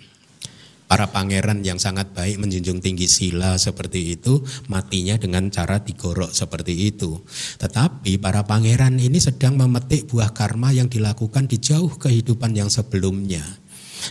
[0.91, 6.91] para pangeran yang sangat baik menjunjung tinggi sila seperti itu matinya dengan cara digorok seperti
[6.91, 7.15] itu.
[7.63, 13.60] Tetapi para pangeran ini sedang memetik buah karma yang dilakukan di jauh kehidupan yang sebelumnya.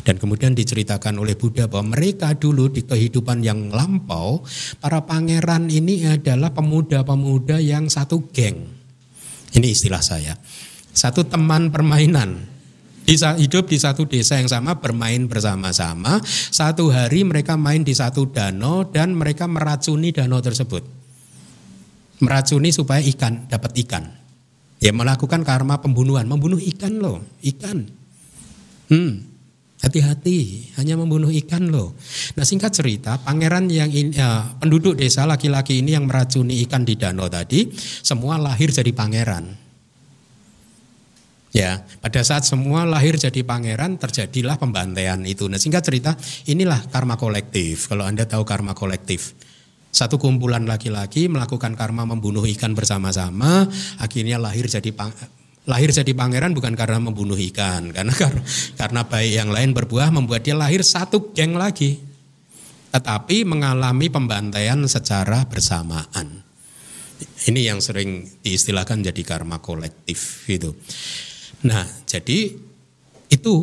[0.07, 4.43] Dan kemudian diceritakan oleh Buddha bahwa mereka dulu di kehidupan yang lampau,
[4.79, 8.67] para pangeran ini adalah pemuda-pemuda yang satu geng.
[9.51, 10.35] Ini istilah saya.
[10.91, 12.51] Satu teman permainan
[13.01, 16.23] Bisa hidup di satu desa yang sama, bermain bersama-sama.
[16.29, 20.85] Satu hari mereka main di satu danau dan mereka meracuni danau tersebut.
[22.23, 24.05] Meracuni supaya ikan dapat ikan.
[24.79, 27.89] Ya melakukan karma pembunuhan, membunuh ikan loh, ikan.
[28.93, 29.27] Hmm,
[29.81, 31.97] hati-hati, hanya membunuh ikan loh.
[32.37, 37.01] Nah singkat cerita, pangeran yang ini, ya, penduduk desa laki-laki ini yang meracuni ikan di
[37.01, 37.73] danau tadi,
[38.05, 39.57] semua lahir jadi pangeran.
[41.51, 45.51] Ya, pada saat semua lahir jadi pangeran terjadilah pembantaian itu.
[45.51, 46.15] Nah, singkat cerita,
[46.47, 47.91] inilah karma kolektif.
[47.91, 49.35] Kalau Anda tahu karma kolektif.
[49.91, 53.67] Satu kumpulan laki-laki melakukan karma membunuh ikan bersama-sama,
[53.99, 54.95] akhirnya lahir jadi
[55.71, 58.13] lahir jadi pangeran bukan karena membunuh ikan, karena
[58.75, 62.03] karena baik yang lain berbuah membuat dia lahir satu geng lagi.
[62.91, 66.43] Tetapi mengalami pembantaian secara bersamaan.
[67.47, 70.75] Ini yang sering diistilahkan jadi karma kolektif gitu.
[71.71, 72.51] Nah, jadi
[73.31, 73.55] itu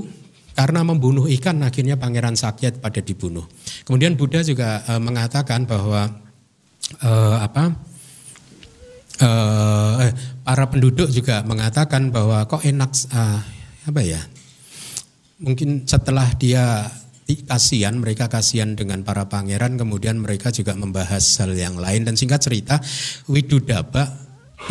[0.57, 3.45] karena membunuh ikan akhirnya Pangeran Sakyat pada dibunuh.
[3.85, 6.09] Kemudian Buddha juga e, mengatakan bahwa
[6.97, 7.77] e, apa?
[9.17, 9.29] E,
[10.05, 10.11] eh,
[10.45, 13.41] para penduduk juga mengatakan bahwa kok enak uh,
[13.89, 14.21] apa ya?
[15.41, 16.85] Mungkin setelah dia
[17.49, 22.39] kasihan, mereka kasihan dengan para pangeran, kemudian mereka juga membahas hal yang lain dan singkat
[22.39, 22.79] cerita
[23.27, 24.07] Widudaba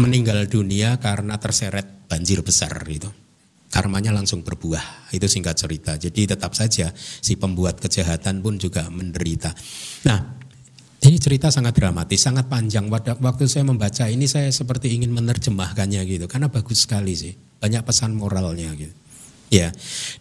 [0.01, 3.11] meninggal dunia karena terseret banjir besar itu
[3.77, 5.13] karmanya langsung berbuah.
[5.13, 5.93] Itu singkat cerita.
[6.01, 9.53] Jadi tetap saja si pembuat kejahatan pun juga menderita.
[10.09, 10.36] Nah,
[11.07, 12.91] ini cerita sangat dramatis, sangat panjang.
[12.91, 16.27] Waktu saya membaca ini saya seperti ingin menerjemahkannya gitu.
[16.27, 17.33] Karena bagus sekali sih.
[17.63, 18.93] Banyak pesan moralnya gitu.
[19.47, 19.71] Ya,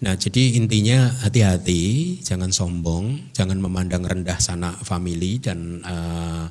[0.06, 6.46] nah jadi intinya hati-hati, jangan sombong, jangan memandang rendah sanak family dan uh,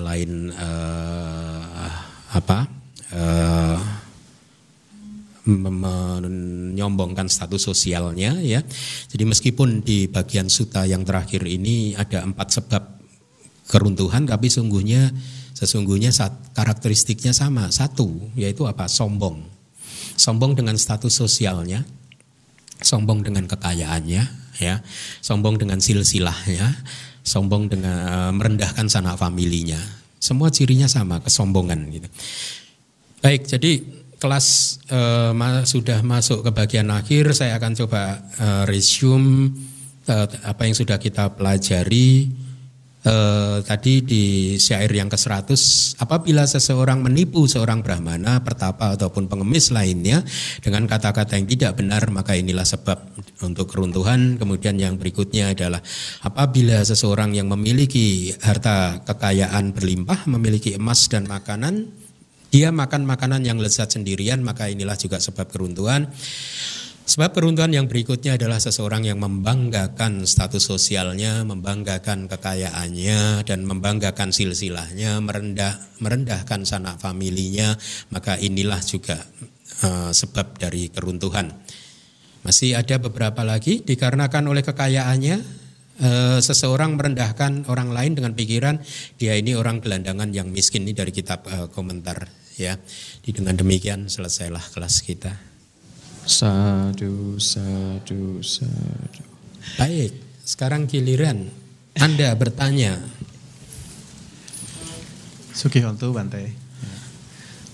[0.00, 1.92] lain uh,
[2.32, 2.64] apa
[3.12, 3.76] uh,
[5.44, 8.64] menyombongkan status sosialnya ya.
[9.12, 12.99] Jadi meskipun di bagian suta yang terakhir ini ada empat sebab
[13.70, 15.14] keruntuhan tapi sungguhnya
[15.54, 17.70] sesungguhnya saat karakteristiknya sama.
[17.70, 18.90] Satu yaitu apa?
[18.90, 19.46] Sombong.
[20.18, 21.86] Sombong dengan status sosialnya.
[22.82, 24.22] Sombong dengan kekayaannya
[24.58, 24.74] ya.
[25.22, 26.74] Sombong dengan silsilahnya.
[27.22, 29.78] Sombong dengan uh, merendahkan sanak familinya.
[30.18, 32.08] Semua cirinya sama kesombongan gitu.
[33.20, 34.76] Baik jadi kelas
[35.32, 39.56] ma sudah masuk ke bagian akhir, saya akan coba uh, resume
[40.04, 42.28] uh, apa yang sudah kita pelajari
[43.06, 44.24] uh, tadi di
[44.56, 45.50] syair yang ke-100.
[46.00, 50.24] Apabila seseorang menipu seorang brahmana, pertapa ataupun pengemis lainnya
[50.60, 52.98] dengan kata-kata yang tidak benar, maka inilah sebab
[53.44, 54.36] untuk keruntuhan.
[54.36, 55.80] Kemudian yang berikutnya adalah
[56.24, 61.88] apabila seseorang yang memiliki harta kekayaan berlimpah, memiliki emas dan makanan,
[62.50, 66.10] dia makan makanan yang lezat sendirian, maka inilah juga sebab keruntuhan.
[67.00, 75.18] Sebab keruntuhan yang berikutnya adalah seseorang yang membanggakan status sosialnya, membanggakan kekayaannya, dan membanggakan silsilahnya,
[75.18, 77.74] merendah, merendahkan sanak familinya,
[78.14, 79.26] maka inilah juga
[79.82, 81.50] uh, sebab dari keruntuhan.
[82.46, 85.36] Masih ada beberapa lagi dikarenakan oleh kekayaannya,
[86.06, 88.78] uh, seseorang merendahkan orang lain dengan pikiran
[89.18, 92.78] dia ini orang gelandangan yang miskin ini dari kitab uh, komentar ya.
[93.26, 95.49] Dengan demikian selesailah kelas kita.
[96.30, 99.22] Sadu, sadu, sadu.
[99.74, 100.14] Baik,
[100.46, 101.50] sekarang giliran
[101.98, 103.02] Anda bertanya.
[105.50, 106.54] Sugihonto Bante.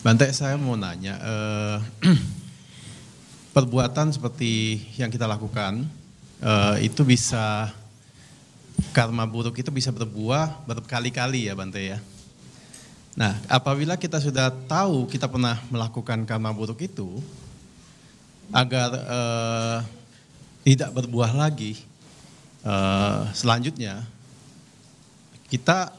[0.00, 1.78] Bante saya mau nanya, eh,
[3.54, 5.84] perbuatan seperti yang kita lakukan
[6.40, 7.68] eh, itu bisa
[8.96, 12.00] karma buruk itu bisa berbuah berkali-kali ya Bante ya.
[13.20, 17.20] Nah, apabila kita sudah tahu kita pernah melakukan karma buruk itu,
[18.54, 19.78] agar uh,
[20.66, 21.78] tidak berbuah lagi
[22.66, 24.02] uh, selanjutnya,
[25.46, 25.94] kita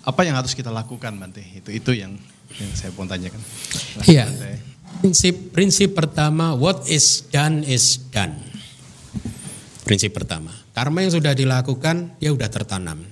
[0.00, 1.42] apa yang harus kita lakukan, Bante?
[1.42, 2.16] Itu itu yang
[2.56, 3.40] yang saya mau tanyakan.
[4.06, 4.26] Iya.
[5.02, 8.34] Prinsip prinsip pertama, what is done is done.
[9.86, 13.02] Prinsip pertama, karma yang sudah dilakukan dia sudah tertanam.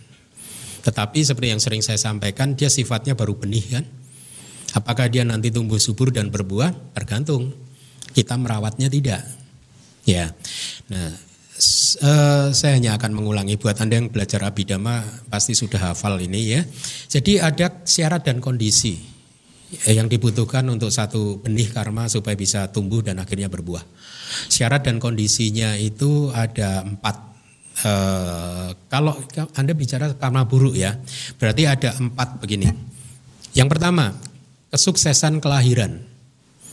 [0.78, 3.84] Tetapi seperti yang sering saya sampaikan, dia sifatnya baru benih kan.
[4.78, 6.94] Apakah dia nanti tumbuh subur dan berbuah?
[6.94, 7.50] Tergantung.
[8.18, 9.22] Kita merawatnya tidak.
[10.02, 10.34] Ya.
[10.90, 11.14] Nah,
[12.02, 16.66] uh, saya hanya akan mengulangi buat Anda yang belajar abidama pasti sudah hafal ini ya.
[17.06, 18.98] Jadi ada syarat dan kondisi
[19.86, 23.86] yang dibutuhkan untuk satu benih karma supaya bisa tumbuh dan akhirnya berbuah.
[24.50, 27.30] Syarat dan kondisinya itu ada empat
[27.78, 29.14] Uh, kalau
[29.54, 30.98] Anda bicara karma buruk ya,
[31.38, 32.66] berarti ada empat begini.
[33.54, 34.18] Yang pertama,
[34.74, 36.02] kesuksesan kelahiran.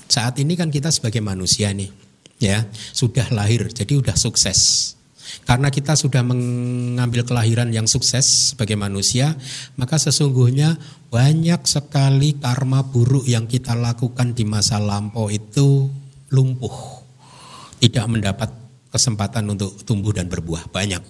[0.06, 1.90] Saat ini kan kita sebagai manusia nih,
[2.38, 4.96] ya sudah lahir jadi sudah sukses
[5.44, 9.34] karena kita sudah mengambil kelahiran yang sukses sebagai manusia,
[9.76, 10.78] maka sesungguhnya
[11.10, 15.90] banyak sekali karma buruk yang kita lakukan di masa lampau itu
[16.32, 17.04] lumpuh.
[17.82, 18.50] Tidak mendapat
[18.94, 21.02] kesempatan untuk tumbuh dan berbuah banyak.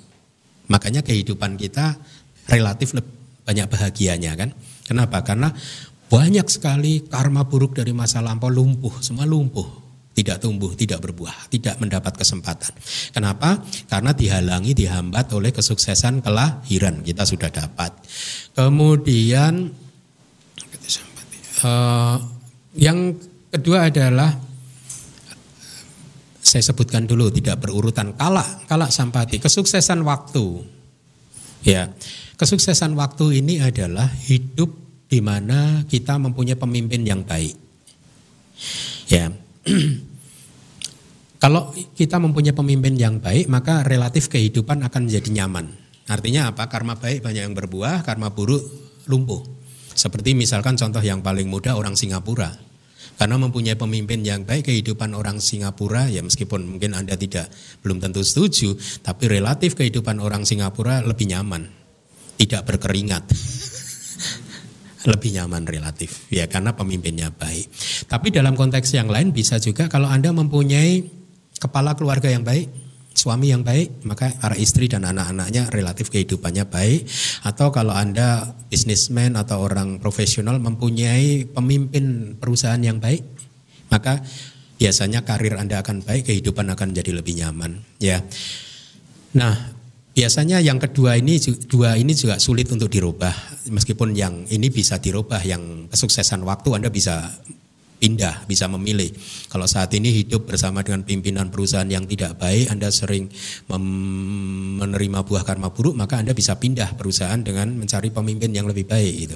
[0.72, 1.93] Makanya kehidupan kita
[2.49, 2.97] relatif
[3.45, 4.49] banyak bahagianya kan.
[4.85, 5.22] Kenapa?
[5.22, 5.53] Karena
[6.06, 11.76] banyak sekali karma buruk dari masa lampau lumpuh, semua lumpuh tidak tumbuh, tidak berbuah, tidak
[11.84, 12.72] mendapat kesempatan.
[13.11, 13.60] Kenapa?
[13.91, 17.91] Karena dihalangi, dihambat oleh kesuksesan kelahiran kita sudah dapat.
[18.56, 19.76] Kemudian
[21.68, 22.18] uh,
[22.80, 23.11] yang
[23.52, 24.32] kedua adalah
[26.40, 30.61] saya sebutkan dulu tidak berurutan kalak kalak sampati kesuksesan waktu
[31.68, 31.91] ya
[32.38, 34.85] kesuksesan waktu ini adalah hidup
[35.15, 37.55] di mana kita mempunyai pemimpin yang baik
[39.07, 39.31] ya
[41.45, 45.69] Kalau kita mempunyai pemimpin yang baik, maka relatif kehidupan akan menjadi nyaman.
[46.09, 46.65] Artinya apa?
[46.65, 48.65] Karma baik banyak yang berbuah, karma buruk
[49.05, 49.45] lumpuh.
[49.93, 52.49] Seperti misalkan contoh yang paling mudah orang Singapura.
[53.15, 57.53] Karena mempunyai pemimpin yang baik kehidupan orang Singapura ya meskipun mungkin Anda tidak
[57.85, 58.73] belum tentu setuju,
[59.05, 61.69] tapi relatif kehidupan orang Singapura lebih nyaman.
[62.41, 63.23] Tidak berkeringat.
[65.06, 67.69] Lebih nyaman relatif ya karena pemimpinnya baik.
[68.10, 71.06] Tapi dalam konteks yang lain bisa juga kalau Anda mempunyai
[71.61, 72.68] kepala keluarga yang baik,
[73.15, 77.07] suami yang baik, maka para istri dan anak-anaknya relatif kehidupannya baik.
[77.48, 83.23] Atau kalau Anda bisnismen atau orang profesional mempunyai pemimpin perusahaan yang baik,
[83.90, 84.19] maka
[84.76, 87.80] biasanya karir Anda akan baik, kehidupan akan jadi lebih nyaman.
[88.03, 88.19] Ya.
[89.36, 89.74] Nah,
[90.15, 91.35] Biasanya yang kedua ini
[91.67, 93.35] dua ini juga sulit untuk dirubah
[93.67, 97.35] meskipun yang ini bisa dirubah yang kesuksesan waktu Anda bisa
[97.99, 99.11] pindah, bisa memilih.
[99.51, 103.31] Kalau saat ini hidup bersama dengan pimpinan perusahaan yang tidak baik, Anda sering
[103.71, 109.15] menerima buah karma buruk, maka Anda bisa pindah perusahaan dengan mencari pemimpin yang lebih baik
[109.15, 109.35] itu.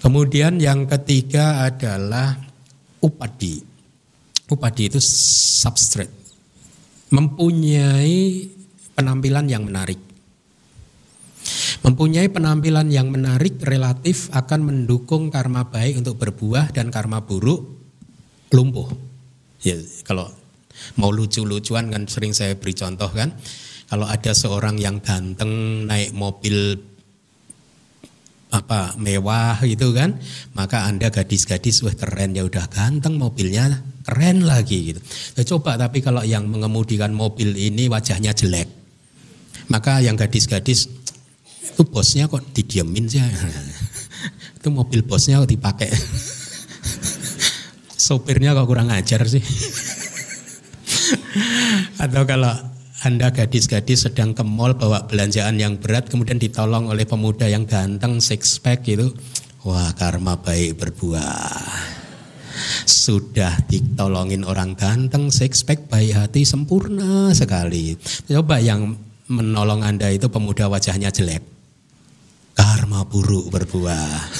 [0.00, 2.36] Kemudian yang ketiga adalah
[3.02, 3.64] upadi.
[4.46, 6.14] Upadi itu substrate.
[7.10, 8.46] Mempunyai
[8.94, 10.05] penampilan yang menarik.
[11.86, 17.62] Mempunyai penampilan yang menarik relatif akan mendukung karma baik untuk berbuah dan karma buruk
[18.50, 18.90] lumpuh.
[19.62, 20.26] Ya, kalau
[20.98, 23.38] mau lucu-lucuan kan sering saya beri contoh kan.
[23.86, 26.74] Kalau ada seorang yang ganteng naik mobil
[28.50, 30.18] apa mewah gitu kan,
[30.58, 35.00] maka Anda gadis-gadis wah keren ya udah ganteng mobilnya keren lagi gitu.
[35.38, 38.66] Ya, coba tapi kalau yang mengemudikan mobil ini wajahnya jelek,
[39.70, 40.90] maka yang gadis-gadis
[41.72, 43.20] itu bosnya kok didiemin sih.
[44.60, 45.90] itu mobil bosnya kok dipakai.
[47.96, 49.42] Sopirnya kok kurang ajar sih.
[52.02, 52.54] Atau kalau
[53.04, 58.18] anda gadis-gadis sedang ke mall bawa belanjaan yang berat kemudian ditolong oleh pemuda yang ganteng
[58.18, 59.12] six pack itu
[59.62, 61.60] wah karma baik berbuah
[62.88, 67.94] sudah ditolongin orang ganteng six pack baik hati sempurna sekali
[68.26, 71.55] coba yang menolong Anda itu pemuda wajahnya jelek.
[72.56, 74.32] Karma buruk berbuah.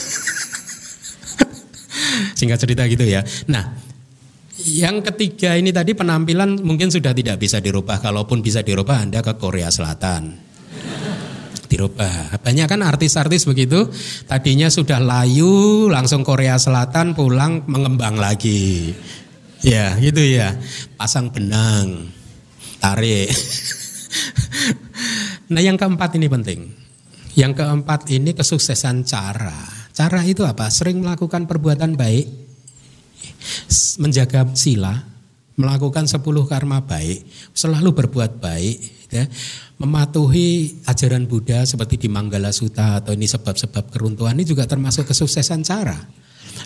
[2.39, 3.21] Singkat cerita gitu ya.
[3.53, 3.77] Nah,
[4.65, 8.01] yang ketiga ini tadi penampilan mungkin sudah tidak bisa dirubah.
[8.01, 10.33] Kalaupun bisa dirubah Anda ke Korea Selatan.
[11.69, 12.41] Dirubah.
[12.41, 13.91] Banyak kan artis-artis begitu.
[14.25, 18.97] Tadinya sudah layu, langsung Korea Selatan pulang mengembang lagi.
[19.61, 20.57] Ya gitu ya.
[20.97, 22.09] Pasang benang,
[22.81, 23.29] tarik.
[25.53, 26.86] nah yang keempat ini penting.
[27.37, 29.61] Yang keempat ini kesuksesan cara.
[29.93, 30.73] Cara itu apa?
[30.73, 32.27] Sering melakukan perbuatan baik,
[34.01, 35.05] menjaga sila,
[35.61, 38.77] melakukan sepuluh karma baik, selalu berbuat baik,
[39.13, 39.29] ya,
[39.77, 45.61] mematuhi ajaran Buddha seperti di Manggala Sutta atau ini sebab-sebab keruntuhan ini juga termasuk kesuksesan
[45.61, 45.97] cara.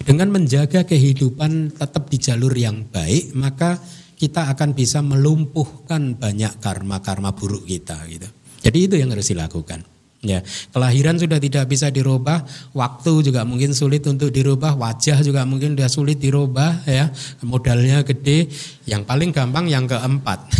[0.06, 3.74] Dengan menjaga kehidupan tetap di jalur yang baik, maka
[4.14, 8.30] kita akan bisa melumpuhkan banyak karma-karma buruk kita gitu.
[8.62, 9.89] Jadi itu yang harus dilakukan.
[10.20, 10.44] Ya,
[10.76, 12.44] kelahiran sudah tidak bisa dirubah,
[12.76, 17.08] waktu juga mungkin sulit untuk dirubah, wajah juga mungkin sudah sulit dirubah ya,
[17.40, 18.52] modalnya gede.
[18.84, 20.44] Yang paling gampang yang keempat.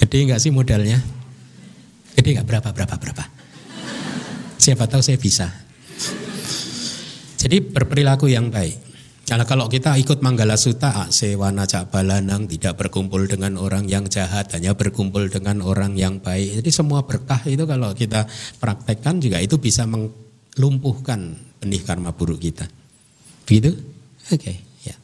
[0.00, 1.04] gede nggak sih modalnya?
[2.16, 3.24] Gede nggak berapa berapa berapa?
[4.56, 5.44] Siapa tahu saya bisa.
[7.36, 8.95] Jadi berperilaku yang baik.
[9.26, 14.54] Karena kalau kita ikut Manggala Sutta, sewana cak balanang tidak berkumpul dengan orang yang jahat,
[14.54, 16.62] hanya berkumpul dengan orang yang baik.
[16.62, 18.22] Jadi semua berkah itu kalau kita
[18.62, 22.70] praktekkan juga itu bisa melumpuhkan benih karma buruk kita.
[23.50, 23.74] Begitu?
[24.30, 24.94] Oke, okay, ya.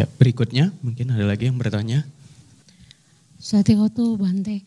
[0.00, 2.08] Ya, berikutnya mungkin ada lagi yang bertanya.
[3.36, 4.64] Satikoto Bante,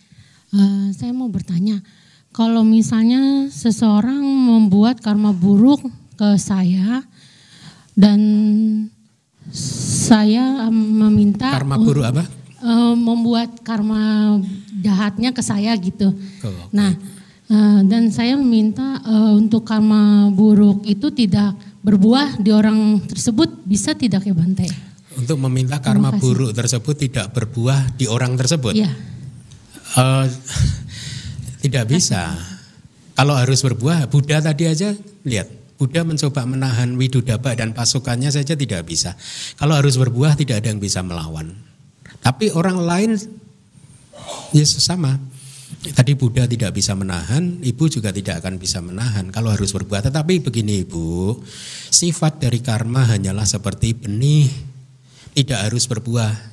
[0.54, 1.82] uh, saya mau bertanya,
[2.30, 7.02] kalau misalnya seseorang membuat karma buruk ke saya
[7.94, 8.20] dan
[9.54, 12.24] saya meminta karma buruk apa?
[12.64, 14.40] Uh, membuat karma
[14.80, 16.16] jahatnya ke saya gitu.
[16.16, 16.68] Oh, okay.
[16.72, 16.92] Nah,
[17.52, 21.54] uh, dan saya meminta uh, untuk karma buruk itu tidak
[21.84, 24.66] berbuah di orang tersebut bisa tidak ya Bante?
[25.20, 28.74] Untuk meminta karma buruk tersebut tidak berbuah di orang tersebut?
[28.74, 28.92] Iya.
[29.94, 30.26] Uh,
[31.68, 32.34] tidak bisa.
[33.14, 34.90] Kalau harus berbuah, Buddha tadi aja
[35.22, 39.18] lihat, Buddha mencoba menahan Widudaba dan pasukannya saja tidak bisa.
[39.58, 41.54] Kalau harus berbuah tidak ada yang bisa melawan.
[42.24, 43.12] Tapi orang lain
[44.54, 45.18] ya sesama.
[45.84, 50.08] Tadi Buddha tidak bisa menahan, ibu juga tidak akan bisa menahan kalau harus berbuah.
[50.08, 51.36] Tetapi begini ibu,
[51.92, 54.48] sifat dari karma hanyalah seperti benih
[55.36, 56.53] tidak harus berbuah.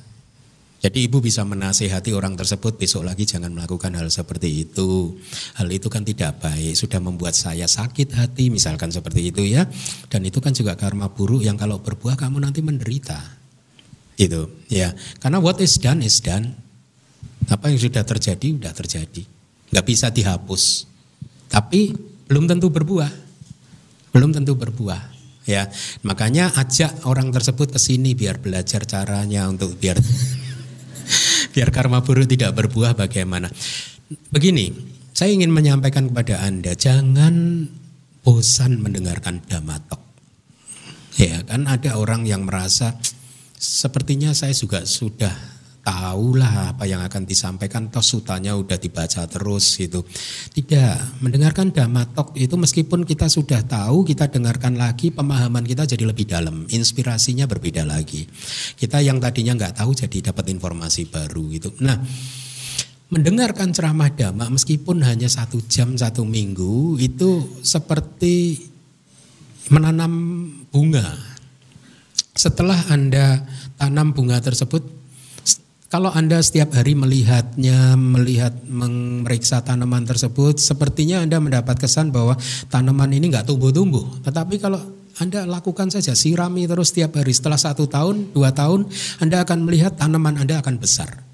[0.81, 5.13] Jadi ibu bisa menasehati orang tersebut besok lagi jangan melakukan hal seperti itu.
[5.61, 9.69] Hal itu kan tidak baik, sudah membuat saya sakit hati misalkan seperti itu ya.
[10.09, 13.21] Dan itu kan juga karma buruk yang kalau berbuah kamu nanti menderita.
[14.17, 14.89] Itu ya.
[15.21, 16.49] Karena what is done is done.
[17.53, 19.23] Apa yang sudah terjadi sudah terjadi.
[19.69, 20.89] Nggak bisa dihapus.
[21.45, 21.93] Tapi
[22.25, 23.11] belum tentu berbuah.
[24.17, 25.65] Belum tentu berbuah ya
[26.05, 29.97] makanya ajak orang tersebut ke sini biar belajar caranya untuk biar
[31.53, 33.51] biar karma buruk tidak berbuah bagaimana?
[34.31, 34.71] Begini
[35.11, 37.67] saya ingin menyampaikan kepada anda jangan
[38.23, 39.99] bosan mendengarkan damatok.
[41.19, 42.95] Ya kan ada orang yang merasa
[43.59, 45.50] sepertinya saya juga sudah
[45.81, 50.05] tahulah apa yang akan disampaikan toh sutanya udah dibaca terus gitu.
[50.53, 56.29] Tidak, mendengarkan damatok itu meskipun kita sudah tahu, kita dengarkan lagi pemahaman kita jadi lebih
[56.29, 58.29] dalam, inspirasinya berbeda lagi.
[58.77, 61.73] Kita yang tadinya nggak tahu jadi dapat informasi baru gitu.
[61.81, 61.97] Nah,
[63.09, 68.69] mendengarkan ceramah dhamma meskipun hanya satu jam satu minggu itu seperti
[69.73, 70.13] menanam
[70.69, 71.33] bunga.
[72.31, 73.43] Setelah Anda
[73.75, 75.00] tanam bunga tersebut,
[75.91, 82.39] kalau Anda setiap hari melihatnya, melihat memeriksa tanaman tersebut, sepertinya Anda mendapat kesan bahwa
[82.71, 84.23] tanaman ini nggak tumbuh-tumbuh.
[84.23, 84.79] Tetapi kalau
[85.19, 87.35] anda lakukan saja, sirami terus setiap hari.
[87.35, 88.87] Setelah satu tahun, dua tahun,
[89.19, 91.27] Anda akan melihat tanaman Anda akan besar.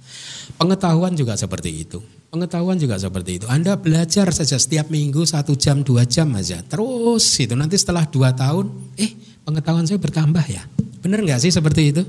[0.58, 2.02] Pengetahuan juga seperti itu.
[2.34, 3.46] Pengetahuan juga seperti itu.
[3.46, 6.60] Anda belajar saja setiap minggu satu jam, dua jam aja.
[6.66, 8.68] Terus itu nanti setelah dua tahun,
[8.98, 9.14] eh
[9.46, 10.66] pengetahuan saya bertambah ya.
[11.06, 12.04] Benar nggak sih seperti itu?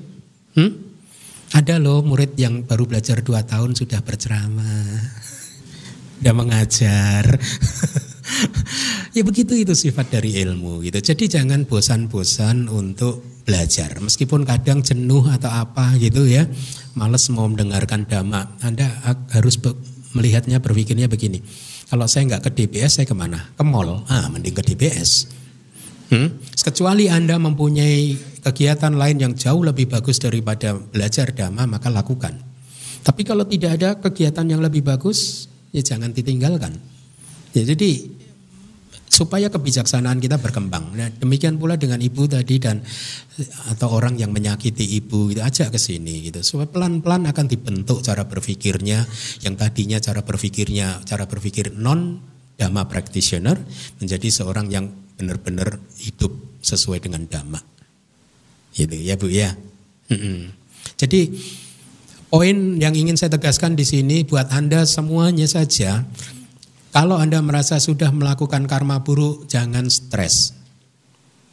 [0.56, 0.88] Hmm?
[1.56, 5.00] Ada loh murid yang baru belajar dua tahun sudah berceramah,
[6.20, 7.24] sudah mengajar.
[9.16, 11.00] ya begitu itu sifat dari ilmu gitu.
[11.00, 13.96] Jadi jangan bosan-bosan untuk belajar.
[13.96, 16.44] Meskipun kadang jenuh atau apa gitu ya,
[16.92, 18.60] males mau mendengarkan dhamma.
[18.60, 18.92] Anda
[19.32, 19.56] harus
[20.12, 21.40] melihatnya, berpikirnya begini.
[21.88, 23.40] Kalau saya nggak ke DBS, saya ke mana?
[23.56, 24.04] Ke mall.
[24.12, 25.32] Ah, mending ke DBS.
[26.12, 26.36] Hmm?
[26.52, 28.16] Kecuali Anda mempunyai
[28.48, 32.40] kegiatan lain yang jauh lebih bagus daripada belajar dhamma maka lakukan.
[33.04, 36.72] Tapi kalau tidak ada kegiatan yang lebih bagus ya jangan ditinggalkan.
[37.52, 38.08] Ya jadi
[39.08, 40.94] supaya kebijaksanaan kita berkembang.
[40.94, 42.84] Nah, demikian pula dengan ibu tadi dan
[43.72, 46.44] atau orang yang menyakiti ibu itu ajak ke sini gitu.
[46.44, 49.02] Supaya pelan-pelan akan dibentuk cara berpikirnya
[49.42, 52.20] yang tadinya cara berpikirnya cara berpikir non
[52.60, 53.56] dhamma practitioner
[53.98, 54.86] menjadi seorang yang
[55.18, 57.77] benar-benar hidup sesuai dengan dhamma.
[58.78, 59.59] Gitu ya Bu ya.
[60.94, 61.34] Jadi
[62.30, 66.06] poin yang ingin saya tegaskan di sini buat Anda semuanya saja
[66.94, 70.55] kalau Anda merasa sudah melakukan karma buruk jangan stres.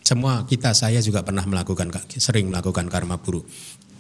[0.06, 1.90] Semua kita saya juga pernah melakukan
[2.22, 3.50] sering melakukan karma buruk.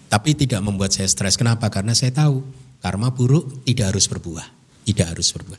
[0.05, 1.33] Tapi tidak membuat saya stres.
[1.33, 1.73] Kenapa?
[1.73, 2.45] Karena saya tahu
[2.77, 4.45] karma buruk tidak harus berbuah.
[4.85, 5.57] Tidak harus berbuah.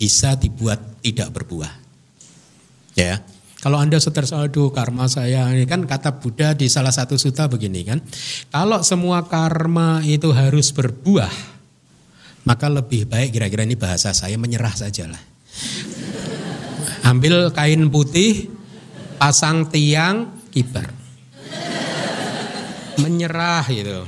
[0.00, 1.72] Bisa dibuat tidak berbuah.
[2.96, 3.20] Ya.
[3.64, 7.80] Kalau Anda stres, aduh karma saya, ini kan kata Buddha di salah satu suta begini
[7.80, 7.96] kan.
[8.52, 11.32] Kalau semua karma itu harus berbuah,
[12.44, 15.22] maka lebih baik kira-kira ini bahasa saya menyerah sajalah.
[17.08, 18.52] Ambil kain putih,
[19.16, 20.92] pasang tiang, kibar.
[23.00, 24.04] Menyerah gitu.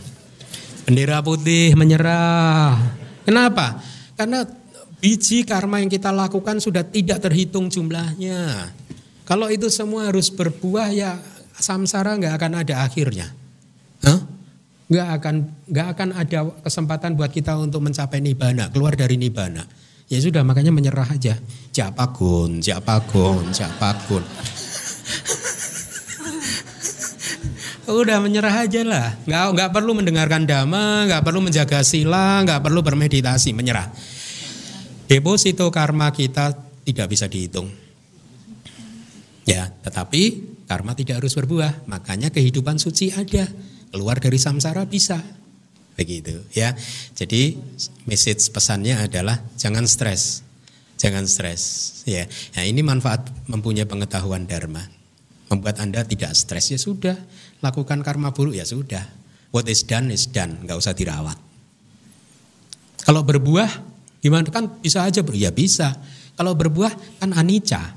[0.85, 2.77] Bendera putih menyerah.
[3.24, 3.81] Kenapa?
[4.20, 4.45] Karena
[5.01, 8.69] biji karma yang kita lakukan sudah tidak terhitung jumlahnya.
[9.27, 11.19] Kalau itu semua harus berbuah ya
[11.59, 13.35] samsara nggak akan ada akhirnya.
[14.07, 14.23] Huh?
[14.86, 15.35] Nggak akan
[15.66, 19.66] nggak akan ada kesempatan buat kita untuk mencapai nibana, keluar dari nibana.
[20.07, 21.35] Ya sudah makanya menyerah aja.
[21.74, 24.23] Japagun, japagun, japagun.
[27.86, 29.19] Udah menyerah aja lah.
[29.27, 33.90] Nggak, nggak perlu mendengarkan dhamma, nggak perlu menjaga sila, nggak perlu bermeditasi, menyerah.
[35.11, 36.55] Deposito karma kita
[36.86, 37.85] tidak bisa dihitung.
[39.47, 40.23] Ya, tetapi
[40.66, 41.86] karma tidak harus berbuah.
[41.86, 43.47] Makanya kehidupan suci ada.
[43.94, 45.23] Keluar dari samsara bisa.
[45.97, 46.77] Begitu ya.
[47.16, 47.56] Jadi
[48.05, 50.44] message pesannya adalah jangan stres.
[50.98, 51.62] Jangan stres
[52.05, 52.27] ya.
[52.59, 54.85] Nah, ini manfaat mempunyai pengetahuan dharma.
[55.47, 57.14] Membuat Anda tidak stres ya sudah
[57.62, 59.06] lakukan karma buruk ya sudah.
[59.55, 61.39] What is done is done, nggak usah dirawat.
[63.06, 63.70] Kalau berbuah
[64.20, 65.97] gimana kan bisa aja ya bisa.
[66.36, 67.94] Kalau berbuah kan anicca.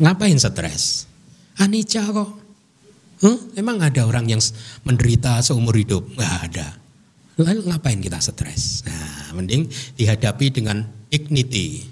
[0.00, 1.04] Ngapain stres?
[1.60, 2.30] Anicca kok.
[3.20, 3.38] Huh?
[3.52, 4.40] Emang ada orang yang
[4.88, 6.08] menderita seumur hidup?
[6.16, 6.66] Nggak ada.
[7.36, 8.80] Lalu ngapain kita stres?
[8.88, 9.68] Nah, mending
[10.00, 11.84] dihadapi dengan dignity.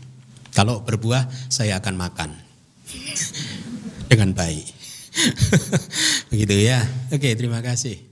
[0.57, 2.33] Kalau berbuah, saya akan makan
[4.11, 4.67] dengan baik.
[6.33, 6.81] Begitu ya.
[7.13, 8.08] Oke, terima kasih.